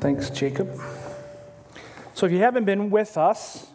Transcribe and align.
Thanks, 0.00 0.30
Jacob. 0.30 0.80
So, 2.14 2.24
if 2.24 2.30
you 2.30 2.38
haven't 2.38 2.66
been 2.66 2.88
with 2.88 3.18
us, 3.18 3.66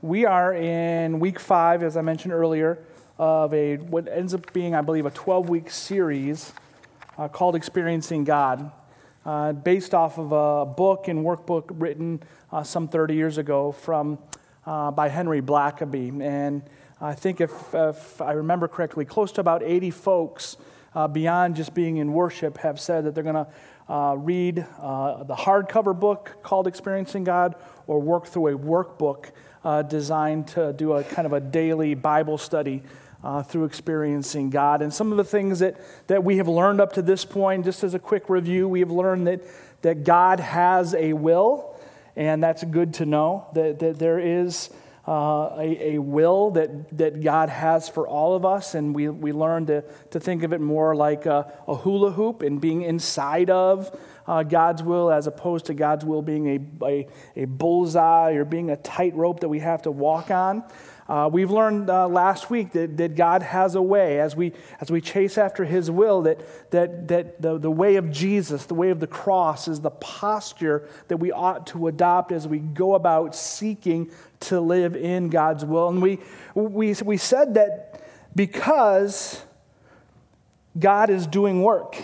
we 0.00 0.24
are 0.24 0.54
in 0.54 1.18
week 1.18 1.40
five, 1.40 1.82
as 1.82 1.96
I 1.96 2.02
mentioned 2.02 2.32
earlier, 2.32 2.78
of 3.18 3.52
a 3.52 3.78
what 3.78 4.06
ends 4.06 4.32
up 4.32 4.52
being, 4.52 4.76
I 4.76 4.80
believe, 4.80 5.06
a 5.06 5.10
12 5.10 5.48
week 5.48 5.68
series 5.68 6.52
uh, 7.18 7.26
called 7.26 7.56
Experiencing 7.56 8.22
God, 8.22 8.70
uh, 9.26 9.52
based 9.52 9.92
off 9.92 10.18
of 10.18 10.30
a 10.30 10.66
book 10.66 11.08
and 11.08 11.24
workbook 11.24 11.64
written 11.70 12.22
uh, 12.52 12.62
some 12.62 12.86
30 12.86 13.14
years 13.14 13.36
ago 13.36 13.72
from, 13.72 14.20
uh, 14.66 14.92
by 14.92 15.08
Henry 15.08 15.42
Blackaby. 15.42 16.22
And 16.22 16.62
I 17.00 17.14
think, 17.14 17.40
if, 17.40 17.74
if, 17.74 18.20
I 18.22 18.32
remember 18.34 18.68
correctly, 18.68 19.04
close 19.04 19.32
to 19.32 19.40
about 19.40 19.64
80 19.64 19.90
folks 19.90 20.56
uh, 20.94 21.08
beyond 21.08 21.56
just 21.56 21.74
being 21.74 21.96
in 21.96 22.12
worship 22.12 22.58
have 22.58 22.78
said 22.78 23.04
that 23.04 23.16
they're 23.16 23.24
going 23.24 23.34
to 23.34 23.48
uh, 23.90 24.14
read 24.16 24.64
uh, 24.80 25.24
the 25.24 25.34
hardcover 25.34 25.98
book 25.98 26.36
called 26.44 26.68
Experiencing 26.68 27.24
God 27.24 27.56
or 27.88 28.00
work 28.00 28.26
through 28.26 28.46
a 28.46 28.58
workbook 28.58 29.32
uh, 29.64 29.82
designed 29.82 30.46
to 30.46 30.72
do 30.72 30.92
a 30.92 31.02
kind 31.02 31.26
of 31.26 31.32
a 31.32 31.40
daily 31.40 31.94
Bible 31.94 32.38
study 32.38 32.84
uh, 33.24 33.42
through 33.42 33.64
experiencing 33.64 34.48
God. 34.48 34.80
And 34.80 34.94
some 34.94 35.10
of 35.10 35.16
the 35.18 35.24
things 35.24 35.58
that, 35.58 35.76
that 36.06 36.22
we 36.22 36.36
have 36.36 36.46
learned 36.46 36.80
up 36.80 36.92
to 36.94 37.02
this 37.02 37.24
point, 37.24 37.64
just 37.64 37.82
as 37.82 37.92
a 37.92 37.98
quick 37.98 38.30
review, 38.30 38.68
we 38.68 38.78
have 38.78 38.92
learned 38.92 39.26
that, 39.26 39.40
that 39.82 40.04
God 40.04 40.38
has 40.38 40.94
a 40.94 41.12
will, 41.12 41.76
and 42.14 42.40
that's 42.40 42.62
good 42.62 42.94
to 42.94 43.06
know, 43.06 43.48
that, 43.54 43.80
that 43.80 43.98
there 43.98 44.20
is 44.20 44.70
uh, 45.08 45.56
a, 45.58 45.94
a, 45.94 45.98
will 45.98 46.50
that, 46.52 46.96
that 46.98 47.22
God 47.22 47.48
has 47.48 47.88
for 47.88 48.06
all 48.06 48.34
of 48.34 48.44
us, 48.44 48.74
and 48.74 48.94
we, 48.94 49.08
we 49.08 49.32
learn 49.32 49.66
to, 49.66 49.82
to 50.10 50.20
think 50.20 50.42
of 50.42 50.52
it 50.52 50.60
more 50.60 50.94
like 50.94 51.26
a, 51.26 51.52
a 51.66 51.74
hula 51.74 52.12
hoop 52.12 52.42
and 52.42 52.60
being 52.60 52.82
inside 52.82 53.50
of 53.50 53.98
uh, 54.26 54.42
God's 54.42 54.82
will 54.82 55.10
as 55.10 55.26
opposed 55.26 55.66
to 55.66 55.74
God's 55.74 56.04
will 56.04 56.22
being 56.22 56.48
a, 56.80 56.86
a, 56.86 57.06
a 57.36 57.44
bullseye 57.46 58.32
or 58.32 58.44
being 58.44 58.70
a 58.70 58.76
tightrope 58.76 59.40
that 59.40 59.48
we 59.48 59.58
have 59.58 59.82
to 59.82 59.90
walk 59.90 60.30
on. 60.30 60.62
Uh, 61.10 61.28
we've 61.28 61.50
learned 61.50 61.90
uh, 61.90 62.06
last 62.06 62.50
week 62.50 62.70
that, 62.70 62.96
that 62.96 63.16
God 63.16 63.42
has 63.42 63.74
a 63.74 63.82
way 63.82 64.20
as 64.20 64.36
we, 64.36 64.52
as 64.80 64.92
we 64.92 65.00
chase 65.00 65.36
after 65.38 65.64
His 65.64 65.90
will, 65.90 66.22
that, 66.22 66.70
that, 66.70 67.08
that 67.08 67.42
the, 67.42 67.58
the 67.58 67.70
way 67.70 67.96
of 67.96 68.12
Jesus, 68.12 68.66
the 68.66 68.76
way 68.76 68.90
of 68.90 69.00
the 69.00 69.08
cross, 69.08 69.66
is 69.66 69.80
the 69.80 69.90
posture 69.90 70.88
that 71.08 71.16
we 71.16 71.32
ought 71.32 71.66
to 71.66 71.88
adopt 71.88 72.30
as 72.30 72.46
we 72.46 72.60
go 72.60 72.94
about 72.94 73.34
seeking 73.34 74.08
to 74.38 74.60
live 74.60 74.94
in 74.94 75.30
God's 75.30 75.64
will. 75.64 75.88
And 75.88 76.00
we, 76.00 76.20
we, 76.54 76.94
we 77.04 77.16
said 77.16 77.54
that 77.54 78.08
because 78.36 79.42
God 80.78 81.10
is 81.10 81.26
doing 81.26 81.60
work 81.60 81.96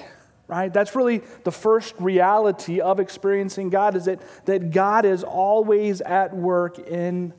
right 0.49 0.73
that's 0.73 0.95
really 0.95 1.23
the 1.43 1.51
first 1.51 1.93
reality 1.99 2.81
of 2.81 3.01
experiencing 3.01 3.69
god 3.69 3.97
is 3.97 4.05
that, 4.05 4.21
that 4.45 4.71
god 4.71 5.05
is 5.05 5.25
always 5.25 6.01
at 6.03 6.33
work 6.37 6.79
in 6.79 7.33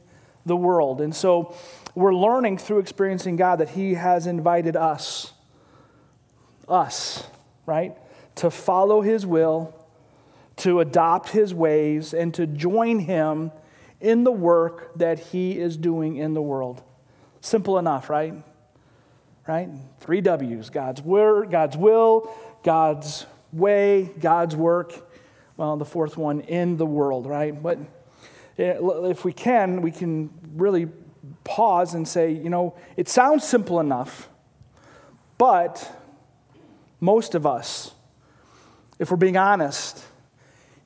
the 0.47 0.55
world. 0.55 1.01
And 1.01 1.15
so 1.15 1.55
we're 1.93 2.15
learning 2.15 2.57
through 2.57 2.79
experiencing 2.79 3.35
God 3.35 3.57
that 3.57 3.69
He 3.69 3.95
has 3.95 4.27
invited 4.27 4.75
us, 4.75 5.33
us, 6.67 7.27
right, 7.65 7.95
to 8.35 8.49
follow 8.49 9.01
His 9.01 9.25
will, 9.25 9.73
to 10.57 10.79
adopt 10.79 11.29
His 11.29 11.53
ways, 11.53 12.13
and 12.13 12.33
to 12.33 12.47
join 12.47 12.99
Him 12.99 13.51
in 13.99 14.23
the 14.23 14.31
work 14.31 14.91
that 14.97 15.19
He 15.19 15.57
is 15.57 15.77
doing 15.77 16.17
in 16.17 16.33
the 16.33 16.41
world. 16.41 16.83
Simple 17.41 17.77
enough, 17.77 18.09
right? 18.09 18.33
Right? 19.47 19.69
Three 19.99 20.21
W's 20.21 20.69
God's 20.69 21.01
word, 21.01 21.51
God's 21.51 21.77
will, 21.77 22.31
God's 22.63 23.25
way, 23.51 24.11
God's 24.19 24.55
work. 24.55 24.93
Well, 25.55 25.77
the 25.77 25.85
fourth 25.85 26.17
one, 26.17 26.41
in 26.41 26.77
the 26.77 26.85
world, 26.85 27.25
right? 27.25 27.51
But 27.51 27.79
Eh, 28.57 28.75
if 28.81 29.23
we 29.23 29.33
can, 29.33 29.81
we 29.81 29.91
can 29.91 30.29
really 30.55 30.87
pause 31.43 31.93
and 31.93 32.07
say, 32.07 32.31
you 32.31 32.49
know, 32.49 32.75
it 32.95 33.07
sounds 33.07 33.43
simple 33.43 33.79
enough, 33.79 34.29
but 35.37 35.91
most 36.99 37.35
of 37.35 37.45
us, 37.45 37.93
if 38.99 39.11
we're 39.11 39.17
being 39.17 39.37
honest, 39.37 40.03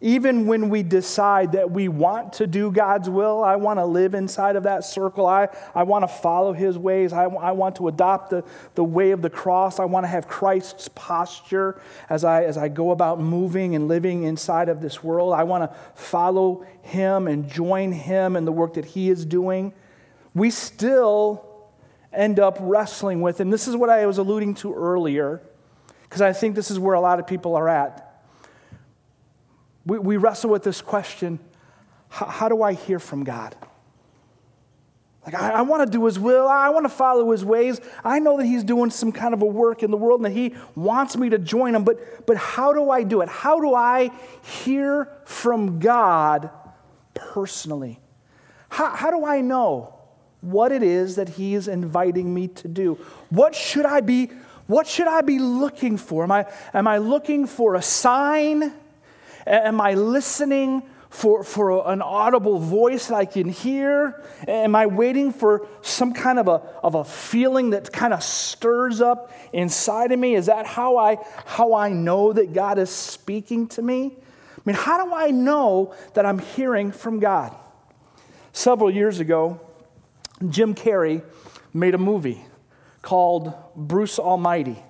even 0.01 0.47
when 0.47 0.69
we 0.69 0.81
decide 0.81 1.51
that 1.51 1.69
we 1.69 1.88
want 1.88 2.34
to 2.34 2.47
do 2.47 2.72
God's 2.72 3.07
will, 3.07 3.44
I 3.44 3.56
want 3.56 3.78
to 3.78 3.85
live 3.85 4.16
inside 4.16 4.56
of 4.56 4.63
that 4.63 4.84
circle, 4.84 5.28
I, 5.28 5.47
I 5.75 5.84
want 5.84 6.03
to 6.03 6.07
follow 6.07 6.53
His 6.53 6.75
ways, 6.75 7.13
I, 7.13 7.25
I 7.25 7.51
want 7.51 7.75
to 7.75 7.88
adopt 7.88 8.31
the, 8.31 8.44
the 8.73 8.84
way 8.84 9.11
of 9.11 9.22
the 9.22 9.29
cross, 9.29 9.79
I 9.79 9.85
want 9.85 10.06
to 10.06 10.07
have 10.07 10.28
Christ's 10.28 10.90
posture 10.95 11.79
as 12.09 12.23
I, 12.23 12.44
as 12.45 12.57
I 12.57 12.67
go 12.67 12.90
about 12.90 13.19
moving 13.19 13.75
and 13.75 13.88
living 13.88 14.23
inside 14.23 14.69
of 14.69 14.81
this 14.81 15.03
world. 15.03 15.34
I 15.34 15.44
want 15.44 15.69
to 15.69 15.78
follow 15.94 16.66
Him 16.81 17.28
and 17.28 17.47
join 17.47 17.91
Him 17.91 18.35
in 18.35 18.45
the 18.45 18.51
work 18.51 18.73
that 18.73 18.85
He 18.85 19.11
is 19.11 19.23
doing. 19.23 19.72
We 20.34 20.50
still 20.50 21.45
end 22.11 22.40
up 22.40 22.57
wrestling 22.59 23.22
with, 23.22 23.40
and 23.40 23.53
this 23.53 23.67
is 23.67 23.75
what 23.75 23.91
I 23.91 24.07
was 24.07 24.17
alluding 24.17 24.56
to 24.56 24.73
earlier, 24.73 25.44
because 26.03 26.22
I 26.22 26.34
think 26.34 26.56
this 26.56 26.72
is 26.72 26.79
where 26.79 26.95
a 26.95 27.01
lot 27.01 27.19
of 27.19 27.28
people 27.28 27.56
are 27.56 27.69
at 27.69 28.10
we, 29.85 29.99
we 29.99 30.17
wrestle 30.17 30.49
with 30.49 30.63
this 30.63 30.81
question 30.81 31.39
how, 32.13 32.49
do 32.49 32.61
I 32.61 32.73
hear 32.73 32.99
from 32.99 33.23
God? 33.23 33.55
Like, 35.25 35.33
I, 35.33 35.51
I 35.51 35.61
want 35.61 35.89
to 35.89 35.89
do 35.89 36.03
His 36.05 36.19
will. 36.19 36.45
I 36.45 36.67
want 36.69 36.83
to 36.83 36.89
follow 36.89 37.31
His 37.31 37.45
ways. 37.45 37.79
I 38.03 38.19
know 38.19 38.35
that 38.35 38.45
He's 38.45 38.65
doing 38.65 38.89
some 38.89 39.13
kind 39.13 39.33
of 39.33 39.41
a 39.41 39.45
work 39.45 39.81
in 39.81 39.91
the 39.91 39.97
world 39.97 40.19
and 40.19 40.25
that 40.25 40.37
He 40.37 40.53
wants 40.75 41.15
me 41.15 41.29
to 41.29 41.37
join 41.37 41.73
Him, 41.73 41.85
but, 41.85 42.25
but 42.25 42.35
how 42.35 42.73
do 42.73 42.89
I 42.89 43.03
do 43.03 43.21
it? 43.21 43.29
How 43.29 43.61
do 43.61 43.73
I 43.73 44.11
hear 44.43 45.09
from 45.23 45.79
God 45.79 46.49
personally? 47.13 48.01
How, 48.67 48.89
how 48.89 49.09
do 49.09 49.25
I 49.25 49.39
know 49.39 49.95
what 50.41 50.73
it 50.73 50.83
is 50.83 51.15
that 51.15 51.29
He 51.29 51.53
is 51.55 51.69
inviting 51.69 52.33
me 52.33 52.49
to 52.49 52.67
do? 52.67 52.95
What 53.29 53.55
should 53.55 53.85
I 53.85 54.01
be? 54.01 54.31
What 54.67 54.85
should 54.85 55.07
I 55.07 55.21
be 55.21 55.39
looking 55.39 55.95
for? 55.97 56.23
Am 56.23 56.31
I, 56.31 56.45
am 56.73 56.87
I 56.87 56.97
looking 56.97 57.47
for 57.47 57.75
a 57.75 57.81
sign? 57.81 58.73
Am 59.46 59.81
I 59.81 59.94
listening 59.94 60.84
for, 61.09 61.44
for 61.44 61.91
an 61.91 62.02
audible 62.02 62.57
voice 62.57 63.07
that 63.07 63.16
I 63.16 63.25
can 63.25 63.50
hear? 63.50 64.24
Am 64.47 64.75
I 64.75 64.85
waiting 64.85 65.34
for 65.34 65.68
some 65.81 66.13
kind 66.13 66.40
of 66.40 66.47
a, 66.47 66.62
of 66.81 66.96
a 66.96 67.03
feeling 67.03 67.72
that 67.72 67.91
kind 67.91 68.13
of 68.13 68.24
stirs 68.24 69.02
up 69.02 69.31
inside 69.52 70.12
of 70.12 70.19
me? 70.19 70.35
Is 70.35 70.46
that 70.46 70.66
how 70.66 70.97
I, 70.97 71.18
how 71.46 71.74
I 71.74 71.90
know 71.90 72.31
that 72.31 72.53
God 72.53 72.79
is 72.79 72.90
speaking 72.90 73.68
to 73.69 73.81
me? 73.81 74.16
I 74.16 74.62
mean, 74.63 74.75
how 74.75 75.03
do 75.06 75.13
I 75.13 75.31
know 75.31 75.94
that 76.13 76.25
I'm 76.25 76.40
hearing 76.40 76.91
from 76.91 77.19
God? 77.19 77.53
Several 78.53 78.90
years 78.90 79.19
ago, 79.19 79.59
Jim 80.50 80.75
Carrey 80.75 81.23
made 81.73 81.94
a 81.94 81.97
movie 81.97 82.44
called 83.02 83.53
Bruce 83.75 84.18
Almighty. 84.18 84.81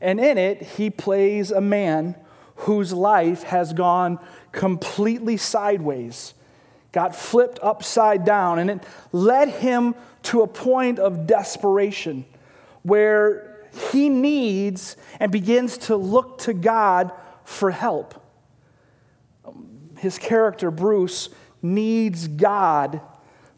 And 0.00 0.18
in 0.18 0.38
it, 0.38 0.62
he 0.62 0.88
plays 0.88 1.50
a 1.50 1.60
man 1.60 2.16
whose 2.62 2.92
life 2.92 3.42
has 3.42 3.72
gone 3.72 4.18
completely 4.52 5.36
sideways, 5.36 6.34
got 6.92 7.14
flipped 7.14 7.58
upside 7.60 8.24
down, 8.24 8.58
and 8.58 8.70
it 8.70 8.84
led 9.10 9.48
him 9.48 9.94
to 10.22 10.42
a 10.42 10.46
point 10.46 11.00
of 11.00 11.26
desperation 11.26 12.24
where 12.82 13.68
he 13.90 14.08
needs 14.08 14.96
and 15.18 15.32
begins 15.32 15.76
to 15.76 15.96
look 15.96 16.38
to 16.38 16.52
God 16.52 17.10
for 17.44 17.70
help. 17.72 18.14
His 19.98 20.18
character, 20.18 20.70
Bruce, 20.70 21.30
needs 21.62 22.28
God 22.28 23.00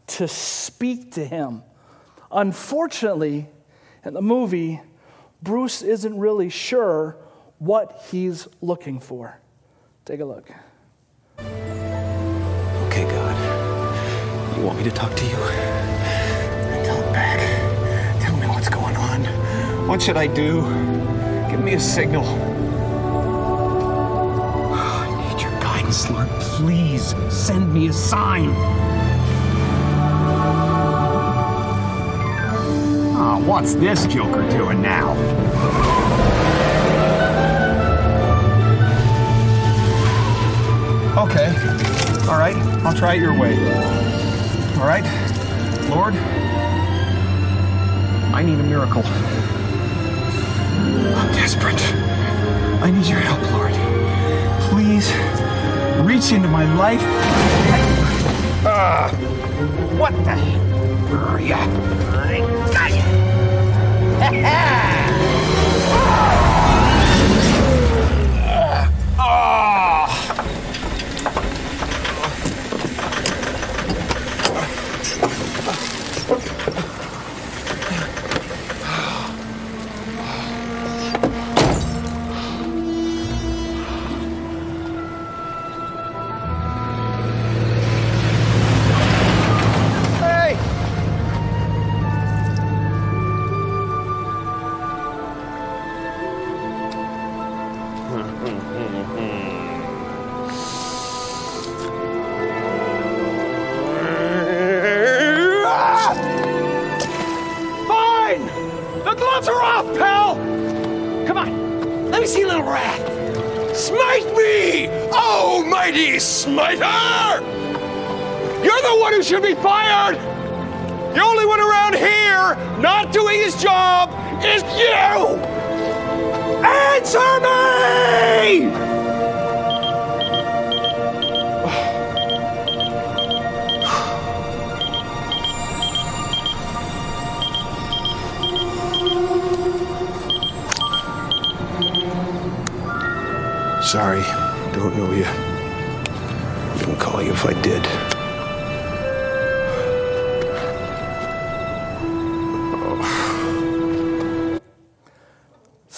to 0.07 0.27
speak 0.27 1.11
to 1.13 1.25
him. 1.25 1.63
Unfortunately, 2.31 3.49
in 4.03 4.13
the 4.13 4.21
movie, 4.21 4.81
Bruce 5.43 5.83
isn't 5.83 6.17
really 6.17 6.49
sure 6.49 7.17
what 7.59 8.05
he's 8.09 8.47
looking 8.61 8.99
for. 8.99 9.39
Take 10.05 10.19
a 10.19 10.25
look. 10.25 10.49
Okay, 11.39 13.03
God. 13.05 14.57
You 14.57 14.63
want 14.63 14.77
me 14.77 14.83
to 14.83 14.91
talk 14.91 15.13
to 15.15 15.25
you? 15.25 15.35
Tell 16.85 16.95
him 16.95 17.13
back. 17.13 17.39
Tell 18.21 18.35
me 18.37 18.47
what's 18.47 18.69
going 18.69 18.95
on. 18.95 19.23
What 19.87 20.01
should 20.01 20.17
I 20.17 20.27
do? 20.27 20.61
Give 21.49 21.61
me 21.63 21.73
a 21.73 21.79
signal. 21.79 22.25
I 24.73 25.33
need 25.33 25.41
your 25.41 25.51
guidance, 25.61 26.09
Lord. 26.09 26.29
Please 26.39 27.15
send 27.29 27.73
me 27.73 27.87
a 27.87 27.93
sign. 27.93 28.49
Oh, 33.17 33.43
what's 33.45 33.73
this 33.75 34.05
Joker 34.07 34.47
doing 34.51 34.81
now? 34.81 35.15
Okay. 41.17 41.47
All 42.27 42.37
right. 42.37 42.57
I'll 42.83 42.93
try 42.93 43.13
it 43.13 43.21
your 43.21 43.39
way. 43.39 43.55
All 44.77 44.85
right. 44.85 45.05
Lord, 45.89 46.13
I 48.33 48.43
need 48.43 48.59
a 48.59 48.63
miracle. 48.63 49.01
I'm 51.15 51.31
desperate. 51.31 51.81
I 52.83 52.91
need 52.91 53.05
your 53.05 53.19
help, 53.21 53.41
Lord. 53.53 53.71
Please 54.69 55.09
reach 56.05 56.33
into 56.33 56.49
my 56.49 56.65
life. 56.75 57.01
Uh, 58.65 59.09
what 59.95 60.11
the 60.25 60.35
hell? 60.35 61.39
Yeah. 61.39 61.65
I 62.27 62.39
got 62.73 62.91
you. 64.91 65.01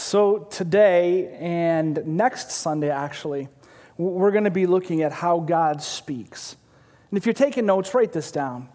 So, 0.07 0.48
today 0.50 1.36
and 1.38 2.01
next 2.07 2.50
Sunday, 2.51 2.89
actually, 2.89 3.50
we're 3.98 4.31
going 4.31 4.45
to 4.45 4.50
be 4.50 4.65
looking 4.65 5.01
at 5.01 5.12
how 5.12 5.42
God 5.42 5.81
speaks. 5.81 6.56
And 7.12 7.18
if 7.18 7.25
you're 7.25 7.33
taking 7.33 7.65
notes, 7.65 7.94
write 7.94 8.13
this 8.13 8.31
down. 8.31 8.69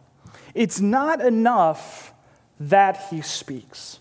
It's 0.53 0.79
not 0.79 1.23
enough 1.23 2.13
that 2.61 3.07
He 3.09 3.23
speaks, 3.23 4.01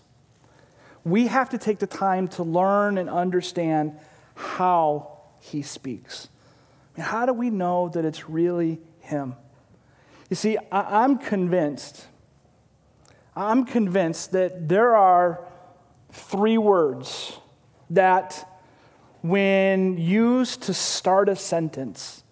we 1.04 1.28
have 1.28 1.48
to 1.48 1.56
take 1.56 1.78
the 1.78 1.86
time 1.86 2.28
to 2.28 2.42
learn 2.42 2.98
and 2.98 3.08
understand 3.08 3.98
how 4.34 5.22
He 5.40 5.62
speaks. 5.62 6.28
I 6.94 7.00
mean, 7.00 7.06
how 7.06 7.24
do 7.24 7.32
we 7.32 7.48
know 7.48 7.88
that 7.94 8.04
it's 8.04 8.28
really 8.28 8.78
Him? 9.00 9.36
You 10.28 10.36
see, 10.36 10.58
I- 10.70 11.02
I'm 11.02 11.16
convinced, 11.16 12.08
I'm 13.34 13.64
convinced 13.64 14.32
that 14.32 14.68
there 14.68 14.94
are 14.94 15.46
three 16.12 16.58
words 16.58 17.38
that, 17.90 18.48
when 19.22 19.98
used 19.98 20.62
to 20.62 20.74
start 20.74 21.28
a 21.28 21.36
sentence, 21.36 22.22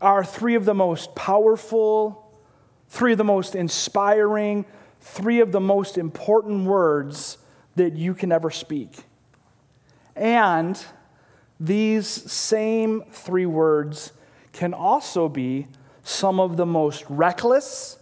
are 0.00 0.24
three 0.24 0.54
of 0.54 0.64
the 0.64 0.74
most 0.74 1.14
powerful, 1.14 2.32
three 2.88 3.12
of 3.12 3.18
the 3.18 3.24
most 3.24 3.54
inspiring, 3.54 4.64
three 5.00 5.40
of 5.40 5.52
the 5.52 5.60
most 5.60 5.98
important 5.98 6.66
words 6.66 7.38
that 7.74 7.94
you 7.94 8.14
can 8.14 8.32
ever 8.32 8.50
speak. 8.50 8.90
And 10.14 10.82
these 11.58 12.06
same 12.06 13.04
three 13.10 13.46
words 13.46 14.12
can 14.52 14.72
also 14.74 15.28
be 15.28 15.66
some 16.02 16.38
of 16.40 16.56
the 16.56 16.66
most 16.66 17.04
reckless, 17.08 17.98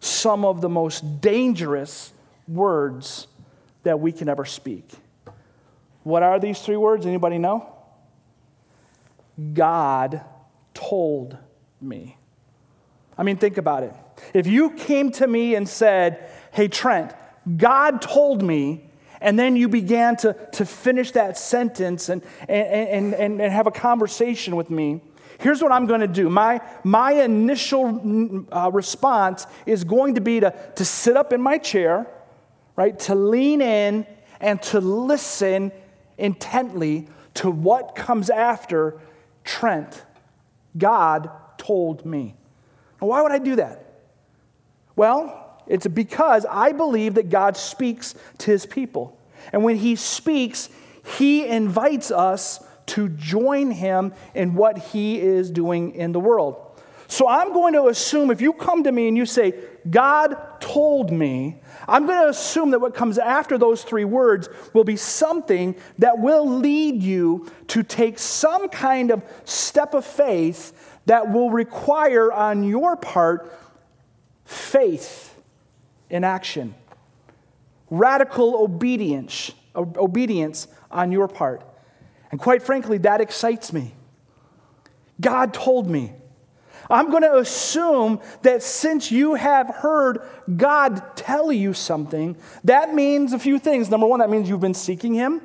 some 0.00 0.44
of 0.44 0.60
the 0.60 0.68
most 0.68 1.20
dangerous 1.20 2.12
words 2.46 3.26
that 3.82 4.00
we 4.00 4.12
can 4.12 4.28
ever 4.28 4.44
speak. 4.44 4.88
What 6.02 6.22
are 6.22 6.38
these 6.40 6.60
three 6.60 6.76
words? 6.76 7.06
Anybody 7.06 7.38
know? 7.38 7.74
God 9.52 10.22
told 10.74 11.36
me. 11.80 12.16
I 13.16 13.22
mean, 13.22 13.36
think 13.36 13.58
about 13.58 13.82
it. 13.82 13.92
If 14.34 14.46
you 14.46 14.70
came 14.70 15.10
to 15.12 15.26
me 15.26 15.54
and 15.54 15.68
said, 15.68 16.30
Hey, 16.52 16.68
Trent, 16.68 17.14
God 17.56 18.00
told 18.02 18.42
me, 18.42 18.84
and 19.20 19.38
then 19.38 19.56
you 19.56 19.68
began 19.68 20.16
to, 20.18 20.34
to 20.52 20.64
finish 20.64 21.12
that 21.12 21.36
sentence 21.36 22.08
and, 22.08 22.22
and, 22.48 23.14
and, 23.14 23.40
and 23.40 23.52
have 23.52 23.66
a 23.66 23.70
conversation 23.72 24.54
with 24.54 24.70
me, 24.70 25.00
here's 25.40 25.62
what 25.62 25.72
I'm 25.72 25.86
going 25.86 26.00
to 26.00 26.06
do. 26.06 26.28
My, 26.28 26.60
my 26.84 27.12
initial 27.12 28.46
uh, 28.52 28.70
response 28.72 29.46
is 29.66 29.84
going 29.84 30.14
to 30.14 30.20
be 30.20 30.40
to, 30.40 30.54
to 30.76 30.84
sit 30.84 31.16
up 31.16 31.32
in 31.32 31.40
my 31.40 31.58
chair, 31.58 32.06
right, 32.78 32.96
to 32.96 33.14
lean 33.16 33.60
in 33.60 34.06
and 34.38 34.62
to 34.62 34.78
listen 34.78 35.72
intently 36.16 37.08
to 37.34 37.50
what 37.50 37.96
comes 37.96 38.30
after 38.30 39.00
Trent. 39.42 40.04
God 40.76 41.28
told 41.58 42.06
me. 42.06 42.36
Now, 43.02 43.08
why 43.08 43.20
would 43.22 43.32
I 43.32 43.40
do 43.40 43.56
that? 43.56 43.84
Well, 44.94 45.60
it's 45.66 45.88
because 45.88 46.46
I 46.48 46.70
believe 46.70 47.14
that 47.14 47.30
God 47.30 47.56
speaks 47.56 48.14
to 48.38 48.52
his 48.52 48.64
people. 48.64 49.18
And 49.52 49.64
when 49.64 49.74
he 49.74 49.96
speaks, 49.96 50.70
he 51.04 51.48
invites 51.48 52.12
us 52.12 52.64
to 52.86 53.08
join 53.08 53.72
him 53.72 54.14
in 54.36 54.54
what 54.54 54.78
he 54.78 55.20
is 55.20 55.50
doing 55.50 55.96
in 55.96 56.12
the 56.12 56.20
world. 56.20 56.64
So 57.10 57.26
I'm 57.26 57.54
going 57.54 57.72
to 57.72 57.88
assume 57.88 58.30
if 58.30 58.42
you 58.42 58.52
come 58.52 58.84
to 58.84 58.92
me 58.92 59.08
and 59.08 59.16
you 59.16 59.24
say, 59.24 59.54
God 59.88 60.60
told 60.60 61.10
me, 61.10 61.58
I'm 61.88 62.06
going 62.06 62.22
to 62.22 62.28
assume 62.28 62.70
that 62.72 62.80
what 62.80 62.94
comes 62.94 63.16
after 63.16 63.56
those 63.56 63.82
three 63.82 64.04
words 64.04 64.50
will 64.74 64.84
be 64.84 64.96
something 64.96 65.74
that 65.96 66.18
will 66.18 66.46
lead 66.46 67.02
you 67.02 67.50
to 67.68 67.82
take 67.82 68.18
some 68.18 68.68
kind 68.68 69.10
of 69.10 69.22
step 69.46 69.94
of 69.94 70.04
faith 70.04 70.98
that 71.06 71.32
will 71.32 71.50
require 71.50 72.30
on 72.30 72.62
your 72.62 72.94
part 72.94 73.50
faith 74.44 75.34
in 76.10 76.24
action, 76.24 76.74
radical 77.88 78.62
obedience, 78.62 79.52
obedience 79.74 80.68
on 80.90 81.10
your 81.10 81.26
part. 81.26 81.62
And 82.30 82.38
quite 82.38 82.62
frankly, 82.62 82.98
that 82.98 83.22
excites 83.22 83.72
me. 83.72 83.94
God 85.18 85.54
told 85.54 85.88
me. 85.88 86.12
I'm 86.90 87.10
going 87.10 87.22
to 87.22 87.36
assume 87.36 88.20
that 88.42 88.62
since 88.62 89.10
you 89.10 89.34
have 89.34 89.68
heard 89.68 90.20
God 90.56 91.16
tell 91.16 91.52
you 91.52 91.74
something, 91.74 92.36
that 92.64 92.94
means 92.94 93.32
a 93.32 93.38
few 93.38 93.58
things. 93.58 93.90
Number 93.90 94.06
one, 94.06 94.20
that 94.20 94.30
means 94.30 94.48
you've 94.48 94.60
been 94.60 94.74
seeking 94.74 95.14
Him, 95.14 95.42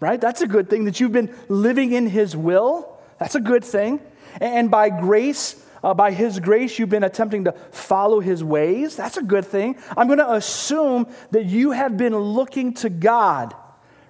right? 0.00 0.20
That's 0.20 0.42
a 0.42 0.46
good 0.46 0.68
thing, 0.68 0.84
that 0.84 1.00
you've 1.00 1.12
been 1.12 1.34
living 1.48 1.92
in 1.92 2.06
His 2.06 2.36
will. 2.36 2.98
That's 3.18 3.34
a 3.34 3.40
good 3.40 3.64
thing. 3.64 4.00
And 4.40 4.70
by 4.70 4.90
grace, 4.90 5.64
uh, 5.82 5.94
by 5.94 6.12
His 6.12 6.38
grace, 6.38 6.78
you've 6.78 6.90
been 6.90 7.04
attempting 7.04 7.44
to 7.44 7.52
follow 7.72 8.20
His 8.20 8.44
ways. 8.44 8.96
That's 8.96 9.16
a 9.16 9.22
good 9.22 9.46
thing. 9.46 9.76
I'm 9.96 10.06
going 10.06 10.18
to 10.18 10.32
assume 10.32 11.06
that 11.30 11.46
you 11.46 11.70
have 11.70 11.96
been 11.96 12.16
looking 12.16 12.74
to 12.74 12.90
God, 12.90 13.54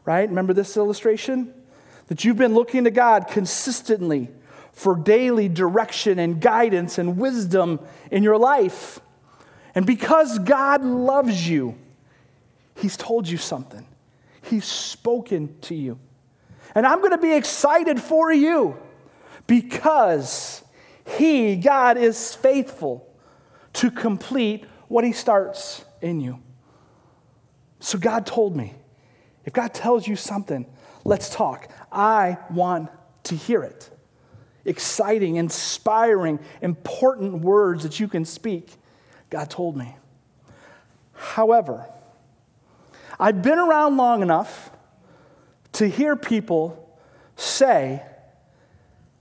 right? 0.04 0.28
Remember 0.28 0.52
this 0.52 0.76
illustration? 0.76 1.54
That 2.08 2.24
you've 2.24 2.36
been 2.36 2.54
looking 2.54 2.82
to 2.84 2.90
God 2.90 3.28
consistently 3.28 4.30
for 4.80 4.96
daily 4.96 5.46
direction 5.46 6.18
and 6.18 6.40
guidance 6.40 6.96
and 6.96 7.18
wisdom 7.18 7.78
in 8.10 8.22
your 8.22 8.38
life. 8.38 8.98
And 9.74 9.84
because 9.84 10.38
God 10.38 10.82
loves 10.82 11.46
you, 11.46 11.76
He's 12.76 12.96
told 12.96 13.28
you 13.28 13.36
something, 13.36 13.86
He's 14.40 14.64
spoken 14.64 15.54
to 15.62 15.74
you. 15.74 15.98
And 16.74 16.86
I'm 16.86 17.00
going 17.00 17.10
to 17.10 17.18
be 17.18 17.34
excited 17.34 18.00
for 18.00 18.32
you 18.32 18.74
because 19.46 20.64
He, 21.18 21.56
God, 21.56 21.98
is 21.98 22.34
faithful 22.34 23.06
to 23.74 23.90
complete 23.90 24.64
what 24.88 25.04
He 25.04 25.12
starts 25.12 25.84
in 26.00 26.22
you. 26.22 26.38
So 27.80 27.98
God 27.98 28.24
told 28.24 28.56
me 28.56 28.72
if 29.44 29.52
God 29.52 29.74
tells 29.74 30.08
you 30.08 30.16
something, 30.16 30.64
let's 31.04 31.28
talk. 31.28 31.70
I 31.92 32.38
want 32.48 32.88
to 33.24 33.36
hear 33.36 33.62
it. 33.62 33.90
Exciting, 34.64 35.36
inspiring, 35.36 36.38
important 36.60 37.42
words 37.42 37.82
that 37.82 38.00
you 38.00 38.08
can 38.08 38.24
speak. 38.24 38.76
God 39.30 39.50
told 39.50 39.76
me. 39.76 39.96
However, 41.12 41.86
I've 43.18 43.42
been 43.42 43.58
around 43.58 43.96
long 43.96 44.22
enough 44.22 44.70
to 45.72 45.88
hear 45.88 46.16
people 46.16 46.98
say, 47.36 48.02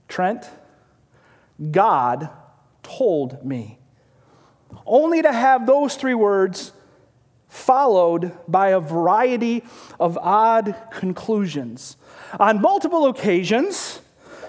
Trent, 0.08 0.48
God 1.70 2.30
told 2.82 3.44
me. 3.44 3.78
Only 4.86 5.22
to 5.22 5.32
have 5.32 5.66
those 5.66 5.94
three 5.94 6.14
words 6.14 6.72
followed 7.48 8.32
by 8.48 8.68
a 8.68 8.80
variety 8.80 9.64
of 9.98 10.16
odd 10.18 10.74
conclusions. 10.92 11.96
On 12.38 12.60
multiple 12.60 13.06
occasions, 13.06 14.00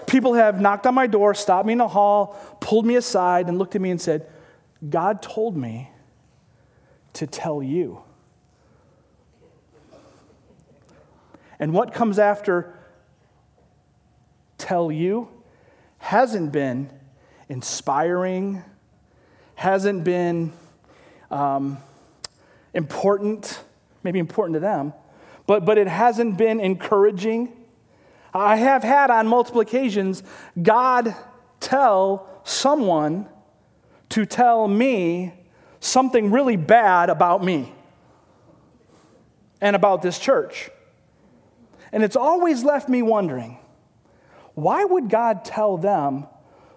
people 0.06 0.34
have 0.34 0.60
knocked 0.60 0.86
on 0.86 0.94
my 0.94 1.06
door, 1.06 1.34
stopped 1.34 1.66
me 1.66 1.72
in 1.72 1.78
the 1.78 1.88
hall, 1.88 2.36
pulled 2.60 2.86
me 2.86 2.96
aside, 2.96 3.48
and 3.48 3.58
looked 3.58 3.74
at 3.74 3.80
me 3.80 3.90
and 3.90 4.00
said, 4.00 4.26
God 4.88 5.22
told 5.22 5.56
me 5.56 5.90
to 7.14 7.26
tell 7.26 7.62
you. 7.62 8.02
And 11.58 11.72
what 11.72 11.94
comes 11.94 12.18
after 12.18 12.74
tell 14.58 14.90
you 14.90 15.28
hasn't 15.98 16.50
been 16.50 16.90
inspiring, 17.48 18.62
hasn't 19.54 20.02
been 20.02 20.52
um, 21.30 21.78
important, 22.74 23.60
maybe 24.02 24.18
important 24.18 24.54
to 24.54 24.60
them, 24.60 24.92
but, 25.46 25.64
but 25.64 25.78
it 25.78 25.86
hasn't 25.86 26.36
been 26.36 26.58
encouraging. 26.58 27.52
I 28.34 28.56
have 28.56 28.82
had 28.82 29.10
on 29.10 29.26
multiple 29.26 29.60
occasions 29.60 30.22
God 30.60 31.14
tell 31.60 32.28
someone 32.44 33.28
to 34.10 34.26
tell 34.26 34.66
me 34.68 35.34
something 35.80 36.30
really 36.30 36.56
bad 36.56 37.10
about 37.10 37.42
me 37.42 37.72
and 39.60 39.76
about 39.76 40.02
this 40.02 40.18
church. 40.18 40.70
And 41.92 42.02
it's 42.02 42.16
always 42.16 42.64
left 42.64 42.88
me 42.88 43.02
wondering 43.02 43.58
why 44.54 44.84
would 44.84 45.08
God 45.08 45.44
tell 45.44 45.78
them 45.78 46.26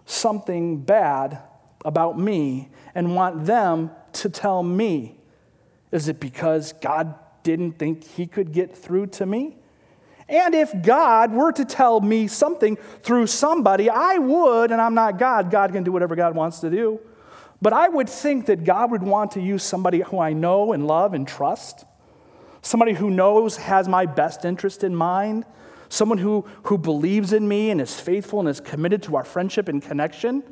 something 0.05 0.77
bad 0.77 1.39
about 1.83 2.17
me 2.17 2.69
and 2.93 3.15
want 3.15 3.45
them 3.45 3.91
to 4.13 4.29
tell 4.29 4.63
me? 4.63 5.17
Is 5.91 6.07
it 6.07 6.19
because 6.19 6.73
God 6.73 7.15
didn't 7.43 7.73
think 7.73 8.03
he 8.03 8.27
could 8.27 8.53
get 8.53 8.75
through 8.75 9.07
to 9.07 9.25
me? 9.25 9.57
And 10.27 10.55
if 10.55 10.81
God 10.81 11.31
were 11.31 11.51
to 11.51 11.65
tell 11.65 12.01
me 12.01 12.27
something 12.27 12.77
through 13.03 13.27
somebody, 13.27 13.89
I 13.89 14.17
would, 14.17 14.71
and 14.71 14.81
I'm 14.81 14.95
not 14.95 15.19
God, 15.19 15.51
God 15.51 15.71
can 15.71 15.83
do 15.83 15.91
whatever 15.91 16.15
God 16.15 16.35
wants 16.35 16.59
to 16.61 16.69
do. 16.69 16.99
But 17.61 17.73
I 17.73 17.87
would 17.87 18.09
think 18.09 18.47
that 18.47 18.63
God 18.63 18.91
would 18.91 19.03
want 19.03 19.31
to 19.31 19.41
use 19.41 19.63
somebody 19.63 20.01
who 20.01 20.19
I 20.19 20.33
know 20.33 20.73
and 20.73 20.87
love 20.87 21.13
and 21.13 21.27
trust, 21.27 21.85
somebody 22.61 22.93
who 22.93 23.09
knows 23.09 23.57
has 23.57 23.87
my 23.87 24.05
best 24.05 24.45
interest 24.45 24.83
in 24.83 24.95
mind, 24.95 25.45
someone 25.89 26.17
who, 26.17 26.45
who 26.63 26.77
believes 26.77 27.31
in 27.31 27.47
me 27.47 27.69
and 27.69 27.79
is 27.79 27.99
faithful 27.99 28.39
and 28.39 28.49
is 28.49 28.59
committed 28.59 29.03
to 29.03 29.15
our 29.15 29.23
friendship 29.23 29.67
and 29.67 29.81
connection. 29.81 30.43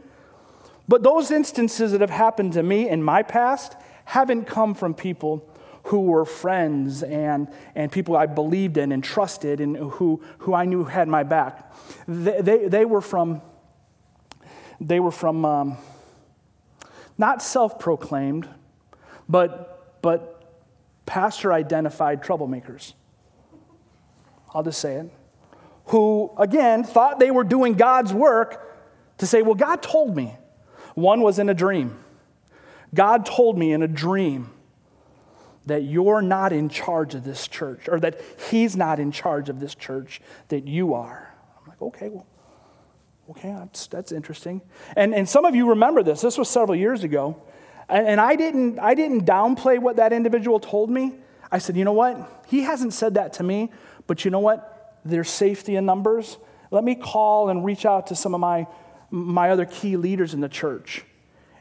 But 0.88 1.01
those 1.01 1.32
instances 1.32 1.92
that 1.94 2.01
have 2.01 2.10
happened 2.10 2.53
to 2.53 2.63
me 2.63 2.89
in 2.89 3.01
my 3.01 3.24
past 3.24 3.75
haven't 4.06 4.46
come 4.46 4.74
from 4.75 4.94
people 4.94 5.48
who 5.83 6.01
were 6.01 6.23
friends 6.23 7.03
and, 7.03 7.47
and 7.75 7.91
people 7.91 8.15
I 8.15 8.25
believed 8.25 8.77
in 8.77 8.91
and 8.91 9.03
trusted 9.03 9.59
and 9.59 9.75
who, 9.75 10.23
who 10.39 10.53
I 10.53 10.65
knew 10.65 10.85
had 10.85 11.07
my 11.07 11.23
back. 11.23 11.73
They, 12.07 12.41
they, 12.41 12.67
they 12.67 12.85
were 12.85 13.01
from, 13.01 13.41
they 14.79 14.99
were 14.99 15.11
from 15.11 15.43
um, 15.43 15.77
not 17.17 17.41
self 17.41 17.79
proclaimed, 17.79 18.47
but, 19.27 20.01
but 20.01 20.61
pastor 21.05 21.51
identified 21.51 22.23
troublemakers. 22.23 22.93
I'll 24.53 24.63
just 24.63 24.79
say 24.79 24.95
it. 24.95 25.11
Who, 25.87 26.31
again, 26.37 26.85
thought 26.85 27.19
they 27.19 27.31
were 27.31 27.43
doing 27.43 27.73
God's 27.73 28.13
work 28.13 28.73
to 29.17 29.25
say, 29.25 29.41
well, 29.41 29.55
God 29.55 29.81
told 29.81 30.15
me. 30.15 30.35
One 30.95 31.21
was 31.21 31.39
in 31.39 31.49
a 31.49 31.53
dream. 31.53 31.99
God 32.93 33.25
told 33.25 33.57
me 33.57 33.73
in 33.73 33.81
a 33.81 33.87
dream 33.87 34.52
that 35.65 35.84
you're 35.84 36.22
not 36.22 36.51
in 36.51 36.70
charge 36.70 37.15
of 37.15 37.24
this 37.24 37.48
church, 37.48 37.88
or 37.88 38.00
that 38.00 38.20
He's 38.50 38.75
not 38.75 39.00
in 39.00 39.12
charge 39.12 39.50
of 39.50 39.60
this 39.60 39.75
church, 39.75 40.22
that 40.50 40.67
you 40.67 40.93
are. 40.93 41.34
I'm 41.62 41.70
like, 41.70 41.82
okay, 41.82 42.10
well, 42.10 42.27
okay, 43.29 43.53
that's, 43.58 43.88
that's 43.88 44.12
interesting. 44.12 44.62
And, 44.96 45.13
and 45.15 45.27
some 45.27 45.46
of 45.46 45.55
you 45.55 45.70
remember 45.70 46.03
this. 46.03 46.22
This 46.22 46.38
was 46.38 46.50
several 46.50 46.75
years 46.75 47.03
ago. 47.03 47.41
And, 47.88 48.08
and 48.08 48.22
I, 48.22 48.36
didn't, 48.36 48.79
I 48.79 48.93
didn't 48.93 49.25
downplay 49.25 49.79
what 49.79 49.98
that 49.98 50.13
individual 50.13 50.60
told 50.60 50.89
me. 50.89 51.13
I 51.51 51.60
said, 51.60 51.77
you 51.77 51.86
know 51.86 51.93
what? 51.93 52.46
He 52.48 52.62
hasn't 52.62 52.93
said 52.93 53.13
that 53.15 53.34
to 53.34 53.43
me, 53.43 53.72
but 54.08 54.25
you 54.25 54.32
know 54.32 54.39
what? 54.39 55.00
There's 55.05 55.29
safety 55.29 55.75
in 55.75 55.86
numbers. 55.86 56.38
Let 56.72 56.84
me 56.84 56.96
call 56.96 57.50
and 57.50 57.63
reach 57.63 57.86
out 57.86 58.08
to 58.08 58.15
some 58.15 58.34
of 58.34 58.39
my, 58.39 58.67
my 59.12 59.51
other 59.51 59.65
key 59.65 59.96
leaders 59.96 60.34
in 60.34 60.41
the 60.41 60.50
church 60.50 61.05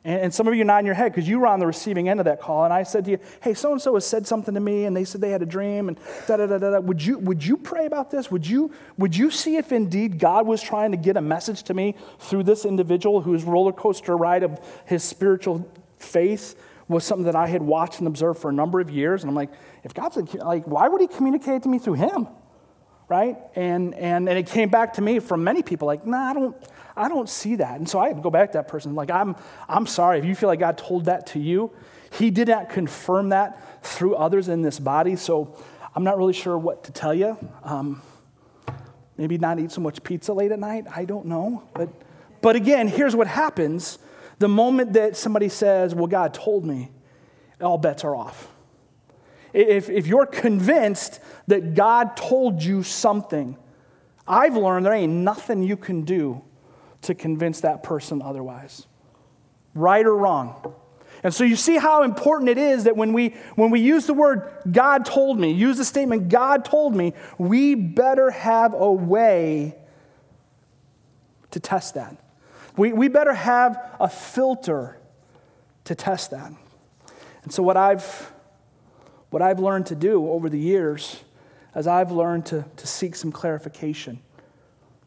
and, 0.05 0.35
some 0.35 0.49
of 0.49 0.55
you 0.55 0.65
nod 0.65 0.79
in 0.79 0.87
your 0.87 0.97
head 0.97 1.13
because 1.13 1.29
you 1.29 1.39
were 1.39 1.47
on 1.47 1.61
the 1.61 1.67
receiving 1.67 2.09
end 2.09 2.19
of 2.19 2.25
that 2.25 2.41
call. 2.41 2.65
And 2.65 2.73
I 2.73 2.83
said 2.83 3.05
to 3.05 3.13
you, 3.13 3.19
hey, 3.41 3.55
so 3.55 3.71
and 3.71 3.81
so 3.81 3.95
has 3.95 4.05
said 4.05 4.27
something 4.27 4.53
to 4.55 4.61
me, 4.61 4.85
and 4.85 4.97
they 4.97 5.05
said 5.05 5.21
they 5.21 5.31
had 5.31 5.43
a 5.43 5.47
dream, 5.47 5.89
and 5.89 5.99
da 6.27 6.37
da 6.37 6.47
da 6.47 6.59
da. 6.59 6.81
Would 6.81 7.05
you, 7.05 7.19
would 7.19 7.45
you 7.45 7.57
pray 7.57 7.87
about 7.87 8.11
this? 8.11 8.31
Would 8.31 8.47
you, 8.47 8.73
would 8.99 9.17
you 9.17 9.31
see 9.31 9.57
if 9.57 9.71
indeed 9.71 10.19
God 10.19 10.47
was 10.47 10.61
trying 10.61 10.91
to 10.91 10.97
get 10.97 11.17
a 11.17 11.21
message 11.21 11.63
to 11.65 11.75
me 11.75 11.95
through 12.19 12.43
this 12.43 12.65
individual 12.65 13.21
whose 13.21 13.45
roller 13.45 13.73
coaster 13.73 14.17
ride 14.17 14.43
of 14.43 14.59
his 14.87 15.05
spiritual 15.05 15.71
faith 15.99 16.61
was 16.89 17.05
something 17.05 17.27
that 17.27 17.37
I 17.37 17.47
had 17.47 17.63
watched 17.63 18.01
and 18.01 18.09
observed 18.09 18.41
for 18.41 18.51
a 18.51 18.53
number 18.53 18.81
of 18.81 18.91
years? 18.91 19.23
And 19.23 19.31
I'm 19.31 19.37
like, 19.37 19.51
if 19.85 19.95
God's 19.95 20.17
like, 20.17 20.65
why 20.65 20.89
would 20.89 21.01
he 21.01 21.07
communicate 21.07 21.63
to 21.63 21.69
me 21.69 21.79
through 21.79 21.95
him? 21.95 22.27
Right? 23.09 23.37
And, 23.55 23.95
and, 23.95 24.29
and 24.29 24.39
it 24.39 24.47
came 24.47 24.69
back 24.69 24.95
to 24.95 25.03
me 25.03 25.19
from 25.19 25.45
many 25.45 25.63
people 25.63 25.87
like, 25.87 26.07
nah, 26.07 26.31
I 26.31 26.33
don't, 26.33 26.57
I 26.97 27.09
don't 27.09 27.29
see 27.29 27.57
that. 27.57 27.79
And 27.79 27.89
so 27.89 27.99
I 27.99 28.09
had 28.09 28.17
to 28.17 28.23
go 28.23 28.31
back 28.31 28.53
to 28.53 28.59
that 28.59 28.69
person. 28.69 28.95
Like, 28.95 29.11
I'm, 29.11 29.37
I'm 29.69 29.87
sorry 29.87 30.19
if 30.19 30.25
you 30.25 30.35
feel 30.35 30.49
like 30.49 30.61
God 30.61 30.79
told 30.79 31.07
that 31.07 31.27
to 31.29 31.39
you. 31.39 31.71
He 32.11 32.31
did 32.31 32.49
not 32.49 32.69
confirm 32.69 33.31
that 33.31 33.85
through 33.85 34.17
others 34.17 34.49
in 34.49 34.63
this 34.63 34.79
body. 34.79 35.17
So 35.17 35.57
I'm 35.95 36.05
not 36.05 36.19
really 36.19 36.33
sure 36.33 36.57
what 36.57 36.85
to 36.85 36.93
tell 36.93 37.15
you. 37.15 37.37
Um, 37.63 38.03
maybe 39.17 39.39
not 39.39 39.59
eat 39.59 39.73
so 39.73 39.81
much 39.81 40.03
pizza 40.03 40.33
late 40.33 40.53
at 40.53 40.59
night. 40.59 40.85
I 40.95 41.05
don't 41.05 41.27
know. 41.27 41.63
But, 41.75 41.89
but 42.41 42.57
again, 42.57 42.89
here's 42.89 43.17
what 43.17 43.27
happens 43.27 43.99
the 44.39 44.49
moment 44.49 44.95
that 44.95 45.17
somebody 45.17 45.49
says, 45.49 45.95
Well, 45.95 46.09
God 46.09 46.35
told 46.35 46.65
me, 46.65 46.91
all 47.61 47.79
bets 47.79 48.05
are 48.05 48.15
off. 48.15 48.52
If, 49.53 49.91
if 49.91 50.07
you're 50.07 50.27
convinced 50.27 51.21
that 51.47 51.75
God 51.75 52.17
told 52.17 52.63
you 52.63 52.83
something, 52.83 53.57
I've 54.27 54.57
learned 54.57 54.87
there 54.87 54.95
ain't 54.95 55.13
nothing 55.13 55.63
you 55.63 55.77
can 55.77 56.03
do 56.03 56.43
to 57.03 57.15
convince 57.15 57.61
that 57.61 57.83
person 57.83 58.23
otherwise, 58.23 58.87
right 59.75 60.05
or 60.05 60.17
wrong. 60.17 60.75
And 61.25 61.33
so 61.33 61.45
you 61.45 61.57
see 61.57 61.77
how 61.77 62.03
important 62.03 62.51
it 62.51 62.59
is 62.59 62.85
that 62.85 62.97
when 62.97 63.13
we 63.13 63.31
when 63.55 63.71
we 63.71 63.81
use 63.81 64.07
the 64.07 64.15
word 64.15 64.51
God 64.71 65.05
told 65.05 65.39
me, 65.39 65.53
use 65.53 65.77
the 65.77 65.85
statement 65.85 66.29
God 66.29 66.65
told 66.65 66.95
me, 66.95 67.13
we 67.39 67.75
better 67.75 68.31
have 68.31 68.75
a 68.75 68.91
way 68.91 69.77
to 71.51 71.61
test 71.61 71.95
that. 71.95 72.17
We, 72.77 72.93
we 72.93 73.09
better 73.09 73.35
have 73.35 73.79
a 74.01 74.09
filter 74.09 74.99
to 75.85 75.95
test 75.95 76.31
that. 76.31 76.53
And 77.45 77.53
so 77.53 77.63
what 77.63 77.77
I've 77.77 78.32
what 79.33 79.41
I've 79.41 79.59
learned 79.59 79.87
to 79.87 79.95
do 79.95 80.29
over 80.31 80.51
the 80.51 80.59
years 80.59 81.25
as 81.75 81.87
I've 81.87 82.13
learned 82.13 82.45
to, 82.47 82.67
to 82.77 82.87
seek 82.87 83.17
some 83.17 83.33
clarification. 83.33 84.21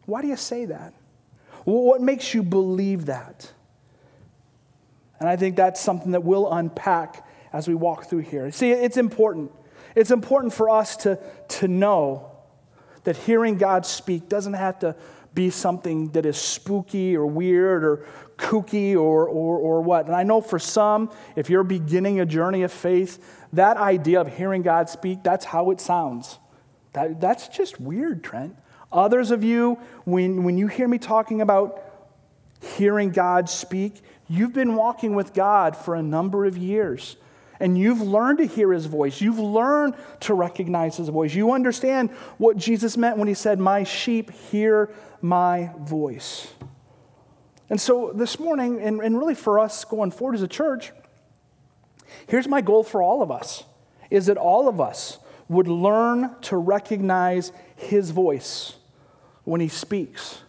Why 0.07 0.23
do 0.23 0.27
you 0.27 0.35
say 0.35 0.65
that? 0.65 0.93
What 1.63 2.01
makes 2.01 2.33
you 2.33 2.41
believe 2.41 3.05
that? 3.05 3.51
And 5.19 5.29
I 5.29 5.35
think 5.35 5.55
that's 5.55 5.79
something 5.79 6.11
that 6.11 6.23
we'll 6.23 6.51
unpack 6.51 7.27
as 7.53 7.67
we 7.67 7.75
walk 7.75 8.05
through 8.09 8.19
here. 8.19 8.51
See, 8.51 8.71
it's 8.71 8.97
important. 8.97 9.51
It's 9.95 10.11
important 10.11 10.53
for 10.53 10.71
us 10.71 10.97
to, 10.97 11.19
to 11.49 11.67
know 11.67 12.31
that 13.03 13.15
hearing 13.15 13.57
God 13.57 13.85
speak 13.85 14.27
doesn't 14.27 14.53
have 14.53 14.79
to 14.79 14.95
be 15.35 15.51
something 15.51 16.09
that 16.11 16.25
is 16.25 16.37
spooky 16.37 17.15
or 17.15 17.27
weird 17.27 17.83
or 17.83 18.07
kooky 18.37 18.95
or, 18.95 19.27
or, 19.27 19.57
or 19.57 19.81
what. 19.81 20.07
And 20.07 20.15
I 20.15 20.23
know 20.23 20.41
for 20.41 20.59
some, 20.59 21.11
if 21.35 21.49
you're 21.49 21.63
beginning 21.63 22.19
a 22.19 22.25
journey 22.25 22.63
of 22.63 22.71
faith, 22.71 23.44
that 23.55 23.77
idea 23.77 24.21
of 24.21 24.37
hearing 24.37 24.61
God 24.61 24.89
speak, 24.89 25.23
that's 25.23 25.45
how 25.45 25.71
it 25.71 25.81
sounds. 25.81 26.39
That, 26.93 27.19
that's 27.19 27.47
just 27.47 27.79
weird, 27.79 28.23
Trent. 28.23 28.55
Others 28.91 29.31
of 29.31 29.43
you, 29.43 29.77
when, 30.05 30.43
when 30.43 30.57
you 30.57 30.67
hear 30.67 30.87
me 30.87 30.97
talking 30.97 31.41
about 31.41 31.81
hearing 32.77 33.09
God 33.09 33.49
speak, 33.49 34.01
you've 34.27 34.53
been 34.53 34.75
walking 34.75 35.15
with 35.15 35.33
God 35.33 35.75
for 35.75 35.95
a 35.95 36.01
number 36.01 36.45
of 36.45 36.57
years. 36.57 37.17
And 37.59 37.77
you've 37.77 38.01
learned 38.01 38.39
to 38.39 38.45
hear 38.45 38.71
his 38.73 38.85
voice. 38.85 39.21
You've 39.21 39.39
learned 39.39 39.95
to 40.21 40.33
recognize 40.33 40.97
his 40.97 41.09
voice. 41.09 41.33
You 41.33 41.53
understand 41.53 42.09
what 42.37 42.57
Jesus 42.57 42.97
meant 42.97 43.17
when 43.17 43.27
he 43.27 43.33
said, 43.33 43.59
My 43.59 43.83
sheep 43.83 44.31
hear 44.31 44.93
my 45.21 45.71
voice. 45.79 46.53
And 47.69 47.79
so 47.79 48.11
this 48.13 48.39
morning, 48.39 48.81
and, 48.81 48.99
and 49.01 49.17
really 49.17 49.35
for 49.35 49.59
us 49.59 49.85
going 49.85 50.11
forward 50.11 50.35
as 50.35 50.41
a 50.41 50.47
church, 50.47 50.91
here's 52.27 52.47
my 52.47 52.61
goal 52.61 52.83
for 52.83 53.01
all 53.01 53.21
of 53.21 53.31
us 53.31 53.63
is 54.09 54.27
that 54.27 54.37
all 54.37 54.67
of 54.67 54.79
us 54.79 55.19
would 55.47 55.67
learn 55.67 56.35
to 56.41 56.57
recognize 56.57 57.51
his 57.75 58.11
voice 58.11 58.77
when 59.43 59.61
he 59.61 59.67
speaks 59.67 60.41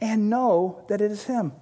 and 0.00 0.28
know 0.28 0.84
that 0.88 1.00
it 1.00 1.10
is 1.10 1.24
him. 1.24 1.52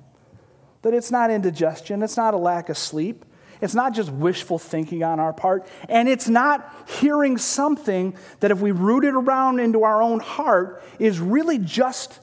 That 0.82 0.94
it's 0.94 1.10
not 1.10 1.30
indigestion, 1.30 2.02
it's 2.02 2.16
not 2.16 2.34
a 2.34 2.38
lack 2.38 2.68
of 2.68 2.76
sleep, 2.76 3.24
it's 3.60 3.74
not 3.74 3.94
just 3.94 4.10
wishful 4.10 4.58
thinking 4.58 5.02
on 5.02 5.20
our 5.20 5.32
part, 5.32 5.66
and 5.88 6.08
it's 6.08 6.28
not 6.28 6.74
hearing 7.00 7.38
something 7.38 8.14
that, 8.40 8.50
if 8.50 8.60
we 8.60 8.72
root 8.72 9.04
it 9.04 9.14
around 9.14 9.60
into 9.60 9.84
our 9.84 10.02
own 10.02 10.20
heart, 10.20 10.82
is 10.98 11.20
really 11.20 11.58
just 11.58 12.20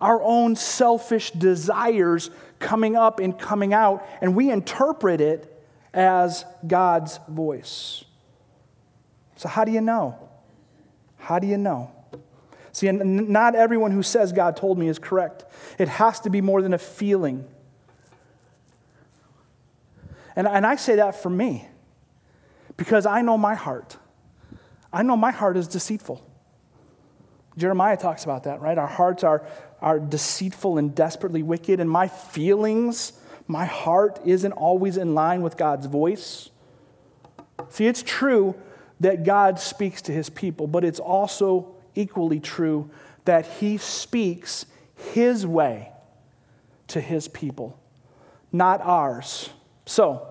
our 0.00 0.22
own 0.22 0.56
selfish 0.56 1.30
desires 1.32 2.30
coming 2.58 2.96
up 2.96 3.20
and 3.20 3.38
coming 3.38 3.74
out, 3.74 4.06
and 4.20 4.34
we 4.34 4.50
interpret 4.50 5.20
it 5.20 5.49
as 5.92 6.44
God's 6.66 7.18
voice. 7.28 8.04
So, 9.36 9.48
how 9.48 9.64
do 9.64 9.72
you 9.72 9.80
know? 9.80 10.18
How 11.18 11.38
do 11.38 11.46
you 11.46 11.58
know? 11.58 11.90
See, 12.72 12.90
not 12.92 13.54
everyone 13.54 13.90
who 13.90 14.02
says 14.02 14.32
God 14.32 14.56
told 14.56 14.78
me 14.78 14.88
is 14.88 14.98
correct. 14.98 15.44
It 15.78 15.88
has 15.88 16.20
to 16.20 16.30
be 16.30 16.40
more 16.40 16.62
than 16.62 16.72
a 16.72 16.78
feeling. 16.78 17.46
And, 20.36 20.46
and 20.46 20.64
I 20.64 20.76
say 20.76 20.96
that 20.96 21.20
for 21.20 21.30
me 21.30 21.66
because 22.76 23.06
I 23.06 23.22
know 23.22 23.36
my 23.36 23.54
heart. 23.54 23.96
I 24.92 25.02
know 25.02 25.16
my 25.16 25.30
heart 25.30 25.56
is 25.56 25.68
deceitful. 25.68 26.24
Jeremiah 27.56 27.96
talks 27.96 28.24
about 28.24 28.44
that, 28.44 28.60
right? 28.60 28.78
Our 28.78 28.86
hearts 28.86 29.24
are, 29.24 29.46
are 29.82 29.98
deceitful 29.98 30.78
and 30.78 30.94
desperately 30.94 31.42
wicked, 31.42 31.80
and 31.80 31.90
my 31.90 32.08
feelings, 32.08 33.12
my 33.50 33.64
heart 33.64 34.20
isn't 34.24 34.52
always 34.52 34.96
in 34.96 35.14
line 35.14 35.42
with 35.42 35.56
God's 35.56 35.86
voice. 35.86 36.50
See, 37.68 37.86
it's 37.86 38.02
true 38.02 38.54
that 39.00 39.24
God 39.24 39.58
speaks 39.58 40.00
to 40.02 40.12
his 40.12 40.30
people, 40.30 40.66
but 40.66 40.84
it's 40.84 41.00
also 41.00 41.74
equally 41.94 42.38
true 42.38 42.90
that 43.24 43.46
he 43.46 43.76
speaks 43.76 44.66
his 45.12 45.46
way 45.46 45.90
to 46.88 47.00
his 47.00 47.28
people, 47.28 47.78
not 48.52 48.80
ours. 48.82 49.50
So, 49.84 50.26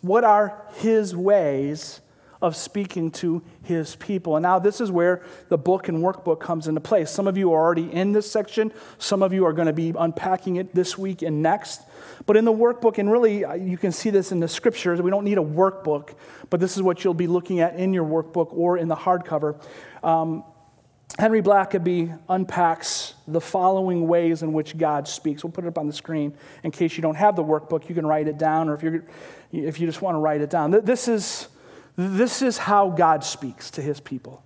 what 0.00 0.24
are 0.24 0.62
his 0.76 1.14
ways 1.14 2.00
of 2.42 2.56
speaking 2.56 3.10
to 3.10 3.42
his 3.62 3.96
people? 3.96 4.36
And 4.36 4.42
now, 4.42 4.58
this 4.58 4.80
is 4.80 4.90
where 4.90 5.22
the 5.48 5.58
book 5.58 5.88
and 5.88 5.98
workbook 5.98 6.40
comes 6.40 6.68
into 6.68 6.80
play. 6.80 7.04
Some 7.04 7.26
of 7.26 7.36
you 7.36 7.52
are 7.52 7.60
already 7.60 7.92
in 7.92 8.12
this 8.12 8.30
section, 8.30 8.72
some 8.98 9.22
of 9.22 9.32
you 9.32 9.44
are 9.46 9.52
going 9.52 9.66
to 9.66 9.72
be 9.72 9.92
unpacking 9.98 10.56
it 10.56 10.74
this 10.74 10.98
week 10.98 11.22
and 11.22 11.42
next. 11.42 11.82
But 12.26 12.36
in 12.36 12.44
the 12.44 12.52
workbook, 12.52 12.98
and 12.98 13.10
really 13.10 13.44
uh, 13.44 13.54
you 13.54 13.76
can 13.76 13.92
see 13.92 14.10
this 14.10 14.32
in 14.32 14.40
the 14.40 14.48
scriptures, 14.48 15.00
we 15.02 15.10
don't 15.10 15.24
need 15.24 15.38
a 15.38 15.42
workbook, 15.42 16.14
but 16.50 16.60
this 16.60 16.76
is 16.76 16.82
what 16.82 17.04
you'll 17.04 17.14
be 17.14 17.26
looking 17.26 17.60
at 17.60 17.76
in 17.76 17.92
your 17.92 18.04
workbook 18.04 18.48
or 18.52 18.78
in 18.78 18.88
the 18.88 18.96
hardcover. 18.96 19.60
Um, 20.02 20.44
Henry 21.18 21.42
Blackaby 21.42 22.18
unpacks 22.28 23.14
the 23.28 23.40
following 23.40 24.08
ways 24.08 24.42
in 24.42 24.52
which 24.52 24.76
God 24.76 25.06
speaks. 25.06 25.44
We'll 25.44 25.52
put 25.52 25.64
it 25.64 25.68
up 25.68 25.78
on 25.78 25.86
the 25.86 25.92
screen 25.92 26.34
in 26.64 26.72
case 26.72 26.96
you 26.96 27.02
don't 27.02 27.14
have 27.14 27.36
the 27.36 27.44
workbook. 27.44 27.88
You 27.88 27.94
can 27.94 28.04
write 28.04 28.26
it 28.26 28.36
down, 28.36 28.68
or 28.68 28.74
if, 28.74 28.82
you're, 28.82 29.04
if 29.52 29.78
you 29.78 29.86
just 29.86 30.02
want 30.02 30.16
to 30.16 30.18
write 30.18 30.40
it 30.40 30.50
down. 30.50 30.72
This 30.72 31.06
is, 31.06 31.48
this 31.96 32.42
is 32.42 32.58
how 32.58 32.90
God 32.90 33.24
speaks 33.24 33.70
to 33.72 33.82
his 33.82 34.00
people. 34.00 34.42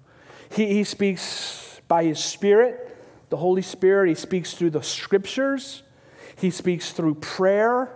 He, 0.50 0.66
he 0.66 0.84
speaks 0.84 1.80
by 1.88 2.04
his 2.04 2.22
Spirit, 2.22 2.96
the 3.30 3.36
Holy 3.36 3.62
Spirit. 3.62 4.08
He 4.08 4.14
speaks 4.14 4.54
through 4.54 4.70
the 4.70 4.82
scriptures, 4.82 5.82
he 6.36 6.50
speaks 6.50 6.92
through 6.92 7.16
prayer, 7.16 7.90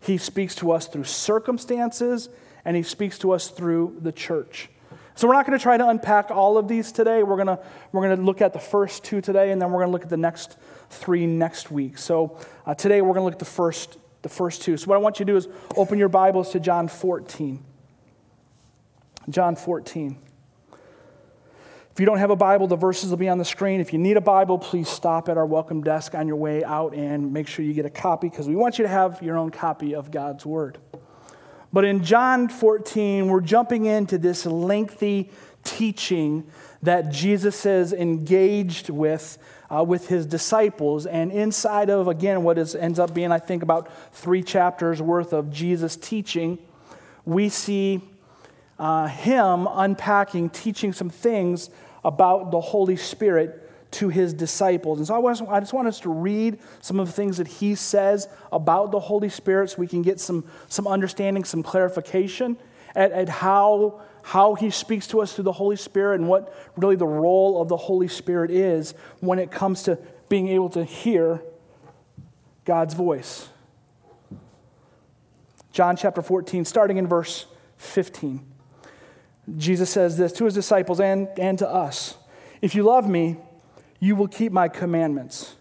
he 0.00 0.16
speaks 0.16 0.54
to 0.56 0.70
us 0.70 0.86
through 0.86 1.04
circumstances, 1.04 2.28
and 2.64 2.76
he 2.76 2.82
speaks 2.82 3.18
to 3.18 3.32
us 3.32 3.48
through 3.48 3.96
the 4.00 4.12
church. 4.12 4.68
So 5.14 5.28
we're 5.28 5.34
not 5.34 5.46
going 5.46 5.58
to 5.58 5.62
try 5.62 5.76
to 5.76 5.88
unpack 5.88 6.30
all 6.30 6.56
of 6.56 6.68
these 6.68 6.92
today. 6.92 7.22
We're 7.22 7.36
going 7.36 7.48
to, 7.48 7.58
we're 7.92 8.06
going 8.06 8.16
to 8.16 8.22
look 8.22 8.40
at 8.40 8.52
the 8.52 8.58
first 8.58 9.04
two 9.04 9.20
today, 9.20 9.50
and 9.50 9.60
then 9.60 9.70
we're 9.70 9.80
going 9.80 9.88
to 9.88 9.92
look 9.92 10.04
at 10.04 10.08
the 10.08 10.16
next 10.16 10.56
three 10.88 11.26
next 11.26 11.70
week. 11.70 11.98
So 11.98 12.38
uh, 12.64 12.74
today 12.74 13.02
we're 13.02 13.14
going 13.14 13.20
to 13.20 13.24
look 13.24 13.34
at 13.34 13.38
the 13.38 13.44
first, 13.44 13.98
the 14.22 14.28
first 14.28 14.62
two. 14.62 14.76
So 14.76 14.86
what 14.86 14.94
I 14.94 14.98
want 14.98 15.18
you 15.18 15.26
to 15.26 15.32
do 15.32 15.36
is 15.36 15.48
open 15.76 15.98
your 15.98 16.08
Bibles 16.08 16.52
to 16.52 16.60
John 16.60 16.88
14. 16.88 17.62
John 19.32 19.56
14. 19.56 20.18
If 21.92 21.98
you 21.98 22.06
don't 22.06 22.18
have 22.18 22.30
a 22.30 22.36
Bible, 22.36 22.66
the 22.66 22.76
verses 22.76 23.10
will 23.10 23.16
be 23.16 23.28
on 23.28 23.38
the 23.38 23.44
screen. 23.44 23.80
If 23.80 23.92
you 23.92 23.98
need 23.98 24.16
a 24.16 24.20
Bible, 24.20 24.58
please 24.58 24.88
stop 24.88 25.28
at 25.28 25.36
our 25.36 25.46
welcome 25.46 25.82
desk 25.82 26.14
on 26.14 26.26
your 26.28 26.36
way 26.36 26.64
out 26.64 26.94
and 26.94 27.32
make 27.32 27.48
sure 27.48 27.64
you 27.64 27.74
get 27.74 27.84
a 27.84 27.90
copy 27.90 28.28
because 28.28 28.48
we 28.48 28.54
want 28.54 28.78
you 28.78 28.84
to 28.84 28.88
have 28.88 29.20
your 29.22 29.36
own 29.36 29.50
copy 29.50 29.94
of 29.94 30.10
God's 30.10 30.46
Word. 30.46 30.78
But 31.72 31.84
in 31.84 32.02
John 32.02 32.48
14, 32.48 33.28
we're 33.28 33.40
jumping 33.40 33.86
into 33.86 34.18
this 34.18 34.46
lengthy 34.46 35.30
teaching 35.62 36.50
that 36.82 37.10
Jesus 37.10 37.66
is 37.66 37.92
engaged 37.92 38.88
with 38.88 39.38
uh, 39.70 39.84
with 39.84 40.08
his 40.08 40.26
disciples. 40.26 41.06
And 41.06 41.30
inside 41.30 41.90
of, 41.90 42.08
again, 42.08 42.42
what 42.42 42.58
is, 42.58 42.74
ends 42.74 42.98
up 42.98 43.14
being, 43.14 43.32
I 43.32 43.38
think, 43.38 43.62
about 43.62 43.88
three 44.12 44.42
chapters 44.42 45.00
worth 45.00 45.32
of 45.32 45.50
Jesus 45.50 45.96
teaching, 45.96 46.58
we 47.24 47.48
see 47.48 48.00
uh, 48.80 49.06
him 49.06 49.68
unpacking, 49.70 50.48
teaching 50.48 50.92
some 50.94 51.10
things 51.10 51.68
about 52.02 52.50
the 52.50 52.60
Holy 52.60 52.96
Spirit 52.96 53.70
to 53.90 54.08
his 54.08 54.32
disciples. 54.32 54.98
And 54.98 55.06
so 55.06 55.14
I, 55.14 55.56
I 55.56 55.60
just 55.60 55.74
want 55.74 55.86
us 55.86 56.00
to 56.00 56.08
read 56.08 56.58
some 56.80 56.98
of 56.98 57.06
the 57.06 57.12
things 57.12 57.36
that 57.36 57.46
he 57.46 57.74
says 57.74 58.26
about 58.50 58.90
the 58.90 58.98
Holy 58.98 59.28
Spirit 59.28 59.68
so 59.68 59.76
we 59.78 59.86
can 59.86 60.00
get 60.00 60.18
some, 60.18 60.46
some 60.68 60.86
understanding, 60.86 61.44
some 61.44 61.62
clarification 61.62 62.56
at, 62.94 63.12
at 63.12 63.28
how, 63.28 64.00
how 64.22 64.54
he 64.54 64.70
speaks 64.70 65.06
to 65.08 65.20
us 65.20 65.34
through 65.34 65.44
the 65.44 65.52
Holy 65.52 65.76
Spirit 65.76 66.18
and 66.18 66.26
what 66.26 66.54
really 66.78 66.96
the 66.96 67.06
role 67.06 67.60
of 67.60 67.68
the 67.68 67.76
Holy 67.76 68.08
Spirit 68.08 68.50
is 68.50 68.94
when 69.20 69.38
it 69.38 69.50
comes 69.50 69.82
to 69.82 69.98
being 70.30 70.48
able 70.48 70.70
to 70.70 70.84
hear 70.84 71.42
God's 72.64 72.94
voice. 72.94 73.50
John 75.70 75.96
chapter 75.96 76.22
14, 76.22 76.64
starting 76.64 76.96
in 76.96 77.06
verse 77.06 77.44
15. 77.76 78.49
Jesus 79.56 79.90
says 79.90 80.16
this 80.16 80.32
to 80.32 80.44
his 80.44 80.54
disciples 80.54 81.00
and, 81.00 81.28
and 81.38 81.58
to 81.58 81.68
us 81.68 82.16
If 82.62 82.74
you 82.74 82.82
love 82.82 83.08
me, 83.08 83.36
you 84.00 84.16
will 84.16 84.28
keep 84.28 84.52
my 84.52 84.68
commandments. 84.68 85.54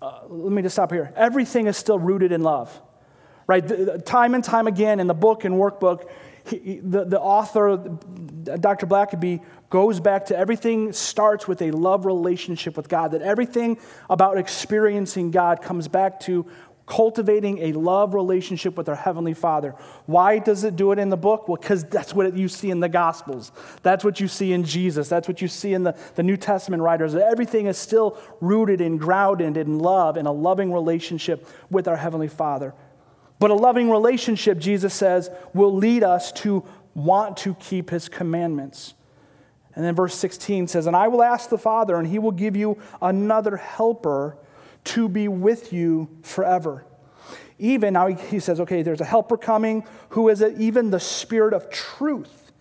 Uh, 0.00 0.20
let 0.28 0.52
me 0.52 0.60
just 0.60 0.74
stop 0.74 0.92
here. 0.92 1.12
Everything 1.16 1.66
is 1.66 1.76
still 1.76 1.98
rooted 1.98 2.30
in 2.30 2.42
love, 2.42 2.78
right? 3.46 3.66
The, 3.66 3.76
the, 3.76 3.98
time 3.98 4.34
and 4.34 4.44
time 4.44 4.66
again 4.66 5.00
in 5.00 5.06
the 5.06 5.14
book 5.14 5.44
and 5.44 5.54
workbook, 5.54 6.08
he, 6.44 6.78
the, 6.82 7.04
the 7.04 7.18
author, 7.18 7.78
Dr. 7.78 8.86
Blackaby, 8.86 9.42
goes 9.70 10.00
back 10.00 10.26
to 10.26 10.36
everything 10.36 10.92
starts 10.92 11.48
with 11.48 11.62
a 11.62 11.70
love 11.70 12.04
relationship 12.04 12.76
with 12.76 12.88
God, 12.88 13.12
that 13.12 13.22
everything 13.22 13.78
about 14.10 14.36
experiencing 14.36 15.30
God 15.30 15.62
comes 15.62 15.88
back 15.88 16.20
to 16.20 16.44
cultivating 16.86 17.58
a 17.58 17.72
love 17.72 18.14
relationship 18.14 18.76
with 18.76 18.88
our 18.88 18.94
Heavenly 18.94 19.32
Father. 19.34 19.74
Why 20.06 20.38
does 20.38 20.64
it 20.64 20.76
do 20.76 20.92
it 20.92 20.98
in 20.98 21.08
the 21.08 21.16
book? 21.16 21.48
Well, 21.48 21.56
because 21.56 21.84
that's 21.84 22.14
what 22.14 22.36
you 22.36 22.48
see 22.48 22.70
in 22.70 22.80
the 22.80 22.88
Gospels. 22.88 23.52
That's 23.82 24.04
what 24.04 24.20
you 24.20 24.28
see 24.28 24.52
in 24.52 24.64
Jesus. 24.64 25.08
That's 25.08 25.26
what 25.26 25.40
you 25.40 25.48
see 25.48 25.72
in 25.72 25.82
the, 25.82 25.96
the 26.14 26.22
New 26.22 26.36
Testament 26.36 26.82
writers. 26.82 27.14
Everything 27.14 27.66
is 27.66 27.78
still 27.78 28.18
rooted 28.40 28.80
and 28.80 29.00
grounded 29.00 29.56
in 29.56 29.78
love 29.78 30.16
and 30.16 30.28
a 30.28 30.32
loving 30.32 30.72
relationship 30.72 31.48
with 31.70 31.88
our 31.88 31.96
Heavenly 31.96 32.28
Father. 32.28 32.74
But 33.38 33.50
a 33.50 33.54
loving 33.54 33.90
relationship, 33.90 34.58
Jesus 34.58 34.92
says, 34.94 35.30
will 35.54 35.74
lead 35.74 36.02
us 36.02 36.32
to 36.32 36.64
want 36.94 37.38
to 37.38 37.54
keep 37.54 37.90
His 37.90 38.08
commandments. 38.08 38.94
And 39.74 39.84
then 39.84 39.94
verse 39.94 40.14
16 40.14 40.68
says, 40.68 40.86
And 40.86 40.94
I 40.94 41.08
will 41.08 41.22
ask 41.22 41.48
the 41.48 41.58
Father, 41.58 41.96
and 41.96 42.06
He 42.06 42.18
will 42.18 42.30
give 42.30 42.56
you 42.56 42.78
another 43.02 43.56
helper 43.56 44.36
to 44.84 45.08
be 45.08 45.28
with 45.28 45.72
you 45.72 46.08
forever. 46.22 46.84
Even 47.58 47.94
now, 47.94 48.08
he 48.08 48.38
says, 48.40 48.60
okay, 48.60 48.82
there's 48.82 49.00
a 49.00 49.04
helper 49.04 49.36
coming 49.36 49.84
who 50.10 50.28
is 50.28 50.42
even 50.42 50.90
the 50.90 51.00
Spirit 51.00 51.54
of 51.54 51.70
truth, 51.70 52.52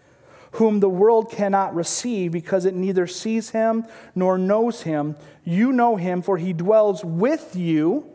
whom 0.52 0.80
the 0.80 0.90
world 0.90 1.32
cannot 1.32 1.74
receive 1.74 2.32
because 2.32 2.66
it 2.66 2.76
neither 2.76 3.08
sees 3.08 3.50
him 3.50 3.86
nor 4.14 4.38
knows 4.38 4.84
him. 4.84 5.16
You 5.44 5.72
know 5.72 5.96
him, 5.96 6.22
for 6.22 6.38
he 6.38 6.54
dwells 6.54 7.04
with 7.04 7.56
you 7.56 8.08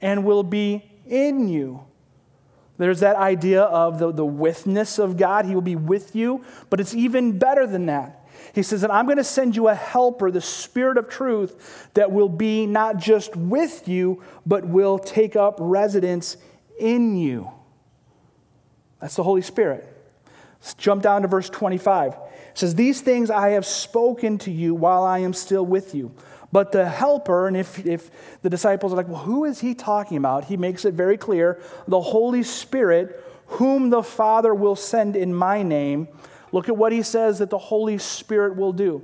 and 0.00 0.24
will 0.24 0.42
be 0.42 0.84
in 1.06 1.48
you. 1.48 1.84
There's 2.76 3.00
that 3.00 3.16
idea 3.16 3.62
of 3.62 4.00
the, 4.00 4.10
the 4.10 4.26
withness 4.26 4.98
of 4.98 5.16
God. 5.16 5.44
He 5.44 5.54
will 5.54 5.62
be 5.62 5.76
with 5.76 6.16
you, 6.16 6.44
but 6.70 6.80
it's 6.80 6.94
even 6.94 7.38
better 7.38 7.66
than 7.66 7.86
that. 7.86 8.23
He 8.54 8.62
says, 8.62 8.82
And 8.82 8.92
I'm 8.92 9.06
going 9.06 9.18
to 9.18 9.24
send 9.24 9.56
you 9.56 9.68
a 9.68 9.74
helper, 9.74 10.30
the 10.30 10.40
Spirit 10.40 10.98
of 10.98 11.08
truth, 11.08 11.88
that 11.94 12.12
will 12.12 12.28
be 12.28 12.66
not 12.66 12.96
just 12.98 13.34
with 13.36 13.88
you, 13.88 14.22
but 14.46 14.66
will 14.66 14.98
take 14.98 15.36
up 15.36 15.56
residence 15.58 16.36
in 16.78 17.16
you. 17.16 17.50
That's 19.00 19.16
the 19.16 19.22
Holy 19.22 19.42
Spirit. 19.42 19.86
Let's 20.60 20.74
jump 20.74 21.02
down 21.02 21.22
to 21.22 21.28
verse 21.28 21.50
25. 21.50 22.12
It 22.12 22.18
says, 22.54 22.74
These 22.74 23.00
things 23.00 23.30
I 23.30 23.50
have 23.50 23.66
spoken 23.66 24.38
to 24.38 24.50
you 24.50 24.74
while 24.74 25.02
I 25.02 25.18
am 25.18 25.32
still 25.32 25.66
with 25.66 25.94
you. 25.94 26.14
But 26.54 26.70
the 26.70 26.88
helper, 26.88 27.48
and 27.48 27.56
if, 27.56 27.84
if 27.84 28.12
the 28.42 28.48
disciples 28.48 28.92
are 28.92 28.96
like, 28.96 29.08
well, 29.08 29.18
who 29.18 29.44
is 29.44 29.58
he 29.60 29.74
talking 29.74 30.16
about? 30.16 30.44
He 30.44 30.56
makes 30.56 30.84
it 30.84 30.94
very 30.94 31.18
clear 31.18 31.60
the 31.88 32.00
Holy 32.00 32.44
Spirit, 32.44 33.20
whom 33.46 33.90
the 33.90 34.04
Father 34.04 34.54
will 34.54 34.76
send 34.76 35.16
in 35.16 35.34
my 35.34 35.64
name. 35.64 36.06
Look 36.54 36.68
at 36.68 36.76
what 36.76 36.92
he 36.92 37.02
says 37.02 37.40
that 37.40 37.50
the 37.50 37.58
Holy 37.58 37.98
Spirit 37.98 38.54
will 38.54 38.72
do. 38.72 39.02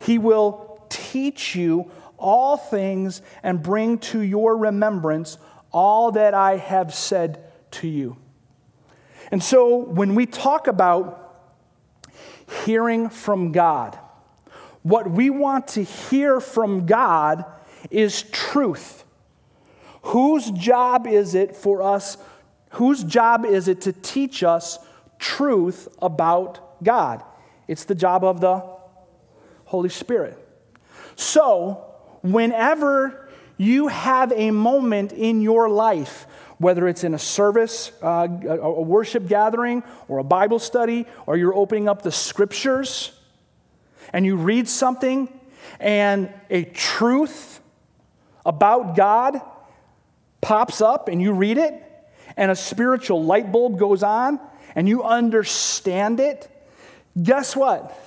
He 0.00 0.16
will 0.16 0.80
teach 0.88 1.56
you 1.56 1.90
all 2.16 2.56
things 2.56 3.20
and 3.42 3.60
bring 3.60 3.98
to 3.98 4.20
your 4.20 4.56
remembrance 4.56 5.38
all 5.72 6.12
that 6.12 6.34
I 6.34 6.58
have 6.58 6.94
said 6.94 7.42
to 7.72 7.88
you. 7.88 8.16
And 9.32 9.42
so 9.42 9.74
when 9.76 10.14
we 10.14 10.24
talk 10.24 10.68
about 10.68 11.50
hearing 12.64 13.08
from 13.08 13.50
God, 13.50 13.98
what 14.84 15.10
we 15.10 15.30
want 15.30 15.66
to 15.70 15.82
hear 15.82 16.38
from 16.38 16.86
God 16.86 17.44
is 17.90 18.22
truth. 18.22 19.02
Whose 20.02 20.52
job 20.52 21.08
is 21.08 21.34
it 21.34 21.56
for 21.56 21.82
us? 21.82 22.18
Whose 22.74 23.02
job 23.02 23.44
is 23.44 23.66
it 23.66 23.80
to 23.80 23.92
teach 23.92 24.44
us 24.44 24.78
truth 25.18 25.88
about 26.00 26.82
God? 26.82 27.22
It's 27.68 27.84
the 27.84 27.94
job 27.94 28.24
of 28.24 28.40
the 28.40 28.62
Holy 29.64 29.88
Spirit. 29.88 30.38
So, 31.16 31.94
whenever 32.22 33.28
you 33.56 33.88
have 33.88 34.32
a 34.32 34.50
moment 34.50 35.12
in 35.12 35.40
your 35.40 35.68
life, 35.68 36.26
whether 36.58 36.88
it's 36.88 37.04
in 37.04 37.14
a 37.14 37.18
service, 37.18 37.92
uh, 38.02 38.28
a 38.48 38.82
worship 38.82 39.28
gathering, 39.28 39.82
or 40.08 40.18
a 40.18 40.24
Bible 40.24 40.58
study, 40.58 41.06
or 41.26 41.36
you're 41.36 41.54
opening 41.54 41.88
up 41.88 42.02
the 42.02 42.12
scriptures 42.12 43.12
and 44.12 44.24
you 44.24 44.36
read 44.36 44.68
something 44.68 45.28
and 45.80 46.32
a 46.48 46.64
truth 46.64 47.60
about 48.44 48.96
God 48.96 49.40
pops 50.40 50.80
up 50.80 51.08
and 51.08 51.20
you 51.20 51.32
read 51.32 51.58
it, 51.58 51.82
and 52.36 52.50
a 52.50 52.56
spiritual 52.56 53.24
light 53.24 53.50
bulb 53.50 53.78
goes 53.78 54.02
on 54.02 54.38
and 54.76 54.86
you 54.86 55.02
understand 55.02 56.20
it, 56.20 56.48
guess 57.20 57.56
what? 57.56 57.98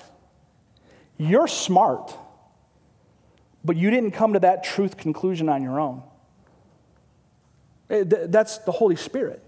You're 1.17 1.47
smart, 1.47 2.15
but 3.65 3.75
you 3.75 3.89
didn't 3.89 4.11
come 4.11 4.33
to 4.33 4.39
that 4.39 4.63
truth 4.63 4.95
conclusion 4.95 5.49
on 5.49 5.63
your 5.63 5.79
own. 5.79 6.03
Eh, 7.89 8.03
that's 8.05 8.59
the 8.59 8.71
Holy 8.71 8.95
Spirit. 8.95 9.43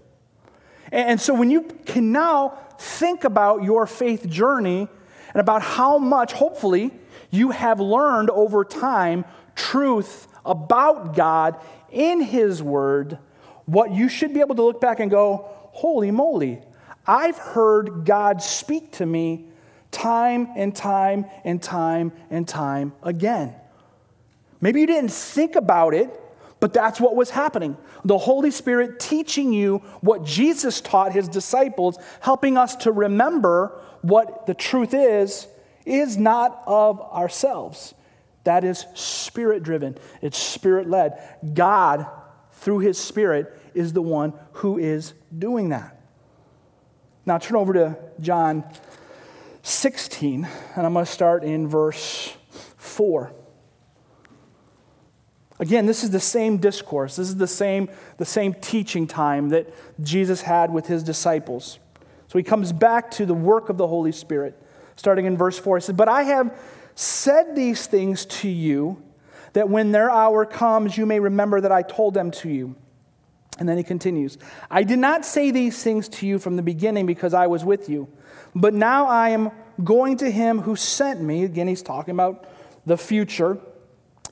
And 0.90 1.18
so 1.18 1.32
when 1.32 1.50
you 1.50 1.62
can 1.62 2.12
now 2.12 2.58
think 2.78 3.24
about 3.24 3.62
your 3.62 3.86
faith 3.86 4.28
journey 4.28 4.88
and 5.32 5.40
about 5.40 5.62
how 5.62 5.98
much, 5.98 6.32
hopefully, 6.32 6.90
you 7.30 7.52
have 7.52 7.80
learned 7.80 8.30
over 8.30 8.64
time 8.64 9.24
truth 9.54 10.26
about 10.44 11.14
God 11.14 11.56
in 11.90 12.20
His 12.20 12.62
Word, 12.62 13.18
what 13.64 13.92
you 13.92 14.08
should 14.08 14.34
be 14.34 14.40
able 14.40 14.56
to 14.56 14.62
look 14.62 14.80
back 14.80 14.98
and 14.98 15.10
go, 15.10 15.48
holy 15.70 16.10
moly, 16.10 16.60
I've 17.06 17.38
heard 17.38 18.04
God 18.04 18.42
speak 18.42 18.92
to 18.92 19.06
me 19.06 19.46
time 19.90 20.48
and 20.56 20.74
time 20.74 21.26
and 21.44 21.62
time 21.62 22.12
and 22.30 22.46
time 22.46 22.92
again. 23.02 23.54
Maybe 24.60 24.80
you 24.80 24.86
didn't 24.86 25.10
think 25.12 25.56
about 25.56 25.94
it 25.94 26.18
but 26.62 26.72
that's 26.72 27.00
what 27.00 27.16
was 27.16 27.28
happening. 27.28 27.76
The 28.04 28.16
Holy 28.16 28.52
Spirit 28.52 29.00
teaching 29.00 29.52
you 29.52 29.78
what 30.00 30.22
Jesus 30.22 30.80
taught 30.80 31.10
his 31.10 31.26
disciples, 31.26 31.98
helping 32.20 32.56
us 32.56 32.76
to 32.76 32.92
remember 32.92 33.80
what 34.02 34.46
the 34.46 34.54
truth 34.54 34.94
is, 34.94 35.48
is 35.84 36.16
not 36.16 36.62
of 36.68 37.00
ourselves. 37.00 37.94
That 38.44 38.62
is 38.62 38.86
spirit 38.94 39.64
driven, 39.64 39.98
it's 40.20 40.38
spirit 40.38 40.88
led. 40.88 41.20
God, 41.52 42.06
through 42.52 42.78
his 42.78 42.96
spirit, 42.96 43.58
is 43.74 43.92
the 43.92 44.00
one 44.00 44.32
who 44.52 44.78
is 44.78 45.14
doing 45.36 45.70
that. 45.70 46.00
Now 47.24 47.38
turn 47.38 47.56
over 47.56 47.72
to 47.74 47.96
John 48.20 48.64
16, 49.62 50.48
and 50.76 50.86
I'm 50.86 50.92
going 50.92 51.04
to 51.04 51.10
start 51.10 51.44
in 51.44 51.68
verse 51.68 52.36
4. 52.76 53.32
Again, 55.60 55.86
this 55.86 56.02
is 56.02 56.10
the 56.10 56.18
same 56.18 56.56
discourse. 56.56 57.14
This 57.16 57.28
is 57.28 57.36
the 57.36 57.46
same, 57.46 57.88
the 58.16 58.24
same 58.24 58.54
teaching 58.54 59.06
time 59.06 59.50
that 59.50 59.72
Jesus 60.02 60.42
had 60.42 60.72
with 60.72 60.88
his 60.88 61.04
disciples. 61.04 61.78
So 62.26 62.38
he 62.38 62.42
comes 62.42 62.72
back 62.72 63.12
to 63.12 63.26
the 63.26 63.34
work 63.34 63.68
of 63.68 63.76
the 63.76 63.86
Holy 63.86 64.10
Spirit, 64.10 64.60
starting 64.96 65.26
in 65.26 65.36
verse 65.36 65.56
4. 65.58 65.76
He 65.76 65.82
says, 65.82 65.94
But 65.94 66.08
I 66.08 66.24
have 66.24 66.58
said 66.96 67.54
these 67.54 67.86
things 67.86 68.26
to 68.26 68.48
you, 68.48 69.00
that 69.52 69.68
when 69.68 69.92
their 69.92 70.10
hour 70.10 70.44
comes, 70.44 70.96
you 70.98 71.06
may 71.06 71.20
remember 71.20 71.60
that 71.60 71.70
I 71.70 71.82
told 71.82 72.14
them 72.14 72.32
to 72.32 72.48
you. 72.48 72.74
And 73.62 73.68
then 73.68 73.76
he 73.76 73.84
continues, 73.84 74.38
I 74.72 74.82
did 74.82 74.98
not 74.98 75.24
say 75.24 75.52
these 75.52 75.80
things 75.84 76.08
to 76.08 76.26
you 76.26 76.40
from 76.40 76.56
the 76.56 76.62
beginning 76.62 77.06
because 77.06 77.32
I 77.32 77.46
was 77.46 77.64
with 77.64 77.88
you, 77.88 78.08
but 78.56 78.74
now 78.74 79.06
I 79.06 79.28
am 79.28 79.52
going 79.84 80.16
to 80.16 80.28
him 80.28 80.62
who 80.62 80.74
sent 80.74 81.20
me. 81.20 81.44
Again, 81.44 81.68
he's 81.68 81.80
talking 81.80 82.10
about 82.10 82.44
the 82.86 82.98
future. 82.98 83.60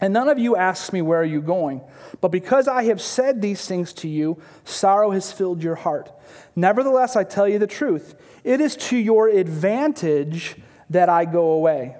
And 0.00 0.12
none 0.12 0.28
of 0.28 0.40
you 0.40 0.56
asks 0.56 0.92
me, 0.92 1.00
Where 1.00 1.20
are 1.20 1.24
you 1.24 1.40
going? 1.40 1.80
But 2.20 2.32
because 2.32 2.66
I 2.66 2.82
have 2.86 3.00
said 3.00 3.40
these 3.40 3.64
things 3.64 3.92
to 3.92 4.08
you, 4.08 4.42
sorrow 4.64 5.12
has 5.12 5.30
filled 5.30 5.62
your 5.62 5.76
heart. 5.76 6.10
Nevertheless, 6.56 7.14
I 7.14 7.22
tell 7.22 7.46
you 7.46 7.60
the 7.60 7.68
truth. 7.68 8.16
It 8.42 8.60
is 8.60 8.74
to 8.88 8.96
your 8.96 9.28
advantage 9.28 10.56
that 10.88 11.08
I 11.08 11.24
go 11.24 11.52
away. 11.52 11.94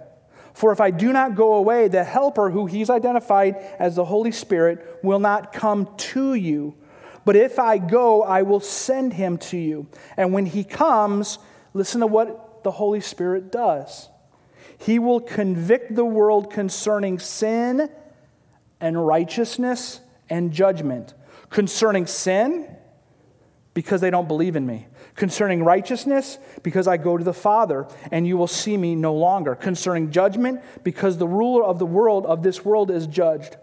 For 0.53 0.73
if 0.73 0.81
I 0.81 0.91
do 0.91 1.13
not 1.13 1.37
go 1.37 1.55
away, 1.55 1.87
the 1.87 2.03
Helper, 2.03 2.51
who 2.51 2.67
he's 2.67 2.91
identified 2.91 3.55
as 3.79 3.95
the 3.95 4.05
Holy 4.05 4.33
Spirit, 4.33 4.99
will 5.05 5.21
not 5.21 5.53
come 5.53 5.95
to 5.97 6.35
you. 6.35 6.75
But 7.25 7.37
if 7.37 7.59
I 7.59 7.79
go, 7.79 8.23
I 8.23 8.43
will 8.43 8.61
send 8.61 9.13
him 9.15 9.39
to 9.39 9.59
you. 9.59 9.87
And 10.17 10.33
when 10.33 10.47
he 10.47 10.65
comes, 10.65 11.39
listen 11.75 12.01
to 12.01 12.07
what 12.07 12.65
the 12.65 12.71
Holy 12.71 13.01
Spirit 13.01 13.53
does. 13.53 14.09
He 14.79 14.99
will 14.99 15.21
convict 15.21 15.95
the 15.95 16.05
world 16.05 16.51
concerning 16.51 17.19
sin 17.19 17.91
and 18.81 19.07
righteousness 19.07 20.01
and 20.31 20.53
judgment. 20.53 21.15
Concerning 21.51 22.07
sin, 22.07 22.77
because 23.75 24.01
they 24.01 24.11
don't 24.11 24.29
believe 24.29 24.57
in 24.57 24.67
me. 24.67 24.87
Concerning 25.15 25.63
righteousness, 25.63 26.39
because 26.63 26.89
I 26.89 26.97
go 26.97 27.17
to 27.17 27.25
the 27.25 27.35
Father 27.35 27.87
and 28.11 28.27
you 28.27 28.37
will 28.37 28.47
see 28.47 28.77
me 28.77 28.95
no 28.95 29.15
longer. 29.15 29.55
Concerning 29.55 30.11
judgment, 30.11 30.61
because 30.83 31.19
the 31.19 31.29
ruler 31.29 31.65
of 31.65 31.79
the 31.79 31.87
world, 31.87 32.25
of 32.27 32.43
this 32.43 32.65
world, 32.65 32.91
is 32.91 33.07
judged. 33.07 33.57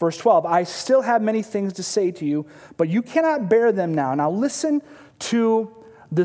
Verse 0.00 0.16
12, 0.16 0.46
I 0.46 0.64
still 0.64 1.02
have 1.02 1.20
many 1.20 1.42
things 1.42 1.74
to 1.74 1.82
say 1.82 2.10
to 2.10 2.24
you, 2.24 2.46
but 2.78 2.88
you 2.88 3.02
cannot 3.02 3.50
bear 3.50 3.70
them 3.70 3.94
now. 3.94 4.14
Now 4.14 4.30
listen 4.30 4.80
to 5.20 5.70
the, 6.10 6.24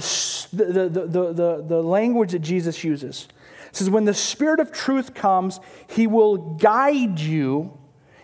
the, 0.53 0.89
the, 0.89 1.33
the, 1.33 1.65
the 1.67 1.83
language 1.83 2.31
that 2.31 2.39
Jesus 2.39 2.85
uses. 2.85 3.27
It 3.67 3.75
says, 3.75 3.89
When 3.89 4.05
the 4.05 4.13
Spirit 4.13 4.61
of 4.61 4.71
truth 4.71 5.13
comes, 5.13 5.59
he 5.87 6.07
will 6.07 6.37
guide 6.37 7.19
you 7.19 7.77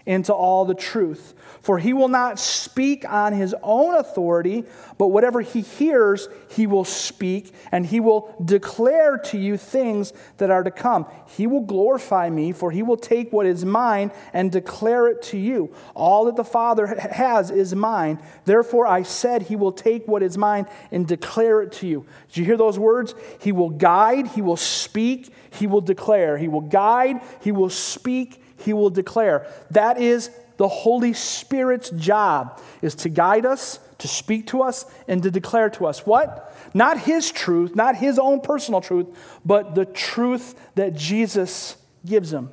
into 0.06 0.34
all 0.34 0.64
the 0.64 0.74
truth. 0.74 1.34
For 1.62 1.78
he 1.78 1.94
will 1.94 2.08
not 2.08 2.40
speak 2.40 3.08
on 3.08 3.34
his 3.34 3.56
own 3.62 3.96
authority, 3.96 4.66
but 4.98 5.10
whatever 5.10 5.42
he 5.42 5.62
hears, 5.62 6.28
he 6.50 6.66
will 6.66 6.84
speak, 6.84 7.54
and 7.72 7.86
he 7.86 8.00
will 8.00 8.36
declare 8.44 9.18
to 9.18 9.38
you 9.38 9.58
things 9.58 10.12
that 10.38 10.50
are 10.50 10.64
to 10.64 10.72
come. 10.72 11.06
He 11.28 11.46
will 11.46 11.62
glorify 11.62 12.32
me, 12.32 12.52
for 12.52 12.72
he 12.72 12.82
will 12.82 12.98
take 12.98 13.32
what 13.32 13.46
is 13.46 13.64
mine 13.64 14.12
and 14.34 14.52
declare 14.52 15.08
it 15.08 15.22
to 15.24 15.38
you. 15.38 15.72
All 15.94 16.26
that 16.26 16.36
the 16.36 16.44
Father 16.44 16.88
has 16.88 17.52
is 17.52 17.76
mine. 17.76 18.20
Therefore, 18.46 18.88
I 18.88 19.04
said, 19.04 19.44
He 19.44 19.56
will 19.56 19.72
take 19.72 20.08
what 20.08 20.24
is 20.24 20.40
mine 20.40 20.66
and 20.92 21.08
declare 21.08 21.62
it 21.62 21.72
to 21.74 21.88
you. 21.88 22.08
Did 22.30 22.38
you 22.38 22.46
hear 22.46 22.58
those 22.58 22.80
words? 22.80 23.14
He 23.40 23.52
will 23.52 23.70
guide, 23.70 24.28
he 24.28 24.42
will 24.42 24.58
speak, 24.58 25.32
he 25.52 25.68
will 25.68 25.82
declare. 25.82 26.40
He 26.40 26.48
will 26.48 26.62
guide, 26.62 27.22
he 27.42 27.52
will 27.52 27.70
speak, 27.70 28.42
he 28.58 28.74
will 28.74 28.90
declare. 28.90 29.48
That 29.70 30.00
is 30.00 30.32
the 30.62 30.68
Holy 30.68 31.12
Spirit's 31.14 31.90
job 31.90 32.62
is 32.84 32.94
to 32.94 33.10
guide 33.10 33.48
us, 33.48 33.80
to 33.98 34.08
speak 34.08 34.46
to 34.46 34.62
us, 34.62 34.86
and 35.08 35.24
to 35.24 35.32
declare 35.32 35.72
to 35.72 35.88
us 35.88 36.06
what? 36.06 36.56
Not 36.76 37.00
his 37.00 37.32
truth, 37.32 37.76
not 37.76 37.96
his 37.96 38.20
own 38.20 38.42
personal 38.42 38.80
truth, 38.80 39.08
but 39.44 39.74
the 39.74 39.86
truth 39.86 40.54
that 40.76 40.94
Jesus 40.94 41.78
gives 42.06 42.32
him. 42.32 42.52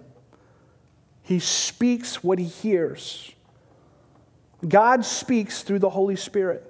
He 1.20 1.38
speaks 1.38 2.24
what 2.24 2.38
he 2.38 2.46
hears. 2.46 3.30
God 4.66 5.04
speaks 5.04 5.60
through 5.60 5.80
the 5.80 5.90
Holy 5.90 6.16
Spirit. 6.16 6.64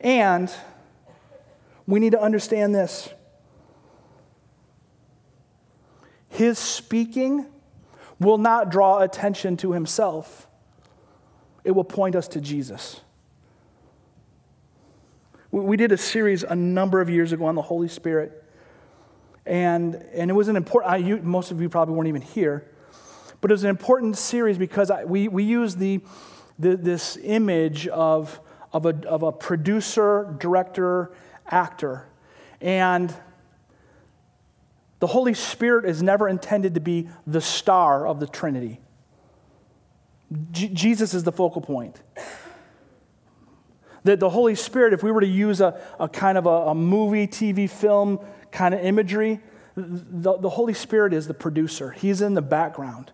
And 0.00 0.52
we 1.86 2.00
need 2.00 2.10
to 2.10 2.20
understand 2.20 2.74
this. 2.74 3.08
His 6.28 6.58
speaking 6.58 7.46
will 8.20 8.38
not 8.38 8.70
draw 8.70 9.00
attention 9.00 9.56
to 9.56 9.72
himself, 9.72 10.46
it 11.64 11.72
will 11.72 11.84
point 11.84 12.14
us 12.14 12.28
to 12.28 12.40
Jesus. 12.40 13.00
We 15.50 15.76
did 15.76 15.90
a 15.90 15.96
series 15.96 16.44
a 16.44 16.54
number 16.54 17.00
of 17.00 17.10
years 17.10 17.32
ago 17.32 17.46
on 17.46 17.56
the 17.56 17.62
Holy 17.62 17.88
Spirit. 17.88 18.44
And, 19.46 19.96
and 20.14 20.30
it 20.30 20.34
was 20.34 20.46
an 20.48 20.54
important, 20.54 20.92
I, 20.92 20.96
you, 20.98 21.16
most 21.16 21.50
of 21.50 21.60
you 21.60 21.68
probably 21.68 21.94
weren't 21.94 22.08
even 22.08 22.22
here, 22.22 22.70
but 23.40 23.50
it 23.50 23.54
was 23.54 23.64
an 23.64 23.70
important 23.70 24.16
series 24.16 24.58
because 24.58 24.90
I, 24.90 25.04
we, 25.04 25.26
we 25.26 25.42
use 25.42 25.74
the, 25.74 26.00
the, 26.58 26.76
this 26.76 27.18
image 27.22 27.88
of, 27.88 28.38
of, 28.72 28.86
a, 28.86 28.90
of 29.08 29.22
a 29.22 29.32
producer, 29.32 30.36
director, 30.38 31.10
actor. 31.48 32.06
And 32.60 33.12
the 35.00 35.06
Holy 35.08 35.34
Spirit 35.34 35.86
is 35.86 36.02
never 36.02 36.28
intended 36.28 36.74
to 36.74 36.80
be 36.80 37.08
the 37.26 37.40
star 37.40 38.06
of 38.06 38.20
the 38.20 38.26
Trinity. 38.26 38.80
J- 40.52 40.68
Jesus 40.68 41.14
is 41.14 41.24
the 41.24 41.32
focal 41.32 41.62
point. 41.62 42.00
That 44.04 44.20
the 44.20 44.30
Holy 44.30 44.54
Spirit, 44.54 44.92
if 44.92 45.02
we 45.02 45.10
were 45.10 45.20
to 45.20 45.26
use 45.26 45.60
a, 45.60 45.80
a 45.98 46.08
kind 46.08 46.38
of 46.38 46.46
a, 46.46 46.68
a 46.68 46.74
movie, 46.74 47.26
TV, 47.26 47.68
film 47.68 48.20
kind 48.50 48.74
of 48.74 48.80
imagery, 48.80 49.40
the, 49.76 50.38
the 50.38 50.50
Holy 50.50 50.74
Spirit 50.74 51.12
is 51.12 51.26
the 51.26 51.34
producer. 51.34 51.90
He's 51.90 52.20
in 52.20 52.34
the 52.34 52.42
background. 52.42 53.12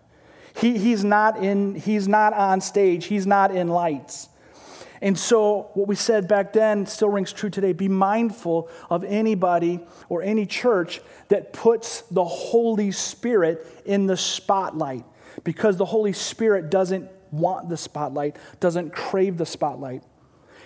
He, 0.55 0.77
he's, 0.77 1.03
not 1.03 1.43
in, 1.43 1.75
he's 1.75 2.07
not 2.07 2.33
on 2.33 2.61
stage, 2.61 3.05
he's 3.05 3.27
not 3.27 3.55
in 3.55 3.67
lights. 3.67 4.29
And 5.01 5.17
so, 5.17 5.69
what 5.73 5.87
we 5.87 5.95
said 5.95 6.27
back 6.27 6.53
then 6.53 6.85
still 6.85 7.09
rings 7.09 7.31
true 7.31 7.49
today. 7.49 7.73
Be 7.73 7.87
mindful 7.87 8.69
of 8.89 9.03
anybody 9.03 9.79
or 10.09 10.23
any 10.23 10.45
church 10.45 11.01
that 11.29 11.53
puts 11.53 12.01
the 12.09 12.25
Holy 12.25 12.91
Spirit 12.91 13.65
in 13.85 14.07
the 14.07 14.17
spotlight 14.17 15.05
because 15.43 15.77
the 15.77 15.85
Holy 15.85 16.13
Spirit 16.13 16.71
doesn't 16.71 17.09
want 17.31 17.69
the 17.69 17.77
spotlight, 17.77 18.37
doesn't 18.59 18.93
crave 18.93 19.37
the 19.37 19.45
spotlight. 19.45 20.03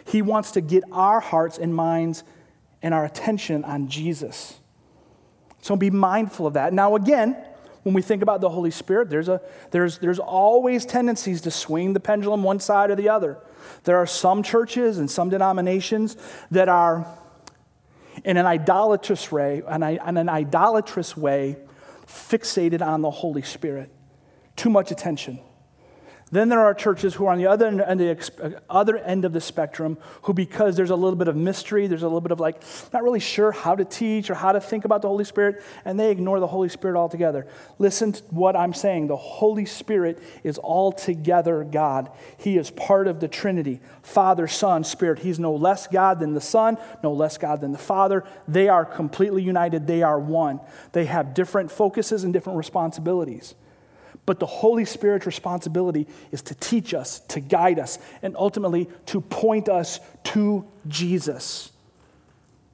He 0.06 0.22
wants 0.22 0.52
to 0.52 0.62
get 0.62 0.84
our 0.91 1.20
hearts 1.20 1.58
and 1.58 1.76
minds 1.76 2.24
and 2.82 2.94
our 2.94 3.06
attention 3.06 3.63
on 3.63 3.88
Jesus. 3.88 4.60
So 5.62 5.76
be 5.76 5.89
mindful 5.89 6.48
of 6.48 6.54
that. 6.54 6.74
Now, 6.74 6.96
again, 6.96 7.38
when 7.84 7.94
we 7.94 8.02
think 8.02 8.22
about 8.22 8.41
the 8.41 8.50
Holy 8.50 8.72
Spirit, 8.72 9.10
there's, 9.10 9.28
a, 9.28 9.41
there's, 9.72 10.00
there's 10.00 10.20
always 10.20 10.86
tendencies 10.86 11.41
to 11.41 11.52
swing 11.52 11.94
the 11.94 12.00
pendulum 12.00 12.44
one 12.44 12.60
side 12.60 12.89
or 12.89 12.96
the 12.96 13.10
other. 13.10 13.38
There 13.84 13.97
are 13.97 14.06
some 14.06 14.43
churches 14.43 14.97
and 14.97 15.10
some 15.10 15.30
denominations 15.30 16.17
that 16.52 16.69
are, 16.69 17.08
in 18.24 18.38
an 18.38 18.45
idolatrous 18.45 19.32
way, 19.32 19.63
in 19.69 19.84
an 20.17 20.30
idolatrous 20.30 21.15
way, 21.17 21.58
fixated 22.06 22.82
on 22.82 23.02
the 23.02 23.12
Holy 23.12 23.41
Spirit. 23.41 23.89
Too 24.56 24.69
much 24.69 24.91
attention. 24.91 25.39
Then 26.32 26.48
there 26.48 26.62
are 26.62 26.74
churches 26.74 27.13
who 27.13 27.26
are 27.26 27.34
on 27.34 27.38
the 27.38 27.48
other 27.48 27.67
end, 27.67 28.00
the 28.00 28.32
uh, 28.41 28.60
other 28.70 28.98
end 28.98 29.26
of 29.26 29.34
the 29.34 29.41
spectrum 29.41 29.98
who, 30.24 30.34
because 30.34 30.78
there's 30.78 30.89
a 30.89 30.96
little 30.96 31.17
bit 31.17 31.28
of 31.28 31.36
mystery, 31.36 31.88
there's 31.88 32.04
a 32.04 32.08
little 32.08 32.22
bit 32.22 32.32
of 32.32 32.39
like, 32.39 32.63
not 32.94 33.04
really 33.04 33.20
sure 33.20 33.52
how 33.52 33.76
to 33.76 33.84
teach 33.84 34.30
or 34.30 34.36
how 34.36 34.54
to 34.54 34.62
think 34.62 34.86
about 34.86 35.02
the 35.02 35.10
Holy 35.10 35.26
Spirit, 35.26 35.62
and 35.84 36.00
they 36.00 36.10
ignore 36.10 36.39
the 36.39 36.48
Holy 36.48 36.70
Spirit 36.70 36.98
altogether. 36.98 37.48
Listen 37.80 38.13
to 38.13 38.24
what 38.30 38.56
I'm 38.56 38.74
saying. 38.74 39.08
The 39.08 39.17
Holy 39.17 39.65
Spirit 39.65 40.24
is 40.44 40.58
altogether 40.58 41.65
God. 41.65 42.10
He 42.38 42.58
is 42.58 42.72
part 42.72 43.08
of 43.08 43.20
the 43.20 43.28
Trinity 43.28 43.82
Father, 44.02 44.48
Son, 44.48 44.86
Spirit. 44.86 45.20
He's 45.20 45.38
no 45.38 45.54
less 45.54 45.88
God 45.88 46.20
than 46.20 46.34
the 46.34 46.41
Son, 46.41 46.78
no 47.04 47.12
less 47.12 47.38
God 47.38 47.60
than 47.60 47.74
the 47.74 47.78
Father. 47.78 48.24
They 48.48 48.70
are 48.70 48.86
completely 48.86 49.44
united, 49.44 49.86
they 49.86 50.02
are 50.02 50.20
one. 50.20 50.62
They 50.94 51.06
have 51.06 51.34
different 51.34 51.72
focuses 51.72 52.24
and 52.24 52.32
different 52.32 52.58
responsibilities. 52.58 53.54
But 54.32 54.39
the 54.39 54.46
Holy 54.46 54.86
Spirit's 54.86 55.26
responsibility 55.26 56.08
is 56.32 56.41
to 56.44 56.56
teach 56.56 56.94
us, 56.94 57.20
to 57.28 57.41
guide 57.41 57.80
us, 57.80 58.00
and 58.22 58.34
ultimately 58.38 58.88
to 59.08 59.20
point 59.20 59.67
us 59.67 60.00
to 60.24 60.65
Jesus. 60.88 61.74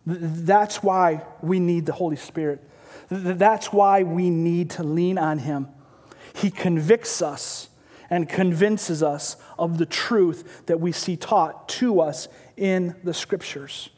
That's 0.05 0.83
why 0.83 1.23
we 1.41 1.59
need 1.59 1.87
the 1.87 1.93
Holy 1.93 2.15
Spirit. 2.15 2.63
That's 3.09 3.73
why 3.73 4.03
we 4.03 4.29
need 4.29 4.69
to 4.69 4.83
lean 4.83 5.17
on 5.17 5.39
Him. 5.39 5.69
He 6.35 6.51
convicts 6.51 7.23
us 7.23 7.69
and 8.11 8.29
convinces 8.29 9.01
us 9.01 9.35
of 9.57 9.79
the 9.79 9.87
truth 9.87 10.67
that 10.67 10.79
we 10.79 10.91
see 10.91 11.17
taught 11.17 11.67
to 11.69 12.01
us 12.01 12.27
in 12.55 12.95
the 13.03 13.15
Scriptures. 13.15 13.89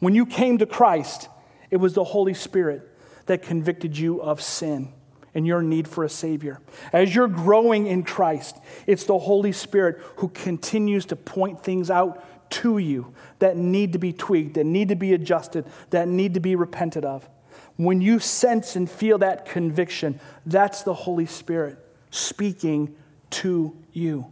When 0.00 0.16
you 0.16 0.26
came 0.26 0.58
to 0.58 0.66
Christ, 0.66 1.28
it 1.70 1.76
was 1.76 1.94
the 1.94 2.02
Holy 2.02 2.34
Spirit 2.34 2.82
that 3.26 3.42
convicted 3.42 3.96
you 3.96 4.20
of 4.20 4.42
sin 4.42 4.92
and 5.34 5.46
your 5.46 5.62
need 5.62 5.86
for 5.86 6.04
a 6.04 6.08
Savior. 6.08 6.60
As 6.92 7.14
you're 7.14 7.28
growing 7.28 7.86
in 7.86 8.02
Christ, 8.02 8.56
it's 8.86 9.04
the 9.04 9.18
Holy 9.18 9.52
Spirit 9.52 9.98
who 10.16 10.28
continues 10.28 11.06
to 11.06 11.16
point 11.16 11.62
things 11.62 11.90
out 11.90 12.24
to 12.50 12.78
you 12.78 13.14
that 13.38 13.56
need 13.56 13.92
to 13.92 13.98
be 13.98 14.12
tweaked, 14.12 14.54
that 14.54 14.66
need 14.66 14.88
to 14.88 14.96
be 14.96 15.14
adjusted, 15.14 15.64
that 15.90 16.08
need 16.08 16.34
to 16.34 16.40
be 16.40 16.56
repented 16.56 17.04
of. 17.04 17.28
When 17.76 18.00
you 18.00 18.18
sense 18.18 18.76
and 18.76 18.90
feel 18.90 19.18
that 19.18 19.46
conviction, 19.46 20.20
that's 20.44 20.82
the 20.82 20.94
Holy 20.94 21.26
Spirit 21.26 21.78
speaking 22.10 22.94
to 23.30 23.76
you. 23.92 24.26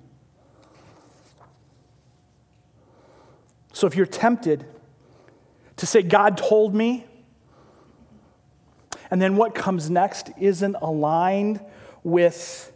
So 3.73 3.87
if 3.87 3.95
you're 3.95 4.07
tempted 4.07 4.67
to 5.77 5.87
say, 5.87 6.03
God 6.03 6.37
told 6.37 6.75
me, 6.75 7.07
and 9.11 9.21
then 9.21 9.37
what 9.37 9.55
comes 9.55 9.88
next 9.90 10.31
isn't 10.38 10.77
aligned 10.81 11.61
with 12.03 12.73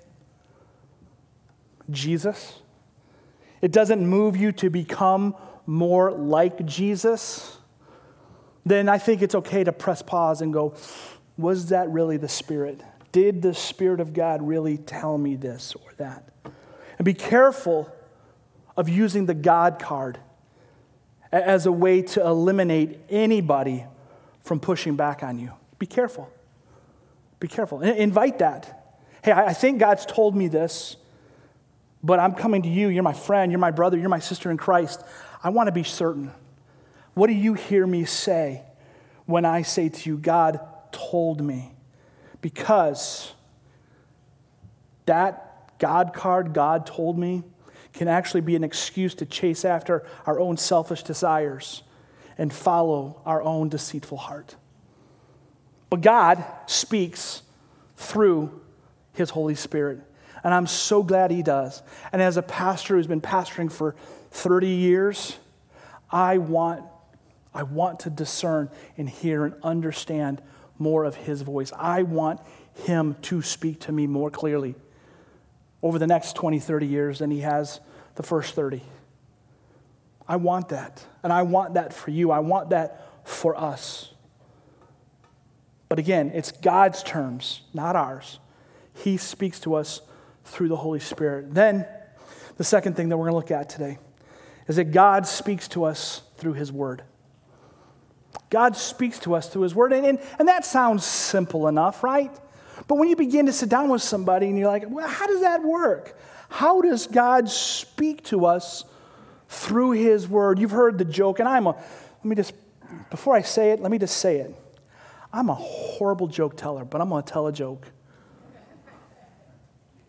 Jesus. 1.91 2.61
It 3.61 3.73
doesn't 3.73 4.07
move 4.07 4.37
you 4.37 4.53
to 4.53 4.71
become 4.71 5.37
more 5.67 6.11
like 6.11 6.65
Jesus. 6.67 7.59
Then 8.65 8.89
I 8.89 8.99
think 8.99 9.23
it's 9.23 9.35
okay 9.35 9.65
to 9.65 9.73
press 9.73 10.03
pause 10.03 10.41
and 10.41 10.53
go, 10.53 10.75
was 11.37 11.67
that 11.67 11.91
really 11.91 12.17
the 12.17 12.29
Spirit? 12.29 12.83
Did 13.13 13.43
the 13.43 13.55
Spirit 13.55 14.01
of 14.01 14.13
God 14.15 14.43
really 14.43 14.79
tell 14.79 15.19
me 15.19 15.37
this 15.37 15.75
or 15.75 15.93
that? 15.99 16.29
And 16.99 17.05
be 17.05 17.15
careful 17.15 17.93
of 18.77 18.89
using 18.89 19.27
the 19.27 19.35
God 19.35 19.79
card 19.79 20.19
as 21.31 21.67
a 21.67 21.73
way 21.73 22.03
to 22.03 22.25
eliminate 22.25 23.01
anybody 23.09 23.85
from 24.43 24.61
pushing 24.61 24.97
back 24.97 25.23
on 25.23 25.39
you. 25.39 25.53
Be 25.83 25.87
careful. 25.87 26.31
Be 27.41 27.49
careful. 27.49 27.81
Invite 27.81 28.39
that. 28.39 29.01
Hey, 29.25 29.33
I 29.33 29.53
think 29.53 29.81
God's 29.81 30.07
told 30.07 30.37
me 30.37 30.47
this, 30.47 30.95
but 32.05 32.21
I'm 32.21 32.35
coming 32.35 32.63
to 32.63 32.69
you. 32.69 32.87
You're 32.87 33.03
my 33.03 33.13
friend. 33.13 33.51
You're 33.51 33.59
my 33.59 33.73
brother. 33.73 33.99
You're 33.99 34.09
my 34.09 34.21
sister 34.21 34.53
in 34.53 34.59
Christ. 34.59 35.03
I 35.43 35.49
want 35.49 35.67
to 35.67 35.73
be 35.73 35.83
certain. 35.83 36.31
What 37.15 37.27
do 37.27 37.33
you 37.33 37.55
hear 37.55 37.85
me 37.85 38.05
say 38.05 38.63
when 39.27 39.45
I 39.45 39.63
say 39.63 39.89
to 39.89 40.09
you, 40.09 40.19
God 40.19 40.61
told 40.93 41.43
me? 41.43 41.73
Because 42.43 43.33
that 45.07 45.81
God 45.81 46.15
card, 46.15 46.55
God 46.55 46.87
told 46.87 47.19
me, 47.19 47.43
can 47.93 48.07
actually 48.07 48.43
be 48.43 48.55
an 48.55 48.63
excuse 48.63 49.17
to 49.17 49.27
chase 49.27 49.65
after 49.65 50.07
our 50.27 50.39
own 50.39 50.59
selfish 50.59 51.03
desires 51.03 51.83
and 52.39 52.53
follow 52.53 53.21
our 53.27 53.43
own 53.43 53.69
deceitful 53.69 54.19
heart. 54.19 54.55
But 55.93 56.01
God 56.01 56.43
speaks 56.65 57.43
through 57.99 58.63
His 59.13 59.29
Holy 59.29 59.55
Spirit. 59.55 60.01
And 60.43 60.55
I'm 60.55 60.67
so 60.67 61.03
glad 61.03 61.31
He 61.31 61.43
does. 61.43 61.83
And 62.15 62.23
as 62.23 62.39
a 62.39 62.43
pastor 62.43 62.97
who's 62.97 63.07
been 63.07 63.21
pastoring 63.21 63.71
for 63.71 63.95
30 64.31 64.69
years, 64.69 65.37
I 66.11 66.39
want, 66.39 66.83
I 67.53 67.65
want 67.65 68.01
to 68.01 68.11
discern 68.11 68.71
and 68.97 69.07
hear 69.07 69.45
and 69.45 69.55
understand 69.63 70.41
more 70.79 71.05
of 71.05 71.15
His 71.15 71.43
voice. 71.43 71.71
I 71.79 72.05
want 72.05 72.41
Him 72.73 73.17
to 73.25 73.43
speak 73.43 73.81
to 73.81 73.93
me 73.93 74.07
more 74.07 74.31
clearly 74.31 74.75
over 75.83 75.99
the 75.99 76.07
next 76.07 76.37
20, 76.37 76.59
30 76.59 76.87
years 76.87 77.19
than 77.19 77.31
He 77.31 77.41
has 77.41 77.81
the 78.15 78.23
first 78.23 78.55
30. 78.55 78.81
I 80.27 80.37
want 80.37 80.71
that. 80.71 81.05
And 81.23 81.31
I 81.31 81.43
want 81.43 81.75
that 81.75 81.93
for 81.93 82.11
you. 82.11 82.31
I 82.31 82.39
want 82.39 82.71
that 82.71 83.29
for 83.29 83.55
us. 83.55 84.12
But 85.93 85.99
again, 85.99 86.31
it's 86.35 86.53
God's 86.53 87.03
terms, 87.03 87.61
not 87.75 87.97
ours. 87.97 88.39
He 89.05 89.19
speaks 89.19 89.61
to 89.61 89.75
us 89.75 90.01
through 90.43 90.69
the 90.69 90.77
Holy 90.77 91.01
Spirit. 91.01 91.53
Then, 91.53 91.87
the 92.57 92.65
second 92.65 92.97
thing 92.97 93.11
that 93.11 93.19
we're 93.19 93.29
going 93.29 93.33
to 93.33 93.37
look 93.37 93.51
at 93.51 93.69
today 93.69 93.99
is 94.67 94.77
that 94.77 94.85
God 94.85 95.27
speaks 95.27 95.69
to 95.69 95.85
us 95.85 96.23
through 96.39 96.55
His 96.55 96.73
Word. 96.73 97.03
God 98.49 98.75
speaks 98.75 99.19
to 99.19 99.35
us 99.35 99.51
through 99.51 99.65
His 99.65 99.75
Word. 99.75 99.93
And, 99.93 100.07
and, 100.07 100.19
and 100.39 100.49
that 100.49 100.65
sounds 100.65 101.05
simple 101.05 101.69
enough, 101.69 102.03
right? 102.03 102.35
But 102.89 102.95
when 102.95 103.11
you 103.11 103.17
begin 103.17 103.45
to 103.45 103.53
sit 103.53 103.69
down 103.69 103.91
with 103.91 104.01
somebody 104.01 104.47
and 104.47 104.59
you're 104.59 104.69
like, 104.69 104.85
well, 104.89 105.07
how 105.07 105.27
does 105.27 105.43
that 105.43 105.63
work? 105.63 106.19
How 106.49 106.81
does 106.81 107.07
God 107.07 107.51
speak 107.51 108.25
to 108.29 108.47
us 108.47 108.87
through 109.51 109.91
His 109.91 110.27
Word? 110.27 110.59
You've 110.59 110.71
heard 110.71 110.97
the 110.97 111.05
joke, 111.05 111.39
and 111.39 111.47
I'm 111.47 111.67
a, 111.67 111.73
let 111.73 112.25
me 112.25 112.35
just, 112.35 112.55
before 113.11 113.37
I 113.37 113.43
say 113.43 113.73
it, 113.73 113.81
let 113.81 113.91
me 113.91 113.99
just 113.99 114.17
say 114.17 114.39
it. 114.39 114.57
I'm 115.33 115.49
a 115.49 115.55
horrible 115.55 116.27
joke 116.27 116.57
teller, 116.57 116.85
but 116.85 117.01
I'm 117.01 117.09
going 117.09 117.23
to 117.23 117.33
tell 117.33 117.47
a 117.47 117.53
joke. 117.53 117.87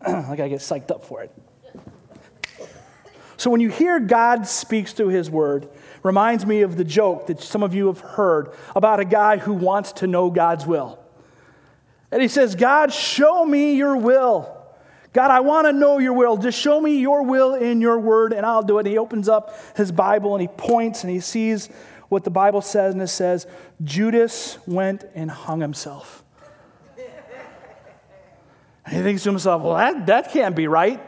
I 0.00 0.36
got 0.36 0.44
to 0.44 0.48
get 0.48 0.60
psyched 0.60 0.90
up 0.90 1.04
for 1.04 1.22
it. 1.22 1.32
So 3.36 3.50
when 3.50 3.60
you 3.60 3.68
hear 3.68 3.98
God 3.98 4.46
speaks 4.46 4.92
through 4.92 5.08
his 5.08 5.30
word, 5.30 5.68
reminds 6.02 6.46
me 6.46 6.62
of 6.62 6.76
the 6.76 6.84
joke 6.84 7.26
that 7.26 7.40
some 7.40 7.62
of 7.62 7.74
you 7.74 7.86
have 7.86 8.00
heard 8.00 8.52
about 8.76 9.00
a 9.00 9.04
guy 9.04 9.38
who 9.38 9.52
wants 9.52 9.92
to 9.92 10.06
know 10.06 10.30
God's 10.30 10.66
will. 10.66 10.98
And 12.12 12.22
he 12.22 12.28
says, 12.28 12.54
God, 12.54 12.92
show 12.92 13.44
me 13.44 13.74
your 13.74 13.96
will. 13.96 14.50
God, 15.12 15.30
I 15.30 15.40
want 15.40 15.66
to 15.66 15.72
know 15.72 15.98
your 15.98 16.12
will. 16.12 16.36
Just 16.36 16.58
show 16.58 16.80
me 16.80 16.98
your 16.98 17.22
will 17.22 17.54
in 17.54 17.80
your 17.80 17.98
word, 17.98 18.32
and 18.32 18.44
I'll 18.44 18.62
do 18.62 18.78
it. 18.78 18.82
And 18.82 18.88
he 18.88 18.98
opens 18.98 19.28
up 19.28 19.54
his 19.76 19.92
Bible 19.92 20.34
and 20.34 20.42
he 20.42 20.48
points 20.48 21.04
and 21.04 21.12
he 21.12 21.20
sees 21.20 21.68
what 22.14 22.24
the 22.24 22.30
Bible 22.30 22.62
says, 22.62 22.94
and 22.94 23.02
it 23.02 23.08
says, 23.08 23.46
Judas 23.82 24.56
went 24.66 25.04
and 25.14 25.30
hung 25.30 25.60
himself. 25.60 26.24
And 28.86 28.96
he 28.96 29.02
thinks 29.02 29.22
to 29.24 29.30
himself, 29.30 29.62
well, 29.62 29.76
that, 29.76 30.06
that 30.06 30.30
can't 30.30 30.54
be 30.54 30.68
right. 30.68 31.02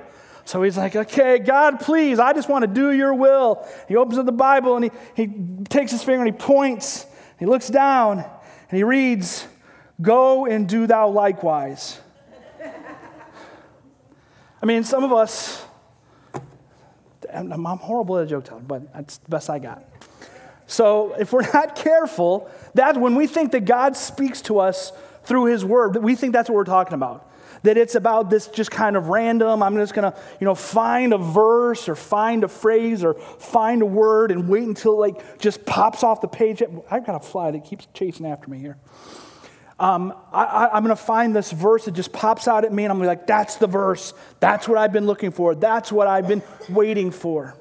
So 0.44 0.62
he's 0.62 0.76
like, 0.76 0.96
okay, 0.96 1.38
God, 1.38 1.80
please, 1.80 2.18
I 2.18 2.32
just 2.32 2.48
want 2.48 2.62
to 2.62 2.66
do 2.66 2.90
your 2.92 3.14
will. 3.14 3.66
He 3.88 3.96
opens 3.96 4.18
up 4.18 4.26
the 4.26 4.32
Bible 4.32 4.76
and 4.76 4.84
he, 4.84 4.90
he 5.14 5.32
takes 5.68 5.92
his 5.92 6.02
finger 6.02 6.24
and 6.24 6.34
he 6.34 6.38
points. 6.38 7.06
He 7.38 7.46
looks 7.46 7.68
down 7.68 8.18
and 8.18 8.76
he 8.76 8.82
reads, 8.82 9.46
Go 10.00 10.46
and 10.46 10.68
do 10.68 10.86
thou 10.86 11.08
likewise. 11.08 12.00
I 14.62 14.66
mean, 14.66 14.84
some 14.84 15.04
of 15.04 15.12
us, 15.12 15.64
I'm 17.32 17.50
horrible 17.64 18.18
at 18.18 18.24
a 18.24 18.26
joke 18.26 18.44
telling, 18.44 18.64
but 18.64 18.92
that's 18.92 19.18
the 19.18 19.28
best 19.28 19.48
I 19.48 19.58
got. 19.58 19.84
So 20.66 21.14
if 21.14 21.32
we're 21.32 21.50
not 21.54 21.76
careful, 21.76 22.50
that 22.74 22.96
when 22.96 23.14
we 23.14 23.26
think 23.26 23.52
that 23.52 23.64
God 23.64 23.96
speaks 23.96 24.40
to 24.42 24.58
us 24.58 24.92
through 25.22 25.46
his 25.46 25.64
word, 25.64 26.02
we 26.02 26.14
think 26.14 26.32
that's 26.32 26.48
what 26.48 26.56
we're 26.56 26.64
talking 26.64 26.94
about. 26.94 27.30
That 27.62 27.76
it's 27.76 27.94
about 27.94 28.30
this 28.30 28.46
just 28.46 28.70
kind 28.70 28.96
of 28.96 29.08
random, 29.08 29.62
I'm 29.62 29.74
just 29.76 29.94
gonna, 29.94 30.14
you 30.40 30.44
know, 30.44 30.54
find 30.54 31.12
a 31.12 31.18
verse 31.18 31.88
or 31.88 31.96
find 31.96 32.44
a 32.44 32.48
phrase 32.48 33.02
or 33.02 33.14
find 33.14 33.82
a 33.82 33.86
word 33.86 34.30
and 34.30 34.48
wait 34.48 34.64
until 34.64 34.92
it 34.92 35.14
like 35.14 35.40
just 35.40 35.64
pops 35.64 36.04
off 36.04 36.20
the 36.20 36.28
page. 36.28 36.62
I've 36.90 37.06
got 37.06 37.16
a 37.16 37.20
fly 37.20 37.50
that 37.50 37.64
keeps 37.64 37.88
chasing 37.92 38.26
after 38.26 38.50
me 38.50 38.58
here. 38.58 38.76
Um, 39.78 40.14
I, 40.32 40.70
am 40.72 40.84
going 40.84 40.96
to 40.96 41.02
find 41.02 41.36
this 41.36 41.52
verse 41.52 41.84
that 41.84 41.92
just 41.92 42.10
pops 42.10 42.48
out 42.48 42.64
at 42.64 42.72
me, 42.72 42.84
and 42.84 42.90
I'm 42.90 43.02
like, 43.02 43.26
that's 43.26 43.56
the 43.56 43.66
verse. 43.66 44.14
That's 44.40 44.66
what 44.66 44.78
I've 44.78 44.92
been 44.92 45.04
looking 45.04 45.32
for. 45.32 45.54
That's 45.54 45.92
what 45.92 46.06
I've 46.06 46.26
been 46.26 46.42
waiting 46.70 47.10
for. 47.10 47.54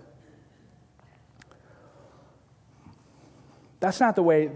That's 3.80 4.00
not 4.00 4.16
the 4.16 4.24
way, 4.24 4.52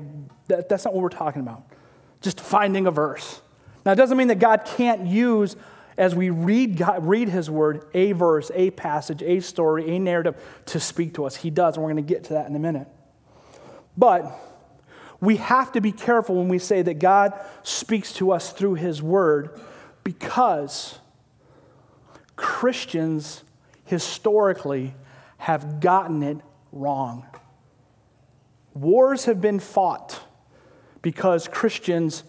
that, 0.47 0.69
that's 0.69 0.85
not 0.85 0.93
what 0.93 1.03
we're 1.03 1.09
talking 1.09 1.41
about. 1.41 1.63
Just 2.21 2.39
finding 2.39 2.87
a 2.87 2.91
verse. 2.91 3.41
Now, 3.85 3.93
it 3.93 3.95
doesn't 3.95 4.17
mean 4.17 4.27
that 4.27 4.39
God 4.39 4.65
can't 4.65 5.05
use, 5.05 5.55
as 5.97 6.15
we 6.15 6.29
read, 6.29 6.77
God, 6.77 7.05
read 7.05 7.29
His 7.29 7.49
Word, 7.49 7.85
a 7.93 8.11
verse, 8.13 8.51
a 8.53 8.71
passage, 8.71 9.21
a 9.23 9.39
story, 9.39 9.95
a 9.95 9.99
narrative 9.99 10.35
to 10.67 10.79
speak 10.79 11.13
to 11.15 11.25
us. 11.25 11.35
He 11.37 11.49
does, 11.49 11.75
and 11.75 11.83
we're 11.83 11.91
going 11.91 12.05
to 12.05 12.13
get 12.13 12.25
to 12.25 12.33
that 12.33 12.47
in 12.49 12.55
a 12.55 12.59
minute. 12.59 12.87
But 13.97 14.31
we 15.21 15.37
have 15.37 15.71
to 15.73 15.81
be 15.81 15.91
careful 15.91 16.35
when 16.35 16.47
we 16.47 16.59
say 16.59 16.81
that 16.81 16.99
God 16.99 17.33
speaks 17.63 18.13
to 18.13 18.31
us 18.31 18.51
through 18.51 18.75
His 18.75 19.01
Word 19.01 19.59
because 20.03 20.99
Christians 22.35 23.43
historically 23.85 24.93
have 25.37 25.79
gotten 25.79 26.23
it 26.23 26.37
wrong. 26.71 27.25
Wars 28.73 29.25
have 29.25 29.41
been 29.41 29.59
fought 29.59 30.19
because 31.01 31.47
Christians 31.47 32.23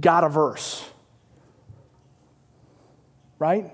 got 0.00 0.24
a 0.24 0.28
verse. 0.28 0.88
Right? 3.38 3.70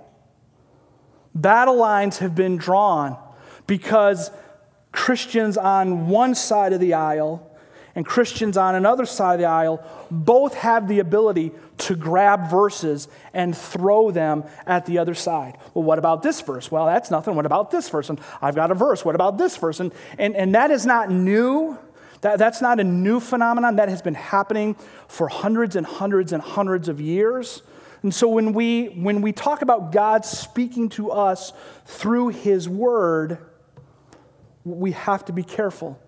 Battle 1.35 1.77
lines 1.77 2.19
have 2.19 2.35
been 2.35 2.57
drawn 2.57 3.17
because 3.67 4.31
Christians 4.91 5.57
on 5.57 6.09
one 6.09 6.35
side 6.35 6.73
of 6.73 6.81
the 6.81 6.95
aisle 6.95 7.49
and 7.95 8.07
Christians 8.07 8.57
on 8.57 8.75
another 8.75 9.05
side 9.05 9.35
of 9.35 9.41
the 9.41 9.47
aisle 9.47 9.85
both 10.11 10.55
have 10.55 10.88
the 10.88 10.99
ability 10.99 11.53
to 11.79 11.95
grab 11.95 12.51
verses 12.51 13.09
and 13.35 13.57
throw 13.57 14.11
them 14.11 14.45
at 14.67 14.87
the 14.87 14.99
other 14.99 15.15
side. 15.15 15.59
Well, 15.75 15.85
what 15.85 15.99
about 15.99 16.23
this 16.23 16.41
verse? 16.41 16.71
Well, 16.71 16.87
that's 16.87 17.11
nothing. 17.11 17.35
What 17.35 17.47
about 17.47 17.71
this 17.71 17.88
verse? 17.88 18.09
And 18.09 18.21
I've 18.41 18.55
got 18.55 18.71
a 18.71 18.75
verse. 18.75 19.05
What 19.05 19.15
about 19.15 19.37
this 19.37 19.57
verse? 19.57 19.81
And, 19.81 19.93
and, 20.19 20.35
and 20.37 20.55
that 20.55 20.71
is 20.71 20.87
not 20.87 21.11
new. 21.11 21.79
That, 22.23 22.39
that's 22.39 22.63
not 22.63 22.81
a 22.81 22.85
new 22.85 23.21
phenomenon. 23.21 23.77
That 23.77 23.89
has 23.89 24.03
been 24.03 24.15
happening 24.15 24.77
for 25.07 25.29
hundreds 25.29 25.77
and 25.77 25.87
hundreds 25.87 26.33
and 26.33 26.43
hundreds 26.43 26.89
of 26.89 27.01
years. 27.01 27.63
And 28.03 28.13
so 28.13 28.29
when 28.29 28.53
we, 28.53 28.87
when 28.87 29.23
we 29.23 29.33
talk 29.33 29.63
about 29.63 29.93
God 29.93 30.25
speaking 30.25 30.89
to 30.91 31.11
us 31.11 31.53
through 31.85 32.29
His 32.29 32.69
Word, 32.69 33.39
we 34.65 34.93
have 34.93 35.25
to 35.27 35.33
be 35.33 35.43
careful 35.43 36.01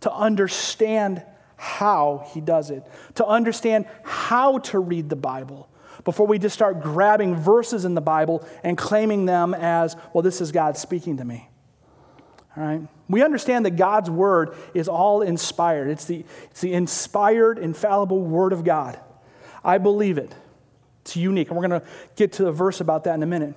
to 0.00 0.12
understand 0.12 1.22
how 1.56 2.24
he 2.32 2.40
does 2.40 2.70
it, 2.70 2.84
to 3.16 3.26
understand 3.26 3.86
how 4.04 4.58
to 4.58 4.78
read 4.78 5.08
the 5.08 5.16
Bible 5.16 5.68
before 6.04 6.26
we 6.26 6.38
just 6.38 6.54
start 6.54 6.80
grabbing 6.80 7.34
verses 7.34 7.84
in 7.84 7.94
the 7.94 8.00
Bible 8.00 8.46
and 8.62 8.78
claiming 8.78 9.26
them 9.26 9.54
as, 9.54 9.96
well, 10.12 10.22
this 10.22 10.40
is 10.40 10.52
God 10.52 10.76
speaking 10.76 11.16
to 11.16 11.24
me. 11.24 11.48
All 12.56 12.62
right? 12.62 12.82
We 13.08 13.22
understand 13.22 13.64
that 13.64 13.76
God's 13.76 14.10
word 14.10 14.54
is 14.74 14.88
all 14.88 15.22
inspired. 15.22 15.88
It's 15.88 16.04
the, 16.04 16.24
it's 16.50 16.60
the 16.60 16.74
inspired, 16.74 17.58
infallible 17.58 18.20
word 18.22 18.52
of 18.52 18.64
God. 18.64 18.98
I 19.64 19.78
believe 19.78 20.18
it. 20.18 20.34
It's 21.02 21.16
unique. 21.16 21.48
And 21.48 21.56
we're 21.56 21.68
going 21.68 21.80
to 21.80 21.86
get 22.16 22.32
to 22.34 22.48
a 22.48 22.52
verse 22.52 22.80
about 22.80 23.04
that 23.04 23.14
in 23.14 23.22
a 23.22 23.26
minute. 23.26 23.54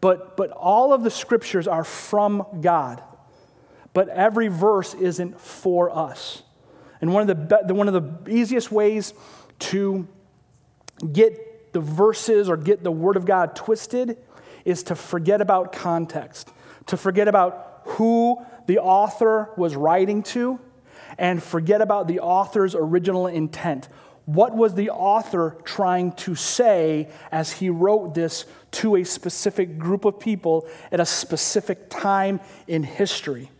But, 0.00 0.36
but 0.36 0.50
all 0.50 0.92
of 0.92 1.02
the 1.02 1.10
scriptures 1.10 1.68
are 1.68 1.84
from 1.84 2.44
God 2.60 3.02
but 3.96 4.10
every 4.10 4.48
verse 4.48 4.92
isn't 4.92 5.40
for 5.40 5.88
us. 5.88 6.42
And 7.00 7.14
one 7.14 7.30
of 7.30 7.48
the, 7.48 7.72
one 7.72 7.88
of 7.88 7.94
the 7.94 8.30
easiest 8.30 8.70
ways 8.70 9.14
to 9.60 10.06
get 11.14 11.72
the 11.72 11.80
verses 11.80 12.50
or 12.50 12.58
get 12.58 12.84
the 12.84 12.92
Word 12.92 13.16
of 13.16 13.24
God 13.24 13.56
twisted 13.56 14.18
is 14.66 14.82
to 14.82 14.94
forget 14.94 15.40
about 15.40 15.72
context, 15.72 16.52
to 16.88 16.98
forget 16.98 17.26
about 17.26 17.84
who 17.86 18.44
the 18.66 18.78
author 18.78 19.50
was 19.56 19.76
writing 19.76 20.22
to, 20.24 20.60
and 21.18 21.42
forget 21.42 21.80
about 21.80 22.08
the 22.08 22.20
author's 22.20 22.74
original 22.74 23.26
intent. 23.26 23.88
What 24.26 24.56
was 24.56 24.74
the 24.74 24.90
author 24.90 25.56
trying 25.64 26.12
to 26.12 26.34
say 26.34 27.08
as 27.30 27.52
he 27.52 27.70
wrote 27.70 28.14
this 28.14 28.44
to 28.72 28.96
a 28.96 29.04
specific 29.04 29.78
group 29.78 30.04
of 30.04 30.18
people 30.18 30.68
at 30.90 30.98
a 30.98 31.06
specific 31.06 31.88
time 31.88 32.40
in 32.66 32.82
history? 32.82 33.50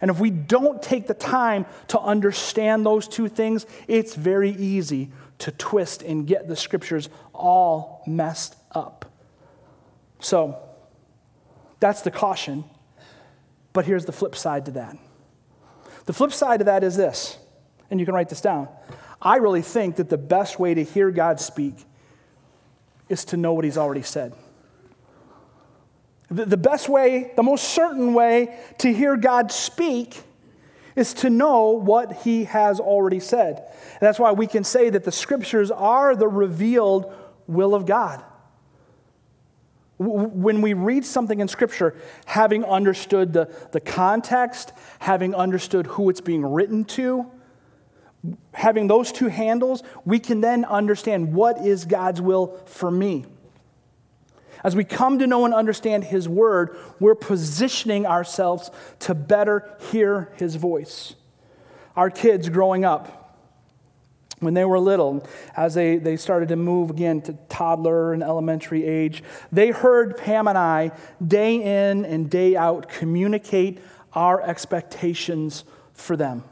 And 0.00 0.10
if 0.10 0.18
we 0.18 0.30
don't 0.30 0.82
take 0.82 1.06
the 1.06 1.14
time 1.14 1.64
to 1.88 2.00
understand 2.00 2.84
those 2.84 3.06
two 3.06 3.28
things, 3.28 3.66
it's 3.86 4.14
very 4.14 4.50
easy 4.50 5.12
to 5.38 5.52
twist 5.52 6.02
and 6.02 6.26
get 6.26 6.48
the 6.48 6.56
scriptures 6.56 7.08
all 7.32 8.02
messed 8.06 8.56
up. 8.72 9.10
So, 10.20 10.58
that's 11.80 12.02
the 12.02 12.10
caution. 12.10 12.64
But 13.74 13.84
here's 13.84 14.06
the 14.06 14.12
flip 14.12 14.34
side 14.34 14.64
to 14.64 14.70
that. 14.72 14.96
The 16.06 16.14
flip 16.14 16.32
side 16.32 16.60
to 16.60 16.64
that 16.64 16.82
is 16.82 16.96
this, 16.96 17.36
and 17.90 18.00
you 18.00 18.06
can 18.06 18.14
write 18.14 18.30
this 18.30 18.40
down. 18.40 18.68
I 19.20 19.36
really 19.36 19.62
think 19.62 19.96
that 19.96 20.08
the 20.08 20.18
best 20.18 20.58
way 20.58 20.72
to 20.72 20.82
hear 20.82 21.10
God 21.10 21.40
speak 21.40 21.74
is 23.10 23.26
to 23.26 23.36
know 23.36 23.52
what 23.52 23.64
He's 23.64 23.76
already 23.76 24.02
said. 24.02 24.32
The 26.30 26.56
best 26.56 26.88
way, 26.88 27.32
the 27.36 27.42
most 27.42 27.64
certain 27.64 28.14
way 28.14 28.58
to 28.78 28.92
hear 28.92 29.16
God 29.16 29.52
speak 29.52 30.22
is 30.96 31.12
to 31.14 31.30
know 31.30 31.70
what 31.70 32.12
he 32.22 32.44
has 32.44 32.80
already 32.80 33.20
said. 33.20 33.58
And 33.58 34.00
that's 34.00 34.18
why 34.18 34.32
we 34.32 34.46
can 34.46 34.64
say 34.64 34.90
that 34.90 35.04
the 35.04 35.12
scriptures 35.12 35.70
are 35.70 36.16
the 36.16 36.28
revealed 36.28 37.12
will 37.46 37.74
of 37.74 37.84
God. 37.84 38.24
When 39.98 40.60
we 40.60 40.74
read 40.74 41.04
something 41.04 41.40
in 41.40 41.46
scripture, 41.46 41.96
having 42.26 42.64
understood 42.64 43.32
the, 43.32 43.48
the 43.72 43.80
context, 43.80 44.72
having 44.98 45.34
understood 45.34 45.86
who 45.86 46.10
it's 46.10 46.20
being 46.20 46.44
written 46.44 46.84
to, 46.84 47.30
having 48.52 48.88
those 48.88 49.12
two 49.12 49.28
handles, 49.28 49.82
we 50.04 50.18
can 50.18 50.40
then 50.40 50.64
understand 50.64 51.32
what 51.32 51.58
is 51.58 51.84
God's 51.84 52.20
will 52.20 52.58
for 52.66 52.90
me. 52.90 53.26
As 54.64 54.74
we 54.74 54.82
come 54.82 55.18
to 55.18 55.26
know 55.26 55.44
and 55.44 55.52
understand 55.52 56.04
His 56.04 56.26
Word, 56.26 56.76
we're 56.98 57.14
positioning 57.14 58.06
ourselves 58.06 58.70
to 59.00 59.14
better 59.14 59.76
hear 59.92 60.32
His 60.36 60.56
voice. 60.56 61.14
Our 61.94 62.10
kids 62.10 62.48
growing 62.48 62.84
up, 62.84 63.23
when 64.44 64.54
they 64.54 64.64
were 64.64 64.78
little, 64.78 65.26
as 65.56 65.74
they, 65.74 65.96
they 65.96 66.16
started 66.16 66.48
to 66.50 66.56
move 66.56 66.90
again 66.90 67.20
to 67.22 67.32
toddler 67.48 68.12
and 68.12 68.22
elementary 68.22 68.84
age, 68.84 69.22
they 69.50 69.70
heard 69.70 70.16
Pam 70.16 70.46
and 70.48 70.58
I, 70.58 70.92
day 71.26 71.88
in 71.88 72.04
and 72.04 72.30
day 72.30 72.56
out, 72.56 72.88
communicate 72.88 73.80
our 74.12 74.40
expectations 74.42 75.64
for 75.92 76.16
them. 76.16 76.44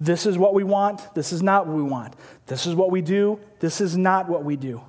This 0.00 0.26
is 0.26 0.36
what 0.36 0.54
we 0.54 0.64
want. 0.64 1.14
This 1.14 1.32
is 1.32 1.42
not 1.42 1.66
what 1.66 1.76
we 1.76 1.82
want. 1.82 2.14
This 2.46 2.66
is 2.66 2.74
what 2.74 2.90
we 2.90 3.00
do. 3.00 3.40
This 3.60 3.80
is 3.80 3.96
not 3.96 4.28
what 4.28 4.44
we 4.44 4.56
do. 4.56 4.82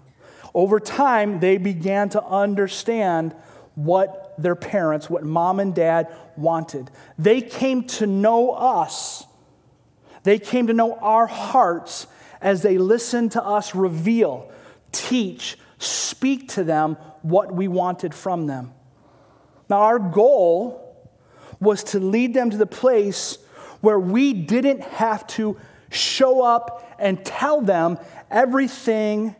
Over 0.53 0.79
time, 0.79 1.39
they 1.39 1.57
began 1.57 2.09
to 2.09 2.23
understand 2.23 3.35
what 3.75 4.33
their 4.37 4.55
parents, 4.55 5.09
what 5.09 5.23
mom 5.23 5.59
and 5.59 5.75
dad 5.75 6.13
wanted. 6.37 6.89
They 7.17 7.41
came 7.41 7.83
to 7.83 8.07
know 8.07 8.51
us. 8.51 9.25
They 10.23 10.39
came 10.39 10.67
to 10.67 10.73
know 10.73 10.95
our 10.95 11.27
hearts 11.27 12.07
as 12.45 12.61
they 12.61 12.77
listen 12.77 13.27
to 13.27 13.43
us 13.43 13.73
reveal 13.73 14.51
teach, 14.91 15.57
speak 15.79 16.47
to 16.47 16.63
them 16.63 16.95
what 17.23 17.51
we 17.51 17.67
wanted 17.67 18.13
from 18.13 18.45
them. 18.45 18.71
Now, 19.67 19.81
our 19.81 19.97
goal 19.97 21.11
was 21.59 21.83
to 21.85 21.99
lead 21.99 22.35
them 22.35 22.51
to 22.51 22.57
the 22.57 22.67
place 22.67 23.39
where 23.81 23.99
we 23.99 24.31
didn't 24.31 24.81
have 24.81 25.25
to 25.27 25.57
show 25.89 26.43
up 26.43 26.95
and 26.99 27.25
tell 27.25 27.61
them 27.61 27.97
everything, 28.29 29.35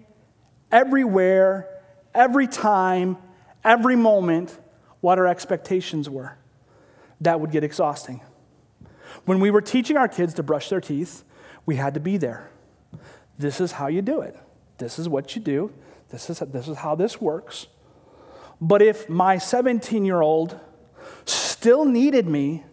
everywhere, 0.71 1.69
every 2.13 2.47
time, 2.47 3.17
every 3.63 3.95
moment 3.95 4.57
what 5.01 5.19
our 5.19 5.27
expectations 5.27 6.09
were. 6.09 6.37
That 7.21 7.39
would 7.39 7.51
get 7.51 7.63
exhausting. 7.63 8.21
When 9.25 9.39
we 9.39 9.51
were 9.51 9.61
teaching 9.61 9.95
our 9.95 10.07
kids 10.07 10.33
to 10.33 10.43
brush 10.43 10.69
their 10.69 10.81
teeth, 10.81 11.23
we 11.67 11.75
had 11.75 11.93
to 11.93 11.99
be 11.99 12.17
there. 12.17 12.49
This 13.38 13.59
is 13.59 13.73
how 13.73 13.88
you 13.88 14.01
do 14.01 14.21
it. 14.21 14.38
This 14.77 14.99
is 14.99 15.09
what 15.09 15.36
you 15.36 15.41
do. 15.41 15.73
This 16.09 16.29
is, 16.29 16.39
this 16.39 16.67
is 16.67 16.77
how 16.77 16.95
this 16.95 17.19
works. 17.19 17.67
But 18.61 18.81
if 18.81 19.09
my 19.09 19.38
17 19.38 20.05
year 20.05 20.21
old 20.21 20.59
still 21.25 21.86
needed 21.86 22.27
me 22.27 22.63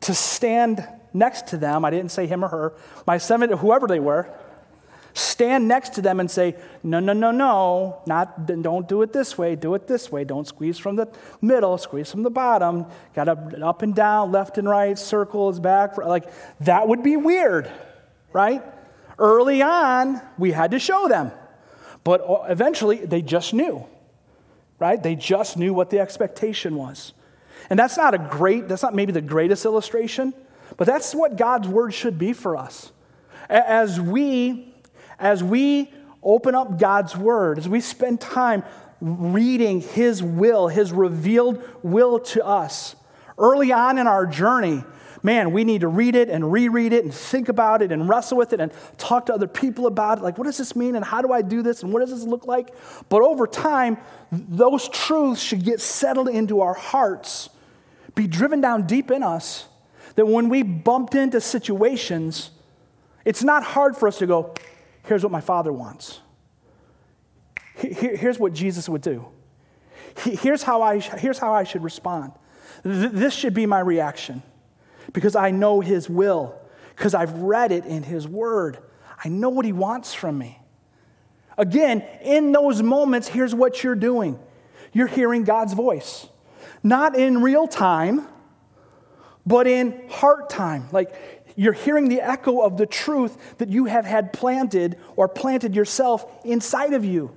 to 0.00 0.14
stand 0.14 0.86
next 1.12 1.48
to 1.48 1.56
them, 1.56 1.84
I 1.84 1.90
didn't 1.90 2.10
say 2.10 2.26
him 2.26 2.44
or 2.44 2.48
her, 2.48 2.74
my 3.06 3.18
seven, 3.18 3.50
whoever 3.50 3.86
they 3.86 4.00
were, 4.00 4.30
stand 5.16 5.66
next 5.66 5.90
to 5.94 6.02
them 6.02 6.20
and 6.20 6.30
say, 6.30 6.54
no, 6.82 7.00
no, 7.00 7.14
no, 7.14 7.30
no, 7.30 8.02
not, 8.06 8.46
don't 8.46 8.86
do 8.86 9.02
it 9.02 9.12
this 9.12 9.38
way, 9.38 9.56
do 9.56 9.74
it 9.74 9.86
this 9.86 10.12
way. 10.12 10.24
Don't 10.24 10.46
squeeze 10.46 10.78
from 10.78 10.96
the 10.96 11.08
middle, 11.40 11.78
squeeze 11.78 12.10
from 12.10 12.22
the 12.22 12.30
bottom. 12.30 12.86
Got 13.14 13.24
to 13.24 13.66
up 13.66 13.82
and 13.82 13.94
down, 13.94 14.30
left 14.30 14.58
and 14.58 14.68
right, 14.68 14.98
circles, 14.98 15.58
back. 15.58 15.96
Like, 15.96 16.30
that 16.60 16.86
would 16.86 17.02
be 17.02 17.16
weird, 17.16 17.70
right? 18.32 18.62
Early 19.18 19.62
on, 19.62 20.20
we 20.38 20.52
had 20.52 20.72
to 20.72 20.78
show 20.78 21.08
them. 21.08 21.32
But 22.04 22.20
uh, 22.20 22.44
eventually, 22.48 22.98
they 22.98 23.22
just 23.22 23.54
knew, 23.54 23.86
right? 24.78 25.02
They 25.02 25.16
just 25.16 25.56
knew 25.56 25.72
what 25.74 25.90
the 25.90 26.00
expectation 26.00 26.76
was. 26.76 27.12
And 27.70 27.78
that's 27.78 27.96
not 27.96 28.14
a 28.14 28.18
great, 28.18 28.68
that's 28.68 28.82
not 28.82 28.94
maybe 28.94 29.12
the 29.12 29.20
greatest 29.20 29.64
illustration, 29.64 30.34
but 30.76 30.86
that's 30.86 31.14
what 31.14 31.36
God's 31.36 31.66
word 31.66 31.94
should 31.94 32.18
be 32.18 32.32
for 32.32 32.56
us. 32.56 32.92
As 33.48 34.00
we, 34.00 34.74
as 35.18 35.42
we 35.42 35.90
open 36.22 36.54
up 36.54 36.78
God's 36.78 37.16
word, 37.16 37.58
as 37.58 37.68
we 37.68 37.80
spend 37.80 38.20
time 38.20 38.62
reading 39.00 39.80
his 39.80 40.22
will, 40.22 40.68
his 40.68 40.92
revealed 40.92 41.62
will 41.82 42.18
to 42.18 42.44
us, 42.44 42.96
early 43.38 43.72
on 43.72 43.98
in 43.98 44.06
our 44.06 44.26
journey, 44.26 44.84
man, 45.26 45.50
we 45.50 45.64
need 45.64 45.80
to 45.80 45.88
read 45.88 46.14
it 46.14 46.30
and 46.30 46.52
reread 46.52 46.92
it 46.92 47.02
and 47.02 47.12
think 47.12 47.48
about 47.48 47.82
it 47.82 47.90
and 47.90 48.08
wrestle 48.08 48.38
with 48.38 48.52
it 48.52 48.60
and 48.60 48.72
talk 48.96 49.26
to 49.26 49.34
other 49.34 49.48
people 49.48 49.88
about 49.88 50.18
it. 50.18 50.20
Like, 50.22 50.38
what 50.38 50.44
does 50.44 50.56
this 50.56 50.76
mean 50.76 50.94
and 50.94 51.04
how 51.04 51.20
do 51.20 51.32
I 51.32 51.42
do 51.42 51.62
this 51.62 51.82
and 51.82 51.92
what 51.92 51.98
does 51.98 52.10
this 52.10 52.22
look 52.22 52.46
like? 52.46 52.68
But 53.08 53.22
over 53.22 53.48
time, 53.48 53.98
those 54.30 54.88
truths 54.88 55.42
should 55.42 55.64
get 55.64 55.80
settled 55.80 56.28
into 56.28 56.60
our 56.60 56.74
hearts, 56.74 57.50
be 58.14 58.28
driven 58.28 58.60
down 58.60 58.86
deep 58.86 59.10
in 59.10 59.24
us, 59.24 59.66
that 60.14 60.26
when 60.26 60.48
we 60.48 60.62
bumped 60.62 61.16
into 61.16 61.40
situations, 61.40 62.52
it's 63.24 63.42
not 63.42 63.64
hard 63.64 63.96
for 63.96 64.06
us 64.06 64.18
to 64.18 64.28
go, 64.28 64.54
here's 65.06 65.24
what 65.24 65.32
my 65.32 65.40
father 65.40 65.72
wants. 65.72 66.20
Here's 67.74 68.38
what 68.38 68.52
Jesus 68.52 68.88
would 68.88 69.02
do. 69.02 69.26
Here's 70.18 70.62
how 70.62 70.82
I, 70.82 71.00
here's 71.00 71.38
how 71.38 71.52
I 71.52 71.64
should 71.64 71.82
respond. 71.82 72.30
This 72.84 73.34
should 73.34 73.54
be 73.54 73.66
my 73.66 73.80
reaction 73.80 74.44
because 75.12 75.36
I 75.36 75.50
know 75.50 75.80
His 75.80 76.08
will, 76.08 76.58
because 76.96 77.14
I've 77.14 77.32
read 77.34 77.72
it 77.72 77.84
in 77.84 78.02
His 78.02 78.26
Word. 78.26 78.78
I 79.22 79.28
know 79.28 79.48
what 79.48 79.64
He 79.64 79.72
wants 79.72 80.14
from 80.14 80.38
me. 80.38 80.58
Again, 81.58 82.04
in 82.22 82.52
those 82.52 82.82
moments, 82.82 83.28
here's 83.28 83.54
what 83.54 83.82
you're 83.82 83.94
doing 83.94 84.38
you're 84.92 85.06
hearing 85.06 85.44
God's 85.44 85.74
voice, 85.74 86.26
not 86.82 87.16
in 87.16 87.42
real 87.42 87.66
time, 87.66 88.26
but 89.46 89.66
in 89.66 90.08
heart 90.08 90.48
time. 90.48 90.88
Like 90.90 91.14
you're 91.56 91.72
hearing 91.72 92.08
the 92.08 92.20
echo 92.20 92.60
of 92.60 92.76
the 92.76 92.86
truth 92.86 93.58
that 93.58 93.68
you 93.68 93.86
have 93.86 94.04
had 94.04 94.32
planted 94.32 94.98
or 95.16 95.28
planted 95.28 95.74
yourself 95.74 96.26
inside 96.44 96.92
of 96.92 97.04
you. 97.04 97.34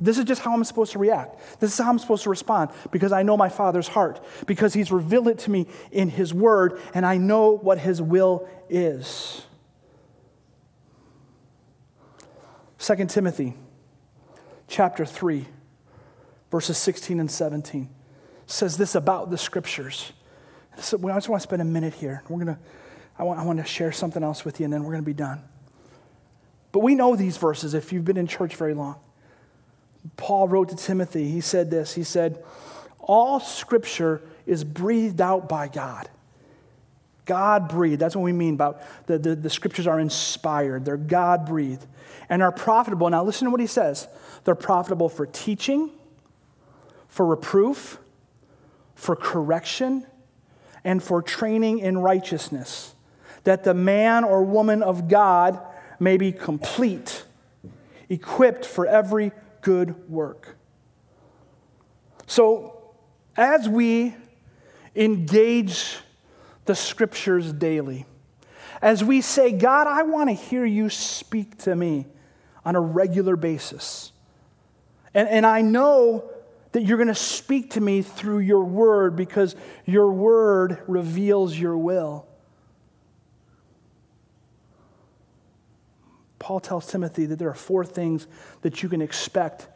This 0.00 0.18
is 0.18 0.24
just 0.24 0.42
how 0.42 0.54
I'm 0.54 0.62
supposed 0.62 0.92
to 0.92 0.98
react. 0.98 1.60
This 1.60 1.72
is 1.72 1.78
how 1.78 1.90
I'm 1.90 1.98
supposed 1.98 2.22
to 2.22 2.30
respond 2.30 2.70
because 2.92 3.10
I 3.10 3.22
know 3.22 3.36
my 3.36 3.48
Father's 3.48 3.88
heart, 3.88 4.24
because 4.46 4.74
He's 4.74 4.92
revealed 4.92 5.28
it 5.28 5.38
to 5.40 5.50
me 5.50 5.66
in 5.90 6.08
His 6.08 6.32
Word, 6.32 6.80
and 6.94 7.04
I 7.04 7.16
know 7.16 7.50
what 7.50 7.78
His 7.78 8.00
will 8.00 8.48
is. 8.68 9.42
2 12.78 13.06
Timothy 13.06 13.54
chapter 14.68 15.04
3, 15.04 15.46
verses 16.50 16.78
16 16.78 17.18
and 17.18 17.30
17 17.30 17.90
says 18.46 18.76
this 18.76 18.94
about 18.94 19.30
the 19.30 19.38
scriptures. 19.38 20.12
So 20.78 20.96
I 21.08 21.14
just 21.14 21.28
want 21.28 21.40
to 21.40 21.48
spend 21.48 21.62
a 21.62 21.64
minute 21.64 21.94
here. 21.94 22.22
We're 22.28 22.38
gonna, 22.38 22.58
I 23.18 23.24
want, 23.24 23.40
I 23.40 23.44
want 23.44 23.58
to 23.58 23.64
share 23.64 23.90
something 23.90 24.22
else 24.22 24.44
with 24.44 24.60
you, 24.60 24.64
and 24.64 24.72
then 24.72 24.84
we're 24.84 24.92
going 24.92 25.02
to 25.02 25.06
be 25.06 25.14
done. 25.14 25.42
But 26.70 26.80
we 26.80 26.94
know 26.94 27.16
these 27.16 27.38
verses 27.38 27.74
if 27.74 27.92
you've 27.92 28.04
been 28.04 28.18
in 28.18 28.26
church 28.26 28.54
very 28.54 28.74
long. 28.74 29.00
Paul 30.16 30.48
wrote 30.48 30.68
to 30.70 30.76
Timothy, 30.76 31.30
he 31.30 31.40
said 31.40 31.70
this 31.70 31.94
He 31.94 32.04
said, 32.04 32.42
All 33.00 33.40
scripture 33.40 34.22
is 34.46 34.64
breathed 34.64 35.20
out 35.20 35.48
by 35.48 35.68
God. 35.68 36.08
God 37.24 37.68
breathed. 37.68 38.00
That's 38.00 38.14
what 38.14 38.22
we 38.22 38.32
mean 38.32 38.54
about 38.54 38.80
the, 39.06 39.18
the, 39.18 39.34
the 39.34 39.50
scriptures 39.50 39.86
are 39.86 39.98
inspired. 39.98 40.84
They're 40.84 40.96
God 40.96 41.44
breathed 41.44 41.84
and 42.28 42.40
are 42.42 42.52
profitable. 42.52 43.10
Now, 43.10 43.24
listen 43.24 43.46
to 43.46 43.50
what 43.50 43.60
he 43.60 43.66
says 43.66 44.08
they're 44.44 44.54
profitable 44.54 45.08
for 45.08 45.26
teaching, 45.26 45.90
for 47.08 47.26
reproof, 47.26 47.98
for 48.94 49.16
correction, 49.16 50.06
and 50.84 51.02
for 51.02 51.20
training 51.20 51.80
in 51.80 51.98
righteousness, 51.98 52.94
that 53.42 53.64
the 53.64 53.74
man 53.74 54.22
or 54.22 54.44
woman 54.44 54.82
of 54.82 55.08
God 55.08 55.60
may 55.98 56.16
be 56.16 56.30
complete, 56.30 57.24
equipped 58.08 58.64
for 58.64 58.86
every 58.86 59.32
good 59.66 60.08
work. 60.08 60.56
So, 62.28 62.94
as 63.36 63.68
we 63.68 64.14
engage 64.94 65.98
the 66.66 66.76
scriptures 66.76 67.52
daily, 67.52 68.06
as 68.80 69.02
we 69.02 69.20
say, 69.20 69.50
God, 69.50 69.88
I 69.88 70.04
want 70.04 70.28
to 70.28 70.34
hear 70.34 70.64
you 70.64 70.88
speak 70.88 71.58
to 71.64 71.74
me 71.74 72.06
on 72.64 72.76
a 72.76 72.80
regular 72.80 73.34
basis. 73.34 74.12
And, 75.12 75.28
and 75.28 75.44
I 75.44 75.62
know 75.62 76.30
that 76.70 76.84
you're 76.84 76.98
going 76.98 77.08
to 77.08 77.14
speak 77.16 77.72
to 77.72 77.80
me 77.80 78.02
through 78.02 78.38
your 78.40 78.62
word 78.62 79.16
because 79.16 79.56
your 79.84 80.12
word 80.12 80.80
reveals 80.86 81.58
your 81.58 81.76
will. 81.76 82.24
Paul 86.46 86.60
tells 86.60 86.86
Timothy 86.86 87.26
that 87.26 87.40
there 87.40 87.48
are 87.48 87.54
four 87.54 87.84
things 87.84 88.28
that 88.62 88.80
you 88.80 88.88
can 88.88 89.02
expect 89.02 89.66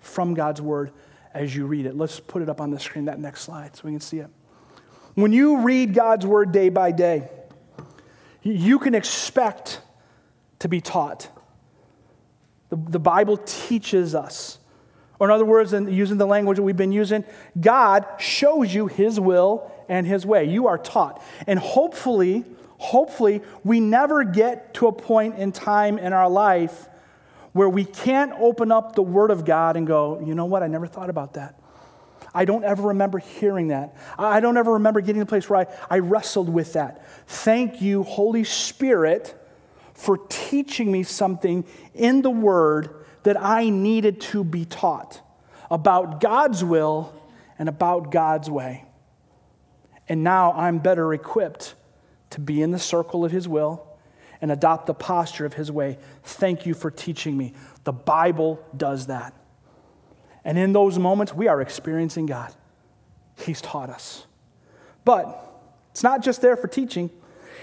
from 0.00 0.32
God's 0.32 0.62
word 0.62 0.92
as 1.34 1.54
you 1.54 1.66
read 1.66 1.84
it. 1.84 1.94
Let's 1.94 2.20
put 2.20 2.40
it 2.40 2.48
up 2.48 2.58
on 2.58 2.70
the 2.70 2.80
screen, 2.80 3.04
that 3.04 3.20
next 3.20 3.42
slide, 3.42 3.76
so 3.76 3.82
we 3.84 3.90
can 3.90 4.00
see 4.00 4.20
it. 4.20 4.30
When 5.14 5.30
you 5.30 5.60
read 5.60 5.92
God's 5.92 6.24
word 6.24 6.52
day 6.52 6.70
by 6.70 6.90
day, 6.90 7.28
you 8.42 8.78
can 8.78 8.94
expect 8.94 9.82
to 10.60 10.68
be 10.68 10.80
taught. 10.80 11.28
The, 12.70 12.76
the 12.76 12.98
Bible 12.98 13.36
teaches 13.36 14.14
us. 14.14 14.58
Or, 15.18 15.28
in 15.28 15.34
other 15.34 15.44
words, 15.44 15.74
in 15.74 15.92
using 15.92 16.16
the 16.16 16.26
language 16.26 16.56
that 16.56 16.62
we've 16.62 16.74
been 16.78 16.92
using, 16.92 17.26
God 17.60 18.06
shows 18.18 18.74
you 18.74 18.86
His 18.86 19.20
will 19.20 19.70
and 19.90 20.06
His 20.06 20.24
way. 20.24 20.46
You 20.46 20.66
are 20.66 20.78
taught. 20.78 21.22
And 21.46 21.58
hopefully, 21.58 22.46
hopefully, 22.82 23.40
we 23.62 23.78
never 23.78 24.24
get 24.24 24.74
to 24.74 24.88
a 24.88 24.92
point 24.92 25.36
in 25.36 25.52
time 25.52 25.98
in 25.98 26.12
our 26.12 26.28
life 26.28 26.88
where 27.52 27.68
we 27.68 27.84
can't 27.84 28.32
open 28.38 28.72
up 28.72 28.96
the 28.96 29.02
Word 29.02 29.30
of 29.30 29.44
God 29.44 29.76
and 29.76 29.86
go, 29.86 30.20
you 30.24 30.34
know 30.34 30.46
what, 30.46 30.62
I 30.62 30.66
never 30.66 30.86
thought 30.86 31.08
about 31.08 31.34
that. 31.34 31.58
I 32.34 32.44
don't 32.44 32.64
ever 32.64 32.88
remember 32.88 33.18
hearing 33.18 33.68
that. 33.68 33.94
I 34.18 34.40
don't 34.40 34.56
ever 34.56 34.72
remember 34.72 35.00
getting 35.00 35.20
to 35.20 35.22
a 35.22 35.26
place 35.26 35.48
where 35.48 35.60
I, 35.60 35.96
I 35.96 35.98
wrestled 36.00 36.48
with 36.48 36.72
that. 36.72 37.06
Thank 37.28 37.80
you, 37.80 38.02
Holy 38.02 38.42
Spirit, 38.42 39.34
for 39.94 40.18
teaching 40.28 40.90
me 40.90 41.02
something 41.04 41.64
in 41.94 42.22
the 42.22 42.30
Word 42.30 43.04
that 43.22 43.40
I 43.40 43.68
needed 43.68 44.20
to 44.22 44.42
be 44.42 44.64
taught 44.64 45.20
about 45.70 46.20
God's 46.20 46.64
will 46.64 47.14
and 47.58 47.68
about 47.68 48.10
God's 48.10 48.50
way. 48.50 48.86
And 50.08 50.24
now 50.24 50.52
I'm 50.52 50.78
better 50.78 51.12
equipped 51.14 51.74
to 52.32 52.40
be 52.40 52.60
in 52.62 52.70
the 52.70 52.78
circle 52.78 53.24
of 53.24 53.32
His 53.32 53.48
will 53.48 53.86
and 54.40 54.50
adopt 54.50 54.86
the 54.86 54.94
posture 54.94 55.46
of 55.46 55.54
His 55.54 55.70
way. 55.70 55.98
Thank 56.22 56.66
you 56.66 56.74
for 56.74 56.90
teaching 56.90 57.36
me. 57.36 57.54
The 57.84 57.92
Bible 57.92 58.62
does 58.76 59.06
that. 59.06 59.34
And 60.44 60.58
in 60.58 60.72
those 60.72 60.98
moments, 60.98 61.32
we 61.32 61.48
are 61.48 61.60
experiencing 61.60 62.26
God. 62.26 62.52
He's 63.38 63.60
taught 63.60 63.88
us. 63.88 64.26
But 65.04 65.38
it's 65.92 66.02
not 66.02 66.22
just 66.22 66.42
there 66.42 66.56
for 66.56 66.68
teaching, 66.68 67.10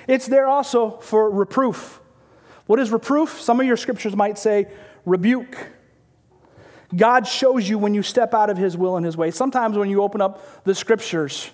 It's 0.09 0.25
there 0.25 0.47
also 0.47 0.97
for 1.01 1.29
reproof. 1.29 2.01
What 2.65 2.79
is 2.79 2.89
reproof? 2.91 3.39
Some 3.39 3.59
of 3.59 3.67
your 3.67 3.77
scriptures 3.77 4.15
might 4.15 4.39
say 4.39 4.67
rebuke. 5.05 5.55
God 6.95 7.27
shows 7.27 7.69
you 7.69 7.77
when 7.77 7.93
you 7.93 8.01
step 8.01 8.33
out 8.33 8.49
of 8.49 8.57
his 8.57 8.75
will 8.75 8.97
and 8.97 9.05
his 9.05 9.15
way. 9.15 9.29
Sometimes 9.29 9.77
when 9.77 9.87
you 9.87 10.01
open 10.01 10.19
up 10.19 10.63
the 10.63 10.73
scriptures, 10.73 11.51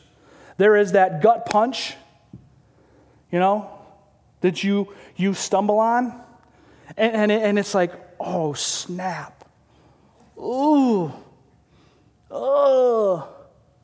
there 0.55 0.77
is 0.77 0.93
that 0.93 1.21
gut 1.21 1.45
punch, 1.45 1.95
you 3.35 3.41
know, 3.41 3.69
that 4.39 4.63
you, 4.63 4.93
you 5.17 5.33
stumble 5.33 5.77
on. 5.77 6.05
And, 6.95 7.13
and, 7.13 7.31
it, 7.33 7.43
and 7.43 7.59
it's 7.59 7.75
like, 7.75 7.91
oh, 8.17 8.53
snap. 8.53 9.43
Ooh. 10.37 11.11
Oh. 12.31 13.27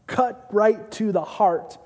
Cut 0.08 0.47
right 0.52 0.89
to 0.91 1.12
the 1.12 1.22
heart. 1.22 1.78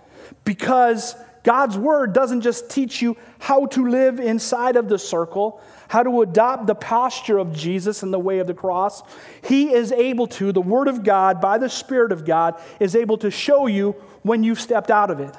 Because 0.43 1.15
God's 1.41 1.75
word 1.75 2.13
doesn't 2.13 2.41
just 2.41 2.69
teach 2.69 3.01
you 3.01 3.17
how 3.39 3.65
to 3.65 3.89
live 3.89 4.19
inside 4.19 4.75
of 4.75 4.87
the 4.87 4.99
circle, 4.99 5.59
how 5.87 6.03
to 6.03 6.21
adopt 6.21 6.67
the 6.67 6.75
posture 6.75 7.39
of 7.39 7.51
Jesus 7.51 8.03
and 8.03 8.13
the 8.13 8.19
way 8.19 8.37
of 8.37 8.45
the 8.45 8.53
cross. 8.53 9.01
He 9.43 9.73
is 9.73 9.91
able 9.91 10.27
to, 10.27 10.51
the 10.51 10.61
word 10.61 10.87
of 10.87 11.03
God, 11.03 11.41
by 11.41 11.57
the 11.57 11.69
Spirit 11.69 12.11
of 12.11 12.25
God, 12.25 12.61
is 12.79 12.95
able 12.95 13.17
to 13.17 13.31
show 13.31 13.65
you 13.65 13.93
when 14.21 14.43
you've 14.43 14.61
stepped 14.61 14.91
out 14.91 15.09
of 15.09 15.19
it. 15.19 15.35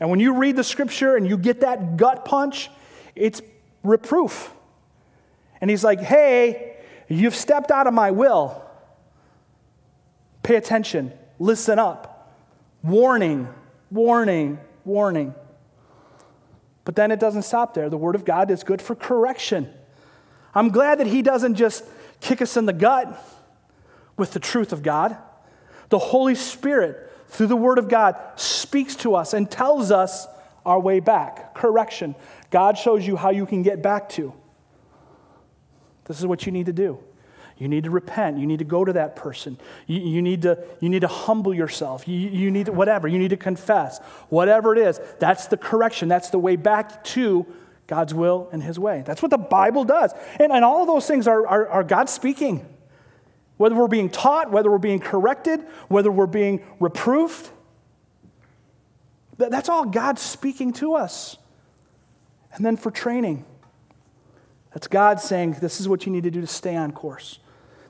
And 0.00 0.10
when 0.10 0.18
you 0.18 0.34
read 0.34 0.56
the 0.56 0.64
scripture 0.64 1.14
and 1.14 1.28
you 1.28 1.36
get 1.36 1.60
that 1.60 1.98
gut 1.98 2.24
punch, 2.24 2.70
it's 3.14 3.42
reproof. 3.84 4.52
And 5.60 5.70
he's 5.70 5.84
like, 5.84 6.00
hey, 6.00 6.78
you've 7.06 7.34
stepped 7.34 7.70
out 7.70 7.86
of 7.86 7.92
my 7.92 8.10
will. 8.10 8.64
Pay 10.42 10.56
attention, 10.56 11.12
listen 11.38 11.78
up. 11.78 12.32
Warning, 12.82 13.46
warning, 13.90 14.58
warning. 14.86 15.34
But 16.84 16.96
then 16.96 17.10
it 17.10 17.20
doesn't 17.20 17.42
stop 17.42 17.74
there. 17.74 17.90
The 17.90 17.98
Word 17.98 18.14
of 18.14 18.24
God 18.24 18.50
is 18.50 18.64
good 18.64 18.80
for 18.80 18.94
correction. 18.94 19.70
I'm 20.54 20.70
glad 20.70 20.98
that 20.98 21.06
He 21.06 21.20
doesn't 21.20 21.56
just 21.56 21.84
kick 22.20 22.40
us 22.40 22.56
in 22.56 22.64
the 22.64 22.72
gut 22.72 23.22
with 24.16 24.32
the 24.32 24.40
truth 24.40 24.72
of 24.72 24.82
God. 24.82 25.16
The 25.90 25.98
Holy 25.98 26.34
Spirit, 26.34 27.09
through 27.30 27.46
the 27.46 27.56
Word 27.56 27.78
of 27.78 27.88
God, 27.88 28.16
speaks 28.36 28.96
to 28.96 29.14
us 29.14 29.32
and 29.32 29.50
tells 29.50 29.90
us 29.90 30.26
our 30.66 30.78
way 30.78 31.00
back. 31.00 31.54
Correction. 31.54 32.14
God 32.50 32.76
shows 32.76 33.06
you 33.06 33.16
how 33.16 33.30
you 33.30 33.46
can 33.46 33.62
get 33.62 33.82
back 33.82 34.08
to. 34.10 34.34
This 36.04 36.18
is 36.18 36.26
what 36.26 36.44
you 36.44 36.52
need 36.52 36.66
to 36.66 36.72
do. 36.72 36.98
You 37.56 37.68
need 37.68 37.84
to 37.84 37.90
repent. 37.90 38.38
You 38.38 38.46
need 38.46 38.58
to 38.58 38.64
go 38.64 38.84
to 38.84 38.92
that 38.94 39.16
person. 39.16 39.58
You, 39.86 40.00
you, 40.00 40.22
need, 40.22 40.42
to, 40.42 40.64
you 40.80 40.88
need 40.88 41.02
to 41.02 41.08
humble 41.08 41.54
yourself. 41.54 42.08
You, 42.08 42.16
you 42.16 42.50
need 42.50 42.66
to, 42.66 42.72
whatever. 42.72 43.06
You 43.06 43.18
need 43.18 43.30
to 43.30 43.36
confess. 43.36 44.00
Whatever 44.28 44.74
it 44.74 44.78
is, 44.78 44.98
that's 45.18 45.46
the 45.46 45.56
correction. 45.56 46.08
That's 46.08 46.30
the 46.30 46.38
way 46.38 46.56
back 46.56 47.04
to 47.04 47.46
God's 47.86 48.14
will 48.14 48.48
and 48.50 48.62
His 48.62 48.78
way. 48.78 49.02
That's 49.04 49.22
what 49.22 49.30
the 49.30 49.38
Bible 49.38 49.84
does. 49.84 50.12
And, 50.38 50.50
and 50.50 50.64
all 50.64 50.80
of 50.80 50.86
those 50.86 51.06
things 51.06 51.28
are, 51.28 51.46
are, 51.46 51.68
are 51.68 51.84
God 51.84 52.08
speaking. 52.08 52.66
Whether 53.60 53.74
we're 53.74 53.88
being 53.88 54.08
taught, 54.08 54.50
whether 54.50 54.70
we're 54.70 54.78
being 54.78 55.00
corrected, 55.00 55.60
whether 55.88 56.10
we're 56.10 56.24
being 56.24 56.64
reproved, 56.78 57.50
that's 59.36 59.68
all 59.68 59.84
God 59.84 60.18
speaking 60.18 60.72
to 60.72 60.94
us. 60.94 61.36
And 62.54 62.64
then 62.64 62.78
for 62.78 62.90
training, 62.90 63.44
that's 64.72 64.86
God 64.88 65.20
saying, 65.20 65.58
This 65.60 65.78
is 65.78 65.90
what 65.90 66.06
you 66.06 66.12
need 66.12 66.22
to 66.22 66.30
do 66.30 66.40
to 66.40 66.46
stay 66.46 66.74
on 66.74 66.92
course. 66.92 67.38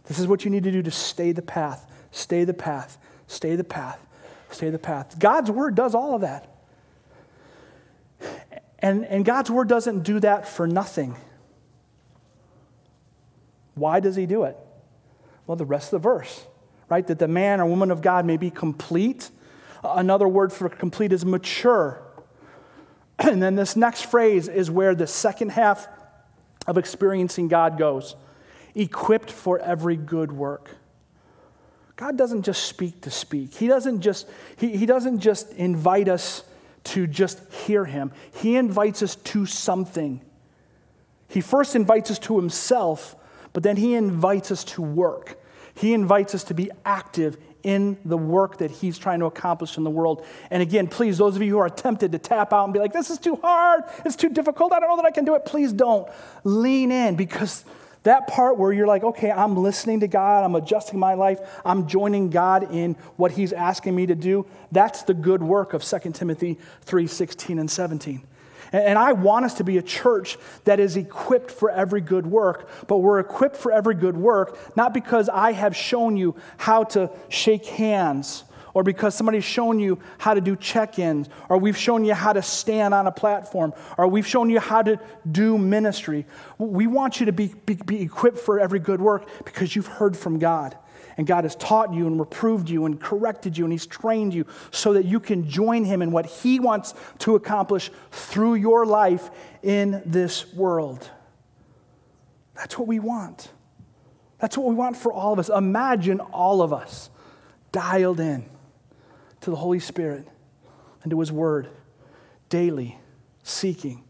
This 0.06 0.18
is 0.18 0.26
what 0.26 0.44
you 0.44 0.50
need 0.50 0.64
to 0.64 0.72
do 0.72 0.82
to 0.82 0.90
stay 0.90 1.30
the 1.30 1.40
path, 1.40 1.88
stay 2.10 2.42
the 2.42 2.52
path, 2.52 2.98
stay 3.28 3.54
the 3.54 3.62
path, 3.62 4.04
stay 4.50 4.70
the 4.70 4.78
path. 4.80 5.20
God's 5.20 5.52
word 5.52 5.76
does 5.76 5.94
all 5.94 6.16
of 6.16 6.22
that. 6.22 6.52
And, 8.80 9.04
and 9.04 9.24
God's 9.24 9.52
word 9.52 9.68
doesn't 9.68 10.02
do 10.02 10.18
that 10.18 10.48
for 10.48 10.66
nothing. 10.66 11.14
Why 13.76 14.00
does 14.00 14.16
he 14.16 14.26
do 14.26 14.42
it? 14.42 14.56
Well, 15.50 15.56
the 15.56 15.64
rest 15.64 15.92
of 15.92 16.00
the 16.00 16.08
verse, 16.08 16.46
right? 16.88 17.04
That 17.04 17.18
the 17.18 17.26
man 17.26 17.60
or 17.60 17.66
woman 17.66 17.90
of 17.90 18.02
God 18.02 18.24
may 18.24 18.36
be 18.36 18.52
complete. 18.52 19.30
Another 19.82 20.28
word 20.28 20.52
for 20.52 20.68
complete 20.68 21.12
is 21.12 21.24
mature. 21.24 22.00
And 23.18 23.42
then 23.42 23.56
this 23.56 23.74
next 23.74 24.02
phrase 24.02 24.46
is 24.46 24.70
where 24.70 24.94
the 24.94 25.08
second 25.08 25.50
half 25.50 25.88
of 26.68 26.78
experiencing 26.78 27.48
God 27.48 27.78
goes 27.78 28.14
equipped 28.76 29.32
for 29.32 29.58
every 29.58 29.96
good 29.96 30.30
work. 30.30 30.70
God 31.96 32.16
doesn't 32.16 32.42
just 32.42 32.66
speak 32.66 33.00
to 33.00 33.10
speak. 33.10 33.52
He 33.52 33.66
doesn't 33.66 34.02
just, 34.02 34.28
he, 34.56 34.76
he 34.76 34.86
doesn't 34.86 35.18
just 35.18 35.50
invite 35.54 36.06
us 36.06 36.44
to 36.84 37.08
just 37.08 37.52
hear 37.52 37.84
him. 37.84 38.12
He 38.36 38.54
invites 38.54 39.02
us 39.02 39.16
to 39.16 39.46
something. 39.46 40.20
He 41.26 41.40
first 41.40 41.74
invites 41.74 42.08
us 42.12 42.20
to 42.20 42.36
himself, 42.36 43.16
but 43.52 43.64
then 43.64 43.76
he 43.76 43.96
invites 43.96 44.52
us 44.52 44.62
to 44.62 44.82
work. 44.82 45.38
He 45.80 45.94
invites 45.94 46.34
us 46.34 46.44
to 46.44 46.54
be 46.54 46.70
active 46.84 47.38
in 47.62 47.96
the 48.04 48.18
work 48.18 48.58
that 48.58 48.70
he's 48.70 48.98
trying 48.98 49.20
to 49.20 49.24
accomplish 49.24 49.78
in 49.78 49.84
the 49.84 49.90
world. 49.90 50.26
And 50.50 50.62
again, 50.62 50.86
please, 50.86 51.16
those 51.16 51.36
of 51.36 51.42
you 51.42 51.52
who 51.52 51.58
are 51.58 51.70
tempted 51.70 52.12
to 52.12 52.18
tap 52.18 52.52
out 52.52 52.64
and 52.64 52.72
be 52.74 52.78
like, 52.78 52.92
this 52.92 53.08
is 53.08 53.18
too 53.18 53.36
hard, 53.36 53.84
it's 54.04 54.14
too 54.14 54.28
difficult, 54.28 54.74
I 54.74 54.80
don't 54.80 54.90
know 54.90 54.96
that 54.96 55.06
I 55.06 55.10
can 55.10 55.24
do 55.24 55.34
it, 55.36 55.46
please 55.46 55.72
don't. 55.72 56.06
Lean 56.44 56.92
in 56.92 57.16
because 57.16 57.64
that 58.02 58.26
part 58.26 58.58
where 58.58 58.74
you're 58.74 58.86
like, 58.86 59.04
okay, 59.04 59.30
I'm 59.30 59.56
listening 59.56 60.00
to 60.00 60.08
God, 60.08 60.44
I'm 60.44 60.54
adjusting 60.54 60.98
my 60.98 61.14
life, 61.14 61.40
I'm 61.64 61.86
joining 61.86 62.28
God 62.28 62.74
in 62.74 62.94
what 63.16 63.32
He's 63.32 63.54
asking 63.54 63.96
me 63.96 64.04
to 64.04 64.14
do, 64.14 64.44
that's 64.70 65.04
the 65.04 65.14
good 65.14 65.42
work 65.42 65.72
of 65.72 65.82
2 65.82 66.12
Timothy 66.12 66.58
3 66.82 67.06
16 67.06 67.58
and 67.58 67.70
17. 67.70 68.22
And 68.72 68.98
I 68.98 69.12
want 69.12 69.44
us 69.44 69.54
to 69.54 69.64
be 69.64 69.78
a 69.78 69.82
church 69.82 70.38
that 70.64 70.78
is 70.80 70.96
equipped 70.96 71.50
for 71.50 71.70
every 71.70 72.00
good 72.00 72.26
work, 72.26 72.68
but 72.86 72.98
we're 72.98 73.18
equipped 73.18 73.56
for 73.56 73.72
every 73.72 73.94
good 73.94 74.16
work 74.16 74.58
not 74.76 74.94
because 74.94 75.28
I 75.28 75.52
have 75.52 75.74
shown 75.74 76.16
you 76.16 76.36
how 76.56 76.84
to 76.84 77.10
shake 77.28 77.66
hands 77.66 78.44
or 78.74 78.82
because 78.82 79.14
somebody's 79.14 79.44
shown 79.44 79.78
you 79.78 79.98
how 80.18 80.34
to 80.34 80.40
do 80.40 80.56
check 80.56 80.98
ins, 80.98 81.28
or 81.48 81.58
we've 81.58 81.76
shown 81.76 82.04
you 82.04 82.14
how 82.14 82.32
to 82.32 82.42
stand 82.42 82.94
on 82.94 83.06
a 83.06 83.12
platform, 83.12 83.72
or 83.98 84.06
we've 84.06 84.26
shown 84.26 84.50
you 84.50 84.60
how 84.60 84.82
to 84.82 84.98
do 85.30 85.58
ministry. 85.58 86.26
We 86.58 86.86
want 86.86 87.20
you 87.20 87.26
to 87.26 87.32
be, 87.32 87.52
be, 87.66 87.74
be, 87.74 88.02
equipped 88.02 88.38
for 88.38 88.60
every 88.60 88.78
good 88.78 89.00
work 89.00 89.28
because 89.44 89.74
you've 89.74 89.86
heard 89.86 90.16
from 90.16 90.38
God. 90.38 90.76
And 91.20 91.26
God 91.26 91.44
has 91.44 91.54
taught 91.54 91.92
you 91.92 92.06
and 92.06 92.18
reproved 92.18 92.70
you 92.70 92.86
and 92.86 92.98
corrected 92.98 93.58
you, 93.58 93.66
and 93.66 93.72
He's 93.72 93.84
trained 93.84 94.32
you 94.32 94.46
so 94.70 94.94
that 94.94 95.04
you 95.04 95.20
can 95.20 95.46
join 95.46 95.84
Him 95.84 96.00
in 96.00 96.12
what 96.12 96.24
He 96.24 96.58
wants 96.58 96.94
to 97.18 97.34
accomplish 97.34 97.90
through 98.10 98.54
your 98.54 98.86
life 98.86 99.30
in 99.62 100.00
this 100.06 100.50
world. 100.54 101.10
That's 102.54 102.78
what 102.78 102.88
we 102.88 103.00
want. 103.00 103.50
That's 104.38 104.56
what 104.56 104.66
we 104.66 104.74
want 104.74 104.96
for 104.96 105.12
all 105.12 105.34
of 105.34 105.38
us. 105.38 105.50
Imagine 105.50 106.20
all 106.20 106.62
of 106.62 106.72
us 106.72 107.10
dialed 107.70 108.18
in 108.18 108.46
to 109.42 109.50
the 109.50 109.56
Holy 109.56 109.78
Spirit 109.78 110.26
and 111.02 111.10
to 111.10 111.20
His 111.20 111.30
Word 111.30 111.68
daily, 112.48 112.96
seeking, 113.42 114.04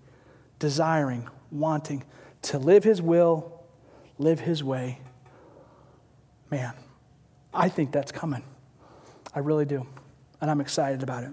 desiring, 0.60 1.28
wanting 1.50 2.04
to 2.42 2.58
live 2.60 2.84
His 2.84 3.02
will, 3.02 3.64
live 4.16 4.38
His 4.38 4.62
way. 4.62 5.00
Man, 6.52 6.72
I 7.52 7.68
think 7.68 7.92
that's 7.92 8.12
coming. 8.12 8.42
I 9.34 9.40
really 9.40 9.64
do. 9.64 9.86
And 10.40 10.50
I'm 10.50 10.60
excited 10.60 11.02
about 11.02 11.24
it. 11.24 11.30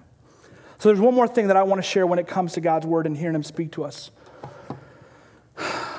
So 0.80 0.90
there's 0.90 1.00
one 1.00 1.16
more 1.16 1.28
thing 1.28 1.48
that 1.48 1.58
I 1.58 1.64
want 1.64 1.80
to 1.80 1.88
share 1.88 2.06
when 2.06 2.20
it 2.20 2.28
comes 2.28 2.54
to 2.54 2.62
God's 2.62 2.86
Word 2.86 3.06
and 3.06 3.18
hearing 3.18 3.36
Him 3.36 3.44
speak 3.44 3.72
to 3.74 3.84
us. 3.84 4.12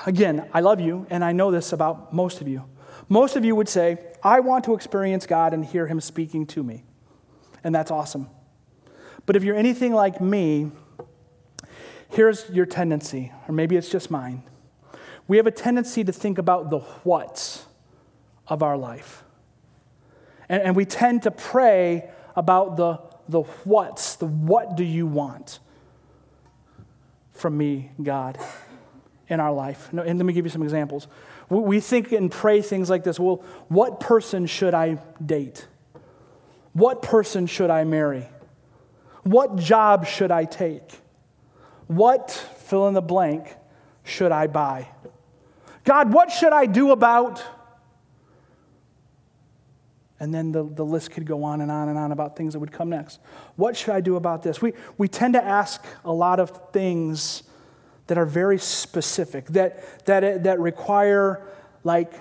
Again, 0.07 0.49
I 0.55 0.61
love 0.61 0.81
you, 0.81 1.07
and 1.11 1.25
I 1.25 1.33
know 1.33 1.51
this 1.51 1.73
about 1.73 2.13
most 2.13 2.41
of 2.41 2.49
you. 2.49 2.65
Most 3.09 3.37
of 3.37 3.45
you 3.45 3.57
would 3.57 3.69
say, 3.69 3.99
I 4.23 4.41
want 4.41 4.65
to 4.65 4.75
experience 4.75 5.27
God 5.27 5.53
and 5.55 5.65
hear 5.65 5.87
Him 5.87 6.01
speaking 6.01 6.47
to 6.49 6.63
me 6.63 6.85
and 7.65 7.75
that's 7.75 7.91
awesome. 7.91 8.29
But 9.27 9.37
if 9.37 9.45
you're 9.45 9.57
anything 9.57 9.93
like 9.93 10.21
me, 10.21 10.71
here's 12.11 12.49
your 12.51 12.67
tendency, 12.67 13.33
or 13.47 13.53
maybe 13.53 13.77
it's 13.77 13.91
just 13.91 14.11
mine. 14.11 14.43
We 15.27 15.37
have 15.37 15.47
a 15.47 15.53
tendency 15.53 16.05
to 16.05 16.13
think 16.13 16.39
about 16.39 16.71
the 16.71 16.79
what's 16.79 17.67
of 18.47 18.63
our 18.63 18.77
life. 18.77 19.23
And, 20.49 20.63
and 20.63 20.77
we 20.77 20.85
tend 20.85 21.23
to 21.25 21.31
pray 21.31 22.11
about 22.37 22.77
the, 22.77 23.01
the 23.29 23.43
what's, 23.65 24.17
the 24.17 24.27
what 24.27 24.77
do 24.77 24.85
you 24.85 25.07
want 25.07 25.59
from 27.33 27.57
me, 27.57 27.91
God, 28.03 28.39
in 29.29 29.41
our 29.41 29.53
life. 29.53 29.89
And 29.93 30.01
let 30.01 30.27
me 30.27 30.33
give 30.33 30.45
you 30.45 30.51
some 30.51 30.63
examples. 30.63 31.07
We 31.49 31.81
think 31.81 32.13
and 32.13 32.31
pray 32.31 32.61
things 32.61 32.91
like 32.91 33.05
this 33.05 33.19
well, 33.19 33.43
what 33.69 34.01
person 34.01 34.47
should 34.47 34.75
I 34.75 34.99
date? 35.25 35.67
What 36.73 37.03
person 37.03 37.47
should 37.47 37.71
I 37.71 37.85
marry? 37.85 38.29
What 39.23 39.57
job 39.57 40.07
should 40.07 40.31
I 40.31 40.45
take? 40.45 41.01
What, 41.87 42.31
fill 42.31 42.87
in 42.89 42.95
the 42.95 43.03
blank, 43.03 43.57
should 44.05 44.31
I 44.31 44.47
buy? 44.47 44.89
God, 45.85 46.13
what 46.13 46.31
should 46.31 46.53
I 46.53 46.67
do 46.67 46.93
about? 46.93 47.43
And 50.21 50.35
then 50.35 50.51
the, 50.51 50.65
the 50.65 50.85
list 50.85 51.13
could 51.13 51.27
go 51.27 51.45
on 51.45 51.61
and 51.61 51.71
on 51.71 51.89
and 51.89 51.97
on 51.97 52.11
about 52.11 52.37
things 52.37 52.55
that 52.55 52.59
would 52.59 52.73
come 52.73 52.91
next. 52.91 53.21
What 53.57 53.77
should 53.77 53.95
I 53.95 54.01
do 54.01 54.17
about 54.17 54.43
this? 54.43 54.61
We, 54.61 54.73
we 54.97 55.07
tend 55.09 55.35
to 55.35 55.45
ask 55.45 55.85
a 56.05 56.13
lot 56.13 56.41
of 56.41 56.73
things 56.73 57.45
that 58.09 58.19
are 58.19 58.27
very 58.27 58.59
specific, 58.59 59.47
that, 59.49 60.05
that, 60.07 60.45
that 60.45 60.59
require 60.59 61.47
like 61.85 62.13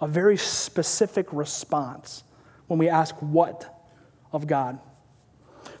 a 0.00 0.06
very 0.06 0.36
specific 0.36 1.32
response 1.32 2.22
when 2.66 2.78
we 2.78 2.88
ask 2.88 3.14
what 3.16 3.86
of 4.32 4.46
God. 4.46 4.78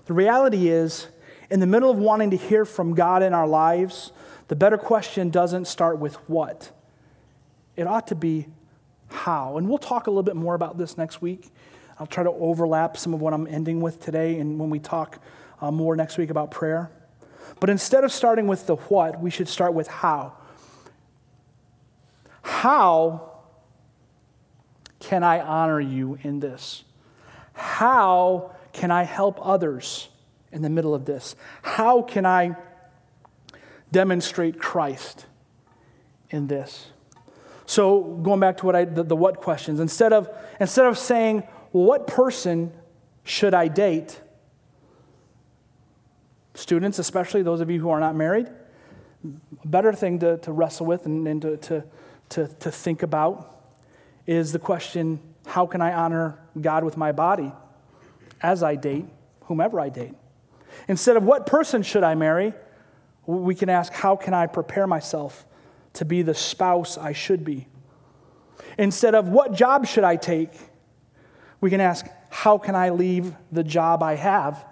The 0.06 0.14
reality 0.14 0.68
is, 0.68 1.06
in 1.50 1.60
the 1.60 1.66
middle 1.66 1.90
of 1.90 1.98
wanting 1.98 2.30
to 2.30 2.36
hear 2.36 2.64
from 2.64 2.94
God 2.94 3.22
in 3.22 3.34
our 3.34 3.46
lives, 3.46 4.12
the 4.48 4.56
better 4.56 4.78
question 4.78 5.28
doesn't 5.28 5.66
start 5.66 5.98
with 5.98 6.14
what. 6.28 6.70
It 7.76 7.86
ought 7.86 8.06
to 8.08 8.14
be 8.14 8.46
how. 9.10 9.56
And 9.56 9.68
we'll 9.68 9.78
talk 9.78 10.06
a 10.06 10.10
little 10.10 10.22
bit 10.22 10.36
more 10.36 10.54
about 10.54 10.78
this 10.78 10.96
next 10.96 11.20
week. 11.20 11.50
I'll 11.98 12.06
try 12.06 12.22
to 12.22 12.30
overlap 12.30 12.96
some 12.96 13.14
of 13.14 13.20
what 13.20 13.32
I'm 13.32 13.46
ending 13.46 13.80
with 13.80 14.00
today 14.00 14.38
and 14.38 14.58
when 14.58 14.70
we 14.70 14.78
talk 14.78 15.20
uh, 15.60 15.70
more 15.70 15.96
next 15.96 16.18
week 16.18 16.30
about 16.30 16.50
prayer. 16.50 16.90
But 17.60 17.70
instead 17.70 18.04
of 18.04 18.12
starting 18.12 18.46
with 18.46 18.66
the 18.66 18.76
what, 18.76 19.20
we 19.20 19.30
should 19.30 19.48
start 19.48 19.74
with 19.74 19.88
how. 19.88 20.34
How 22.42 23.32
can 25.00 25.22
I 25.22 25.40
honor 25.40 25.80
you 25.80 26.18
in 26.22 26.40
this? 26.40 26.84
How 27.52 28.54
can 28.72 28.90
I 28.90 29.02
help 29.02 29.38
others 29.42 30.08
in 30.52 30.62
the 30.62 30.70
middle 30.70 30.94
of 30.94 31.04
this? 31.04 31.34
How 31.62 32.02
can 32.02 32.24
I 32.24 32.56
demonstrate 33.90 34.58
Christ 34.58 35.26
in 36.30 36.46
this? 36.46 36.90
So, 37.68 38.00
going 38.22 38.40
back 38.40 38.56
to 38.56 38.66
what 38.66 38.74
I, 38.74 38.86
the, 38.86 39.02
the 39.02 39.14
what 39.14 39.36
questions, 39.36 39.78
instead 39.78 40.14
of, 40.14 40.30
instead 40.58 40.86
of 40.86 40.96
saying, 40.96 41.42
well, 41.70 41.84
what 41.84 42.06
person 42.06 42.72
should 43.24 43.52
I 43.52 43.68
date? 43.68 44.22
Students, 46.54 46.98
especially 46.98 47.42
those 47.42 47.60
of 47.60 47.70
you 47.70 47.78
who 47.78 47.90
are 47.90 48.00
not 48.00 48.16
married, 48.16 48.46
a 49.22 49.66
better 49.66 49.92
thing 49.92 50.18
to, 50.20 50.38
to 50.38 50.50
wrestle 50.50 50.86
with 50.86 51.04
and, 51.04 51.28
and 51.28 51.42
to, 51.42 51.56
to, 51.58 51.84
to, 52.30 52.48
to 52.48 52.70
think 52.70 53.02
about 53.02 53.60
is 54.26 54.52
the 54.52 54.58
question 54.58 55.20
how 55.44 55.66
can 55.66 55.82
I 55.82 55.92
honor 55.92 56.38
God 56.58 56.84
with 56.84 56.96
my 56.96 57.12
body 57.12 57.52
as 58.40 58.62
I 58.62 58.76
date 58.76 59.04
whomever 59.42 59.78
I 59.78 59.90
date? 59.90 60.14
Instead 60.88 61.18
of 61.18 61.22
what 61.22 61.44
person 61.44 61.82
should 61.82 62.02
I 62.02 62.14
marry, 62.14 62.54
we 63.26 63.54
can 63.54 63.68
ask 63.68 63.92
how 63.92 64.16
can 64.16 64.32
I 64.32 64.46
prepare 64.46 64.86
myself 64.86 65.44
to 65.98 66.04
be 66.04 66.22
the 66.22 66.34
spouse 66.34 66.96
I 66.96 67.12
should 67.12 67.44
be? 67.44 67.66
Instead 68.78 69.16
of 69.16 69.28
what 69.28 69.52
job 69.52 69.84
should 69.84 70.04
I 70.04 70.14
take, 70.14 70.52
we 71.60 71.70
can 71.70 71.80
ask 71.80 72.06
how 72.30 72.56
can 72.56 72.76
I 72.76 72.90
leave 72.90 73.34
the 73.50 73.64
job 73.64 74.00
I 74.00 74.14
have 74.14 74.64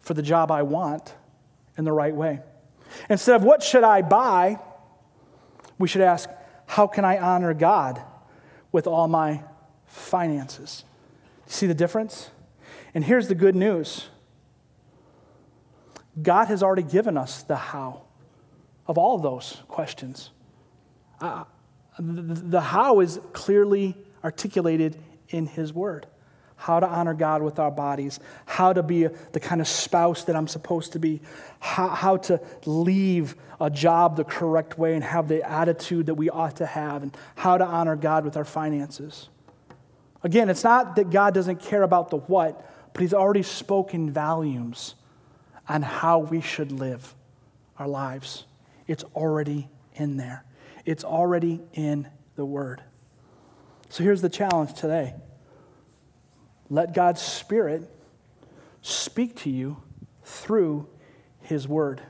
for 0.00 0.12
the 0.12 0.22
job 0.22 0.50
I 0.50 0.62
want 0.62 1.14
in 1.78 1.84
the 1.84 1.92
right 1.92 2.14
way? 2.14 2.40
Instead 3.08 3.36
of 3.36 3.42
what 3.42 3.62
should 3.62 3.84
I 3.84 4.02
buy, 4.02 4.58
we 5.78 5.88
should 5.88 6.02
ask 6.02 6.28
how 6.66 6.86
can 6.86 7.06
I 7.06 7.16
honor 7.16 7.54
God 7.54 8.02
with 8.70 8.86
all 8.86 9.08
my 9.08 9.42
finances. 9.86 10.84
See 11.46 11.66
the 11.66 11.74
difference? 11.74 12.28
And 12.92 13.02
here's 13.02 13.28
the 13.28 13.34
good 13.34 13.56
news 13.56 14.08
God 16.20 16.48
has 16.48 16.62
already 16.62 16.82
given 16.82 17.16
us 17.16 17.42
the 17.42 17.56
how 17.56 18.02
of 18.86 18.98
all 18.98 19.16
of 19.16 19.22
those 19.22 19.62
questions. 19.68 20.30
Uh, 21.20 21.44
the 21.98 22.60
how 22.60 23.00
is 23.00 23.20
clearly 23.32 23.96
articulated 24.22 24.96
in 25.28 25.46
His 25.46 25.72
Word. 25.72 26.06
How 26.56 26.80
to 26.80 26.86
honor 26.86 27.14
God 27.14 27.42
with 27.42 27.58
our 27.58 27.70
bodies, 27.70 28.20
how 28.46 28.72
to 28.72 28.82
be 28.82 29.06
the 29.06 29.40
kind 29.40 29.60
of 29.60 29.68
spouse 29.68 30.24
that 30.24 30.36
I'm 30.36 30.48
supposed 30.48 30.92
to 30.92 30.98
be, 30.98 31.20
how, 31.58 31.88
how 31.88 32.16
to 32.18 32.40
leave 32.64 33.34
a 33.60 33.68
job 33.68 34.16
the 34.16 34.24
correct 34.24 34.78
way 34.78 34.94
and 34.94 35.02
have 35.04 35.28
the 35.28 35.42
attitude 35.48 36.06
that 36.06 36.14
we 36.14 36.30
ought 36.30 36.56
to 36.56 36.66
have, 36.66 37.02
and 37.02 37.16
how 37.34 37.58
to 37.58 37.64
honor 37.64 37.96
God 37.96 38.24
with 38.24 38.36
our 38.36 38.44
finances. 38.44 39.28
Again, 40.22 40.48
it's 40.48 40.64
not 40.64 40.96
that 40.96 41.10
God 41.10 41.34
doesn't 41.34 41.60
care 41.60 41.82
about 41.82 42.10
the 42.10 42.18
what, 42.18 42.64
but 42.92 43.02
He's 43.02 43.14
already 43.14 43.42
spoken 43.42 44.10
volumes 44.10 44.94
on 45.68 45.82
how 45.82 46.20
we 46.20 46.40
should 46.40 46.72
live 46.72 47.14
our 47.78 47.88
lives. 47.88 48.44
It's 48.86 49.04
already 49.14 49.68
in 49.94 50.16
there, 50.16 50.43
it's 50.84 51.04
already 51.04 51.60
in 51.72 52.08
the 52.36 52.44
Word. 52.44 52.82
So 53.88 54.02
here's 54.02 54.22
the 54.22 54.28
challenge 54.28 54.74
today 54.74 55.14
let 56.70 56.94
God's 56.94 57.20
Spirit 57.20 57.90
speak 58.82 59.36
to 59.42 59.50
you 59.50 59.82
through 60.22 60.88
His 61.40 61.68
Word. 61.68 62.02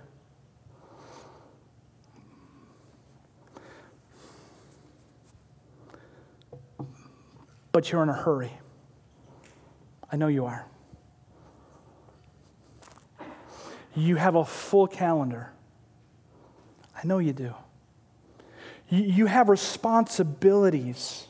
but 7.75 7.91
you're 7.91 8.05
in 8.05 8.09
a 8.09 8.13
hurry. 8.13 8.53
I 10.11 10.15
know 10.15 10.29
you 10.29 10.47
are. 10.47 10.65
You 13.97 14.15
have 14.15 14.37
a 14.37 14.45
full 14.45 14.87
calendar. 14.87 15.51
I 16.97 17.05
know 17.05 17.19
you 17.19 17.33
do. 17.33 17.53
You 18.89 19.27
have 19.27 19.49
responsibilities. 19.49 21.27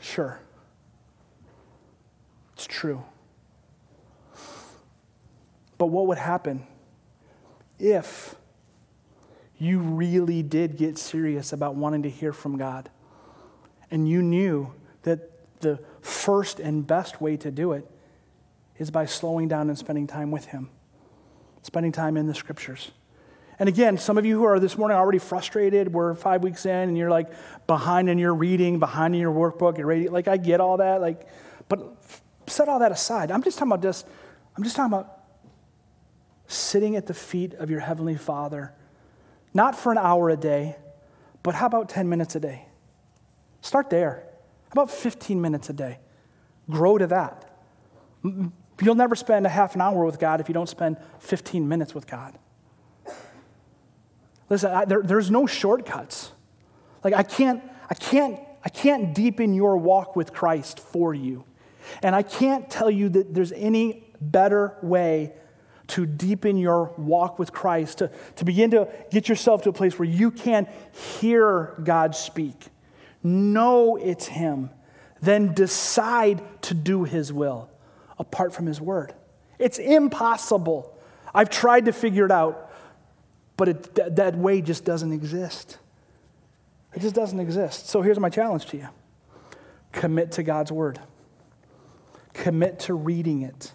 Sure. 0.00 0.40
It's 2.54 2.66
true. 2.66 3.04
But 5.78 5.86
what 5.86 6.06
would 6.06 6.18
happen 6.18 6.66
if 7.78 8.34
you 9.58 9.78
really 9.78 10.42
did 10.42 10.76
get 10.76 10.98
serious 10.98 11.52
about 11.52 11.74
wanting 11.74 12.02
to 12.04 12.10
hear 12.10 12.32
from 12.32 12.56
God? 12.58 12.90
and 13.94 14.08
you 14.08 14.22
knew 14.22 14.72
that 15.02 15.30
the 15.60 15.78
first 16.00 16.58
and 16.58 16.84
best 16.84 17.20
way 17.20 17.36
to 17.36 17.48
do 17.50 17.70
it 17.70 17.88
is 18.76 18.90
by 18.90 19.06
slowing 19.06 19.46
down 19.46 19.68
and 19.68 19.78
spending 19.78 20.04
time 20.04 20.32
with 20.32 20.46
Him, 20.46 20.68
spending 21.62 21.92
time 21.92 22.16
in 22.16 22.26
the 22.26 22.34
scriptures. 22.34 22.90
And 23.58 23.68
again, 23.68 23.98
some 23.98 24.18
of 24.18 24.26
you 24.26 24.38
who 24.38 24.44
are 24.44 24.58
this 24.58 24.76
morning 24.76 24.96
already 24.96 25.18
frustrated, 25.18 25.92
we're 25.92 26.14
five 26.14 26.42
weeks 26.42 26.66
in 26.66 26.88
and 26.88 26.98
you're 26.98 27.10
like 27.10 27.28
behind 27.66 28.08
in 28.08 28.18
your 28.18 28.34
reading, 28.34 28.78
behind 28.78 29.14
in 29.14 29.20
your 29.20 29.32
workbook, 29.32 29.78
you're 29.78 29.86
ready. 29.86 30.08
Like, 30.08 30.26
I 30.28 30.36
get 30.36 30.60
all 30.60 30.78
that. 30.78 31.00
Like, 31.00 31.28
but 31.68 31.96
set 32.46 32.68
all 32.68 32.80
that 32.80 32.92
aside. 32.92 33.30
I'm 33.30 33.42
just 33.42 33.58
talking 33.58 33.72
about 33.72 33.82
this. 33.82 34.04
I'm 34.56 34.64
just 34.64 34.76
talking 34.76 34.92
about 34.92 35.20
sitting 36.46 36.96
at 36.96 37.06
the 37.06 37.14
feet 37.14 37.54
of 37.54 37.70
your 37.70 37.80
Heavenly 37.80 38.16
Father, 38.16 38.72
not 39.52 39.76
for 39.76 39.92
an 39.92 39.98
hour 39.98 40.30
a 40.30 40.36
day, 40.36 40.76
but 41.42 41.54
how 41.54 41.66
about 41.66 41.88
10 41.88 42.08
minutes 42.08 42.34
a 42.34 42.40
day? 42.40 42.66
Start 43.60 43.88
there. 43.88 44.24
How 44.68 44.82
about 44.82 44.90
15 44.90 45.40
minutes 45.40 45.70
a 45.70 45.72
day. 45.72 45.98
Grow 46.68 46.98
to 46.98 47.06
that. 47.06 47.50
You'll 48.82 48.94
never 48.94 49.14
spend 49.14 49.46
a 49.46 49.50
half 49.50 49.74
an 49.74 49.80
hour 49.80 50.04
with 50.04 50.18
God 50.18 50.40
if 50.40 50.48
you 50.48 50.54
don't 50.54 50.68
spend 50.68 50.96
15 51.20 51.68
minutes 51.68 51.94
with 51.94 52.06
God. 52.06 52.38
Listen, 54.54 54.70
I, 54.70 54.84
there, 54.84 55.02
there's 55.02 55.32
no 55.32 55.46
shortcuts. 55.46 56.30
Like 57.02 57.12
I 57.12 57.24
can't, 57.24 57.60
I 57.90 57.94
can't, 57.94 58.38
I 58.64 58.68
can't 58.68 59.12
deepen 59.12 59.52
your 59.52 59.76
walk 59.76 60.14
with 60.14 60.32
Christ 60.32 60.78
for 60.78 61.12
you. 61.12 61.42
And 62.04 62.14
I 62.14 62.22
can't 62.22 62.70
tell 62.70 62.88
you 62.88 63.08
that 63.08 63.34
there's 63.34 63.50
any 63.50 64.04
better 64.20 64.76
way 64.80 65.32
to 65.88 66.06
deepen 66.06 66.56
your 66.56 66.94
walk 66.96 67.40
with 67.40 67.52
Christ, 67.52 67.98
to, 67.98 68.12
to 68.36 68.44
begin 68.44 68.70
to 68.70 68.88
get 69.10 69.28
yourself 69.28 69.62
to 69.62 69.70
a 69.70 69.72
place 69.72 69.98
where 69.98 70.08
you 70.08 70.30
can 70.30 70.68
hear 70.92 71.74
God 71.82 72.14
speak 72.14 72.68
know 73.24 73.96
it's 73.96 74.26
Him, 74.28 74.70
then 75.20 75.52
decide 75.52 76.42
to 76.62 76.74
do 76.74 77.02
His 77.02 77.32
will 77.32 77.68
apart 78.20 78.54
from 78.54 78.66
His 78.66 78.80
word. 78.80 79.14
It's 79.58 79.78
impossible. 79.78 80.96
I've 81.34 81.50
tried 81.50 81.86
to 81.86 81.92
figure 81.92 82.24
it 82.24 82.30
out, 82.30 82.70
but 83.56 83.68
it, 83.68 83.94
th- 83.94 84.08
that 84.12 84.36
way 84.36 84.60
just 84.60 84.84
doesn't 84.84 85.12
exist. 85.12 85.78
It 86.94 87.00
just 87.00 87.14
doesn't 87.14 87.40
exist. 87.40 87.88
So 87.88 88.02
here's 88.02 88.18
my 88.18 88.30
challenge 88.30 88.66
to 88.66 88.76
you 88.76 88.88
commit 89.92 90.32
to 90.32 90.42
God's 90.42 90.72
word, 90.72 90.98
commit 92.32 92.80
to 92.80 92.94
reading 92.94 93.42
it, 93.42 93.72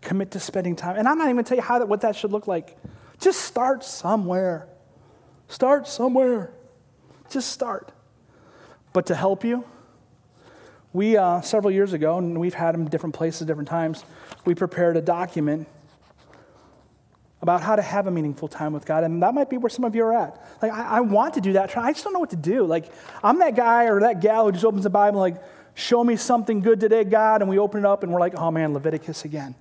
commit 0.00 0.30
to 0.32 0.40
spending 0.40 0.76
time. 0.76 0.96
And 0.96 1.06
I'm 1.06 1.18
not 1.18 1.24
even 1.24 1.36
going 1.36 1.44
to 1.44 1.48
tell 1.48 1.58
you 1.58 1.62
how 1.62 1.78
that, 1.78 1.88
what 1.88 2.00
that 2.02 2.16
should 2.16 2.32
look 2.32 2.46
like. 2.46 2.76
Just 3.18 3.42
start 3.42 3.84
somewhere. 3.84 4.66
Start 5.48 5.86
somewhere. 5.88 6.52
Just 7.30 7.50
start. 7.50 7.92
But 8.92 9.06
to 9.06 9.14
help 9.14 9.44
you, 9.44 9.64
we, 10.92 11.16
uh, 11.16 11.42
several 11.42 11.70
years 11.70 11.92
ago, 11.92 12.16
and 12.18 12.38
we've 12.40 12.54
had 12.54 12.74
them 12.74 12.88
different 12.88 13.14
places, 13.14 13.46
different 13.46 13.68
times, 13.68 14.04
we 14.44 14.54
prepared 14.54 14.96
a 14.96 15.02
document 15.02 15.68
about 17.40 17.62
how 17.62 17.76
to 17.76 17.82
have 17.82 18.06
a 18.06 18.10
meaningful 18.10 18.48
time 18.48 18.72
with 18.72 18.84
God. 18.84 19.04
And 19.04 19.22
that 19.22 19.32
might 19.32 19.48
be 19.48 19.56
where 19.58 19.70
some 19.70 19.84
of 19.84 19.94
you 19.94 20.04
are 20.04 20.12
at. 20.12 20.44
Like, 20.60 20.72
I, 20.72 20.96
I 20.96 21.00
want 21.00 21.34
to 21.34 21.40
do 21.40 21.52
that. 21.52 21.76
I 21.76 21.92
just 21.92 22.02
don't 22.02 22.12
know 22.12 22.18
what 22.18 22.30
to 22.30 22.36
do. 22.36 22.64
Like, 22.64 22.92
I'm 23.22 23.38
that 23.38 23.54
guy 23.54 23.84
or 23.84 24.00
that 24.00 24.20
gal 24.20 24.46
who 24.46 24.52
just 24.52 24.64
opens 24.64 24.82
the 24.82 24.90
Bible, 24.90 25.20
like, 25.20 25.40
show 25.74 26.02
me 26.02 26.16
something 26.16 26.60
good 26.60 26.80
today, 26.80 27.04
God. 27.04 27.40
And 27.40 27.48
we 27.48 27.58
open 27.58 27.80
it 27.80 27.86
up 27.86 28.02
and 28.02 28.12
we're 28.12 28.20
like, 28.20 28.34
oh 28.34 28.50
man, 28.50 28.74
Leviticus 28.74 29.24
again. 29.24 29.54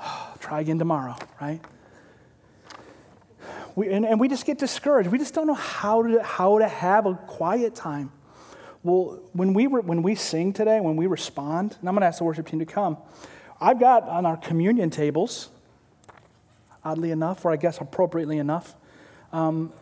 Try 0.38 0.60
again 0.60 0.78
tomorrow, 0.78 1.16
right? 1.40 1.60
We, 3.74 3.92
and, 3.92 4.04
and 4.06 4.20
we 4.20 4.28
just 4.28 4.46
get 4.46 4.58
discouraged. 4.58 5.10
We 5.10 5.18
just 5.18 5.34
don't 5.34 5.46
know 5.46 5.54
how 5.54 6.02
to, 6.02 6.22
how 6.22 6.58
to 6.58 6.68
have 6.68 7.06
a 7.06 7.14
quiet 7.14 7.74
time. 7.74 8.12
Well, 8.82 9.20
when 9.32 9.52
we, 9.52 9.66
re, 9.66 9.82
when 9.82 10.02
we 10.02 10.14
sing 10.14 10.52
today, 10.52 10.80
when 10.80 10.96
we 10.96 11.06
respond, 11.06 11.76
and 11.80 11.88
I'm 11.88 11.94
going 11.94 12.00
to 12.02 12.06
ask 12.06 12.18
the 12.18 12.24
worship 12.24 12.48
team 12.48 12.60
to 12.60 12.66
come, 12.66 12.96
I've 13.60 13.78
got 13.78 14.08
on 14.08 14.24
our 14.24 14.36
communion 14.36 14.90
tables, 14.90 15.50
oddly 16.84 17.10
enough, 17.10 17.44
or 17.44 17.50
I 17.50 17.56
guess 17.56 17.78
appropriately 17.80 18.38
enough, 18.38 18.74
um, 19.32 19.72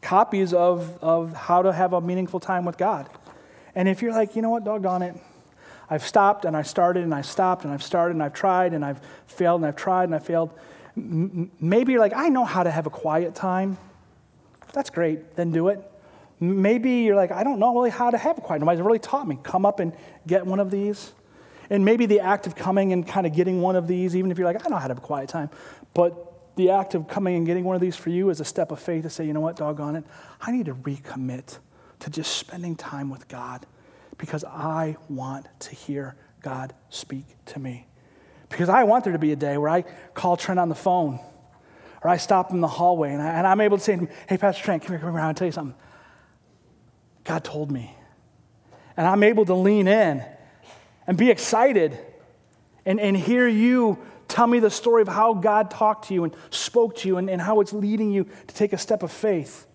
copies 0.00 0.52
of, 0.52 0.98
of 1.02 1.32
how 1.32 1.62
to 1.62 1.72
have 1.72 1.92
a 1.92 2.00
meaningful 2.00 2.40
time 2.40 2.64
with 2.64 2.76
God. 2.76 3.08
And 3.74 3.88
if 3.88 4.02
you're 4.02 4.12
like, 4.12 4.36
you 4.36 4.42
know 4.42 4.50
what, 4.50 4.64
doggone 4.64 5.02
it, 5.02 5.16
I've 5.88 6.06
stopped 6.06 6.44
and 6.44 6.56
I 6.56 6.62
started 6.62 7.04
and 7.04 7.14
I 7.14 7.22
stopped 7.22 7.64
and 7.64 7.72
I've 7.72 7.82
started 7.82 8.14
and 8.14 8.22
I've 8.22 8.32
tried 8.32 8.72
and 8.72 8.84
I've 8.84 9.00
failed 9.26 9.60
and 9.60 9.66
I've 9.66 9.76
tried 9.76 10.04
and 10.04 10.14
I've 10.14 10.24
failed. 10.24 10.50
M- 10.96 11.50
maybe 11.60 11.92
you're 11.92 12.00
like, 12.00 12.14
I 12.14 12.28
know 12.28 12.44
how 12.44 12.62
to 12.62 12.70
have 12.70 12.86
a 12.86 12.90
quiet 12.90 13.34
time. 13.34 13.78
That's 14.72 14.90
great, 14.90 15.36
then 15.36 15.50
do 15.52 15.68
it. 15.68 15.80
Maybe 16.40 16.90
you're 17.02 17.14
like, 17.14 17.30
I 17.30 17.44
don't 17.44 17.58
know 17.58 17.74
really 17.74 17.90
how 17.90 18.10
to 18.10 18.18
have 18.18 18.38
a 18.38 18.40
quiet. 18.40 18.58
Time. 18.58 18.66
Nobody's 18.66 18.82
really 18.82 18.98
taught 18.98 19.28
me. 19.28 19.38
Come 19.42 19.64
up 19.64 19.80
and 19.80 19.92
get 20.26 20.46
one 20.46 20.60
of 20.60 20.70
these. 20.70 21.12
And 21.70 21.84
maybe 21.84 22.06
the 22.06 22.20
act 22.20 22.46
of 22.46 22.56
coming 22.56 22.92
and 22.92 23.06
kind 23.06 23.26
of 23.26 23.34
getting 23.34 23.60
one 23.60 23.76
of 23.76 23.86
these, 23.86 24.16
even 24.16 24.30
if 24.30 24.38
you're 24.38 24.46
like, 24.46 24.56
I 24.56 24.58
don't 24.60 24.72
know 24.72 24.78
how 24.78 24.88
to 24.88 24.94
have 24.94 24.98
a 24.98 25.06
quiet 25.06 25.28
time, 25.28 25.50
but 25.94 26.31
the 26.56 26.70
act 26.70 26.94
of 26.94 27.08
coming 27.08 27.36
and 27.36 27.46
getting 27.46 27.64
one 27.64 27.74
of 27.74 27.80
these 27.80 27.96
for 27.96 28.10
you 28.10 28.30
is 28.30 28.40
a 28.40 28.44
step 28.44 28.70
of 28.70 28.78
faith 28.78 29.04
to 29.04 29.10
say, 29.10 29.26
you 29.26 29.32
know 29.32 29.40
what, 29.40 29.56
doggone 29.56 29.96
it, 29.96 30.04
I 30.40 30.52
need 30.52 30.66
to 30.66 30.74
recommit 30.74 31.58
to 32.00 32.10
just 32.10 32.36
spending 32.36 32.76
time 32.76 33.10
with 33.10 33.28
God 33.28 33.66
because 34.18 34.44
I 34.44 34.96
want 35.08 35.46
to 35.60 35.74
hear 35.74 36.16
God 36.42 36.74
speak 36.90 37.24
to 37.46 37.58
me. 37.58 37.86
Because 38.48 38.68
I 38.68 38.84
want 38.84 39.04
there 39.04 39.12
to 39.12 39.18
be 39.18 39.32
a 39.32 39.36
day 39.36 39.56
where 39.56 39.70
I 39.70 39.82
call 40.14 40.36
Trent 40.36 40.60
on 40.60 40.68
the 40.68 40.74
phone 40.74 41.20
or 42.02 42.10
I 42.10 42.16
stop 42.18 42.50
in 42.50 42.60
the 42.60 42.68
hallway 42.68 43.12
and, 43.12 43.22
I, 43.22 43.52
am 43.52 43.60
able 43.60 43.78
to 43.78 43.82
say 43.82 43.98
Hey, 44.28 44.36
Pastor 44.36 44.62
Trent, 44.62 44.82
come 44.82 44.90
here, 44.90 44.98
come 44.98 45.12
here, 45.12 45.20
I 45.20 45.24
want 45.24 45.36
to 45.36 45.40
tell 45.40 45.48
you 45.48 45.52
something. 45.52 45.76
God 47.24 47.44
told 47.44 47.70
me. 47.70 47.96
And 48.96 49.06
I'm 49.06 49.22
able 49.22 49.44
to 49.46 49.54
lean 49.54 49.88
in 49.88 50.24
and 51.06 51.16
be 51.16 51.30
excited 51.30 51.98
and, 52.84 53.00
and 53.00 53.16
hear 53.16 53.46
you 53.46 53.98
tell 54.32 54.46
me 54.46 54.60
the 54.60 54.70
story 54.70 55.02
of 55.02 55.08
how 55.08 55.34
God 55.34 55.70
talked 55.70 56.08
to 56.08 56.14
you 56.14 56.24
and 56.24 56.34
spoke 56.48 56.96
to 56.96 57.08
you 57.08 57.18
and, 57.18 57.28
and 57.28 57.40
how 57.40 57.60
it's 57.60 57.72
leading 57.72 58.10
you 58.10 58.24
to 58.24 58.54
take 58.54 58.72
a 58.72 58.78
step 58.78 59.02
of 59.02 59.12
faith. 59.12 59.66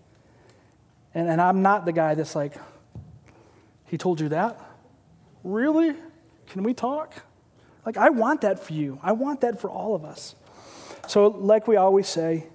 And, 1.13 1.29
and 1.29 1.39
I'm 1.39 1.61
not 1.61 1.85
the 1.85 1.91
guy 1.91 2.15
that's 2.15 2.35
like, 2.35 2.53
he 3.85 3.97
told 3.97 4.19
you 4.19 4.29
that? 4.29 4.59
Really? 5.43 5.95
Can 6.47 6.63
we 6.63 6.73
talk? 6.73 7.13
Like, 7.85 7.97
I 7.97 8.09
want 8.09 8.41
that 8.41 8.59
for 8.59 8.73
you. 8.73 8.99
I 9.03 9.11
want 9.11 9.41
that 9.41 9.61
for 9.61 9.69
all 9.69 9.93
of 9.93 10.03
us. 10.03 10.35
So, 11.07 11.27
like 11.27 11.67
we 11.67 11.75
always 11.77 12.07
say, 12.07 12.47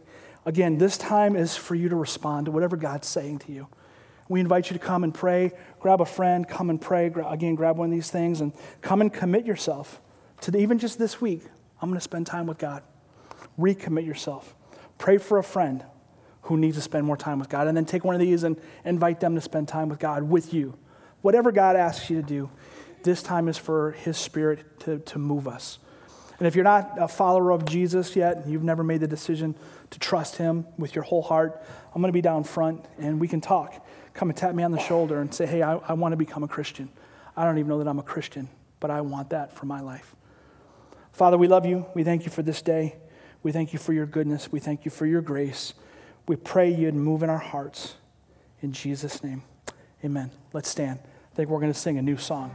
again, 0.44 0.78
this 0.78 0.98
time 0.98 1.36
is 1.36 1.56
for 1.56 1.76
you 1.76 1.88
to 1.88 1.96
respond 1.96 2.46
to 2.46 2.50
whatever 2.50 2.76
God's 2.76 3.06
saying 3.06 3.38
to 3.40 3.52
you. 3.52 3.68
We 4.28 4.40
invite 4.40 4.70
you 4.70 4.74
to 4.76 4.84
come 4.84 5.04
and 5.04 5.14
pray. 5.14 5.52
Grab 5.78 6.00
a 6.00 6.04
friend, 6.04 6.48
come 6.48 6.68
and 6.68 6.80
pray. 6.80 7.12
Again, 7.26 7.54
grab 7.54 7.76
one 7.76 7.90
of 7.90 7.92
these 7.92 8.10
things 8.10 8.40
and 8.40 8.52
come 8.80 9.00
and 9.00 9.12
commit 9.12 9.46
yourself 9.46 10.00
to 10.40 10.50
the, 10.50 10.58
even 10.58 10.78
just 10.78 10.98
this 10.98 11.20
week. 11.20 11.42
I'm 11.82 11.88
going 11.88 11.98
to 11.98 12.04
spend 12.04 12.26
time 12.26 12.46
with 12.46 12.58
God. 12.58 12.82
Recommit 13.58 14.06
yourself. 14.06 14.54
Pray 14.98 15.18
for 15.18 15.38
a 15.38 15.44
friend 15.44 15.84
who 16.42 16.56
needs 16.56 16.76
to 16.76 16.82
spend 16.82 17.04
more 17.04 17.16
time 17.16 17.38
with 17.38 17.48
God. 17.48 17.66
And 17.66 17.76
then 17.76 17.84
take 17.84 18.04
one 18.04 18.14
of 18.14 18.20
these 18.20 18.44
and 18.44 18.56
invite 18.84 19.20
them 19.20 19.34
to 19.34 19.40
spend 19.40 19.68
time 19.68 19.88
with 19.88 19.98
God 19.98 20.22
with 20.22 20.54
you. 20.54 20.78
Whatever 21.22 21.52
God 21.52 21.76
asks 21.76 22.08
you 22.08 22.16
to 22.20 22.26
do, 22.26 22.50
this 23.02 23.22
time 23.22 23.48
is 23.48 23.58
for 23.58 23.92
His 23.92 24.16
Spirit 24.16 24.80
to, 24.80 25.00
to 25.00 25.18
move 25.18 25.48
us. 25.48 25.78
And 26.38 26.46
if 26.46 26.54
you're 26.54 26.64
not 26.64 26.92
a 26.98 27.08
follower 27.08 27.50
of 27.50 27.64
Jesus 27.64 28.16
yet, 28.16 28.46
you've 28.46 28.64
never 28.64 28.82
made 28.82 29.00
the 29.00 29.08
decision 29.08 29.54
to 29.90 29.98
trust 29.98 30.36
Him 30.36 30.66
with 30.78 30.94
your 30.94 31.04
whole 31.04 31.22
heart, 31.22 31.62
I'm 31.94 32.00
going 32.00 32.08
to 32.08 32.16
be 32.16 32.22
down 32.22 32.44
front 32.44 32.84
and 32.98 33.20
we 33.20 33.28
can 33.28 33.40
talk. 33.40 33.84
Come 34.14 34.30
and 34.30 34.36
tap 34.36 34.54
me 34.54 34.62
on 34.62 34.72
the 34.72 34.78
shoulder 34.78 35.20
and 35.20 35.32
say, 35.34 35.46
hey, 35.46 35.62
I, 35.62 35.76
I 35.76 35.92
want 35.92 36.12
to 36.12 36.16
become 36.16 36.42
a 36.42 36.48
Christian. 36.48 36.88
I 37.36 37.44
don't 37.44 37.58
even 37.58 37.68
know 37.68 37.78
that 37.78 37.88
I'm 37.88 37.98
a 37.98 38.04
Christian, 38.04 38.48
but 38.80 38.90
I 38.90 39.00
want 39.00 39.30
that 39.30 39.52
for 39.54 39.66
my 39.66 39.80
life. 39.80 40.14
Father, 41.12 41.36
we 41.36 41.46
love 41.46 41.66
you. 41.66 41.86
We 41.94 42.04
thank 42.04 42.24
you 42.24 42.30
for 42.30 42.42
this 42.42 42.62
day. 42.62 42.96
We 43.42 43.52
thank 43.52 43.72
you 43.72 43.78
for 43.78 43.92
your 43.92 44.06
goodness. 44.06 44.50
We 44.50 44.60
thank 44.60 44.84
you 44.84 44.90
for 44.90 45.06
your 45.06 45.20
grace. 45.20 45.74
We 46.26 46.36
pray 46.36 46.72
you'd 46.72 46.94
move 46.94 47.22
in 47.22 47.30
our 47.30 47.38
hearts. 47.38 47.96
In 48.60 48.72
Jesus' 48.72 49.22
name, 49.22 49.42
amen. 50.04 50.30
Let's 50.52 50.68
stand. 50.68 51.00
I 51.02 51.34
think 51.34 51.50
we're 51.50 51.60
going 51.60 51.72
to 51.72 51.78
sing 51.78 51.98
a 51.98 52.02
new 52.02 52.16
song. 52.16 52.54